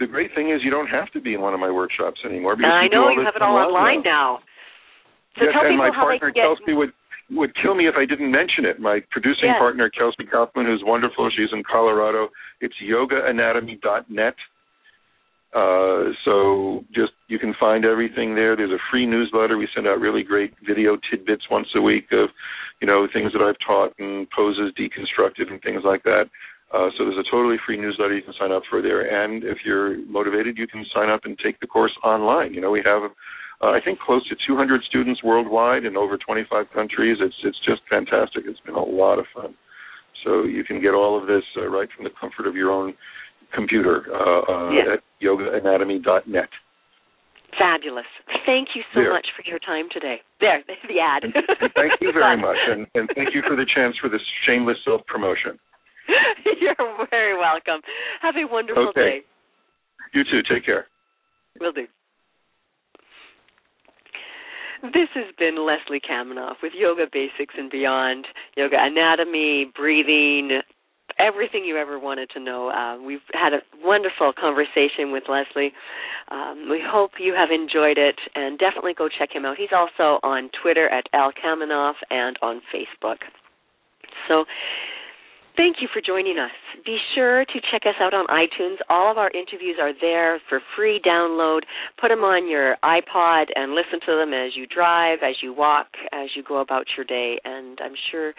the 0.00 0.08
great 0.08 0.30
thing 0.34 0.48
is 0.48 0.64
you 0.64 0.72
don't 0.72 0.88
have 0.88 1.12
to 1.12 1.20
be 1.20 1.34
in 1.34 1.40
one 1.40 1.52
of 1.52 1.60
my 1.60 1.70
workshops 1.70 2.20
anymore 2.24 2.56
because 2.56 2.72
I 2.72 2.88
you 2.88 2.90
know 2.90 3.12
you 3.12 3.20
have 3.24 3.36
it 3.36 3.42
all 3.42 3.56
online 3.56 4.00
now. 4.00 4.40
now. 4.40 4.48
So 5.36 5.44
yes, 5.44 5.52
tell 5.52 5.64
and 5.68 5.76
people 5.76 5.84
my 5.84 5.92
how 5.92 6.08
partner 6.08 6.28
they 6.28 6.32
can 6.32 6.56
get. 6.56 6.58
Kelsey 6.60 6.74
would 6.76 6.92
would 7.34 7.54
kill 7.60 7.74
me 7.74 7.86
if 7.88 7.94
I 7.96 8.04
didn't 8.04 8.30
mention 8.30 8.64
it. 8.64 8.80
My 8.80 9.00
producing 9.10 9.48
Yes. 9.48 9.58
partner, 9.58 9.88
Kelsey 9.90 10.24
Kaufman, 10.24 10.66
who's 10.66 10.82
wonderful. 10.84 11.30
She's 11.30 11.52
in 11.52 11.62
Colorado. 11.62 12.30
It's 12.60 12.74
yogaanatomy.net. 12.80 14.36
Uh, 15.52 16.12
so 16.24 16.82
just 16.94 17.12
you 17.28 17.38
can 17.38 17.52
find 17.60 17.84
everything 17.84 18.34
there. 18.34 18.56
There's 18.56 18.70
a 18.72 18.78
free 18.90 19.04
newsletter. 19.04 19.58
We 19.58 19.68
send 19.74 19.86
out 19.86 20.00
really 20.00 20.22
great 20.22 20.54
video 20.66 20.96
tidbits 21.10 21.50
once 21.50 21.68
a 21.74 21.80
week 21.82 22.10
of, 22.12 22.30
you 22.80 22.86
know, 22.86 23.06
things 23.12 23.32
that 23.32 23.42
I've 23.42 23.58
taught 23.58 23.92
and 23.98 24.28
poses 24.30 24.72
deconstructed 24.78 25.50
and 25.50 25.60
things 25.60 25.82
like 25.84 26.04
that. 26.04 26.30
Uh, 26.72 26.88
so 26.96 27.04
there's 27.04 27.18
a 27.18 27.30
totally 27.30 27.58
free 27.66 27.76
newsletter 27.76 28.14
you 28.14 28.22
can 28.22 28.32
sign 28.38 28.50
up 28.50 28.62
for 28.70 28.80
there. 28.80 29.02
And 29.02 29.44
if 29.44 29.58
you're 29.62 29.98
motivated, 30.06 30.56
you 30.56 30.66
can 30.66 30.86
sign 30.94 31.10
up 31.10 31.26
and 31.26 31.38
take 31.38 31.60
the 31.60 31.66
course 31.66 31.92
online. 32.02 32.54
You 32.54 32.62
know, 32.62 32.70
we 32.70 32.82
have 32.86 33.10
uh, 33.62 33.70
I 33.70 33.80
think 33.84 34.00
close 34.00 34.26
to 34.28 34.36
200 34.46 34.82
students 34.88 35.22
worldwide 35.22 35.84
in 35.84 35.96
over 35.96 36.18
25 36.18 36.66
countries. 36.74 37.18
It's 37.20 37.34
it's 37.44 37.58
just 37.64 37.82
fantastic. 37.88 38.44
It's 38.46 38.60
been 38.60 38.74
a 38.74 38.84
lot 38.84 39.18
of 39.18 39.26
fun. 39.34 39.54
So 40.24 40.44
you 40.44 40.64
can 40.64 40.80
get 40.80 40.94
all 40.94 41.20
of 41.20 41.26
this 41.26 41.42
uh, 41.56 41.66
right 41.68 41.88
from 41.94 42.04
the 42.04 42.10
comfort 42.20 42.46
of 42.46 42.54
your 42.54 42.70
own 42.70 42.94
computer 43.54 44.04
uh, 44.12 44.40
uh, 44.52 44.72
Yeah. 44.72 44.94
at 44.94 45.00
yogaanatomy.net. 45.22 46.48
Fabulous. 47.58 48.06
Thank 48.46 48.68
you 48.74 48.82
so 48.94 49.00
There. 49.00 49.12
much 49.12 49.26
for 49.36 49.42
your 49.48 49.58
time 49.58 49.88
today. 49.92 50.22
There, 50.40 50.62
the 50.88 50.98
ad. 51.00 51.24
And, 51.24 51.34
and 51.36 51.70
thank 51.74 51.92
you 52.00 52.10
very 52.12 52.36
much, 52.40 52.56
and, 52.66 52.86
and 52.94 53.08
thank 53.14 53.34
you 53.34 53.42
for 53.46 53.56
the 53.56 53.66
chance 53.74 53.94
for 54.00 54.08
this 54.08 54.22
shameless 54.46 54.78
self 54.84 55.04
promotion. 55.06 55.58
You're 56.60 57.06
very 57.10 57.38
welcome. 57.38 57.80
Have 58.22 58.34
a 58.36 58.46
wonderful 58.50 58.88
Okay. 58.88 59.00
day. 59.00 59.20
You 60.14 60.24
too. 60.24 60.40
Take 60.52 60.64
care. 60.64 60.86
Will 61.60 61.72
do. 61.72 61.86
This 64.82 65.08
has 65.14 65.32
been 65.38 65.64
Leslie 65.64 66.00
Kaminoff 66.00 66.56
with 66.60 66.72
Yoga 66.74 67.06
Basics 67.10 67.54
and 67.56 67.70
Beyond, 67.70 68.26
yoga 68.56 68.76
anatomy, 68.80 69.70
breathing, 69.76 70.60
everything 71.20 71.64
you 71.64 71.76
ever 71.76 72.00
wanted 72.00 72.30
to 72.30 72.40
know. 72.40 72.68
Uh, 72.68 73.00
we've 73.00 73.22
had 73.32 73.52
a 73.52 73.60
wonderful 73.80 74.32
conversation 74.32 75.12
with 75.12 75.22
Leslie. 75.28 75.72
Um, 76.32 76.66
we 76.68 76.82
hope 76.84 77.12
you 77.20 77.32
have 77.32 77.50
enjoyed 77.52 77.96
it, 77.96 78.18
and 78.34 78.58
definitely 78.58 78.94
go 78.94 79.08
check 79.08 79.28
him 79.32 79.44
out. 79.44 79.56
He's 79.56 79.72
also 79.72 80.18
on 80.24 80.50
Twitter 80.60 80.88
at 80.88 81.06
L 81.12 81.30
Kaminoff 81.30 81.94
and 82.10 82.36
on 82.42 82.60
Facebook. 82.74 83.18
So, 84.26 84.46
thank 85.56 85.76
you 85.80 85.88
for 85.92 86.00
joining 86.00 86.38
us. 86.38 86.50
Be 86.84 86.98
sure 87.14 87.44
to 87.44 87.60
check 87.70 87.82
us 87.86 87.94
out 88.00 88.14
on 88.14 88.26
iTunes. 88.26 88.76
All 88.88 89.10
of 89.10 89.18
our 89.18 89.30
interviews 89.30 89.76
are 89.80 89.92
there 90.00 90.40
for 90.48 90.60
free 90.76 91.00
download. 91.04 91.60
Put 92.00 92.08
them 92.08 92.20
on 92.20 92.48
your 92.50 92.76
iPod 92.84 93.46
and 93.54 93.72
listen 93.72 94.00
to 94.06 94.16
them 94.16 94.32
as 94.32 94.52
you 94.56 94.66
drive, 94.66 95.18
as 95.22 95.36
you 95.42 95.54
walk, 95.54 95.88
as 96.12 96.30
you 96.36 96.42
go 96.42 96.60
about 96.60 96.86
your 96.96 97.04
day. 97.04 97.38
And 97.44 97.78
I'm 97.82 97.94
sure 98.10 98.32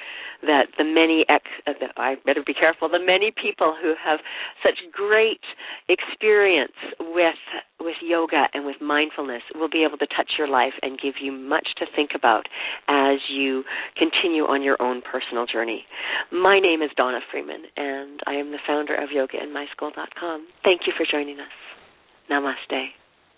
that 0.43 0.67
the 0.77 0.83
many 0.83 1.25
ex 1.29 1.45
uh, 1.67 1.73
I 1.97 2.15
better 2.25 2.43
be 2.45 2.53
careful. 2.53 2.89
The 2.89 2.99
many 2.99 3.31
people 3.31 3.75
who 3.81 3.93
have 4.03 4.19
such 4.63 4.79
great 4.91 5.41
experience 5.89 6.73
with 6.99 7.35
with 7.83 7.95
yoga 8.01 8.47
and 8.53 8.65
with 8.65 8.77
mindfulness 8.81 9.43
will 9.55 9.69
be 9.69 9.83
able 9.83 9.97
to 9.97 10.07
touch 10.07 10.31
your 10.37 10.47
life 10.47 10.73
and 10.81 10.99
give 10.99 11.15
you 11.21 11.31
much 11.31 11.67
to 11.77 11.85
think 11.95 12.11
about 12.15 12.47
as 12.87 13.19
you 13.29 13.63
continue 13.97 14.43
on 14.43 14.63
your 14.63 14.81
own 14.81 15.01
personal 15.01 15.45
journey. 15.45 15.85
My 16.31 16.59
name 16.59 16.81
is 16.81 16.89
Donna 16.95 17.19
Freeman, 17.31 17.63
and 17.77 18.19
I 18.25 18.33
am 18.33 18.51
the 18.51 18.59
founder 18.65 18.95
of 18.95 19.09
YogaInMySchool.com. 19.09 20.47
Thank 20.63 20.81
you 20.87 20.93
for 20.97 21.05
joining 21.09 21.39
us. 21.39 21.47
Namaste. 22.31 23.02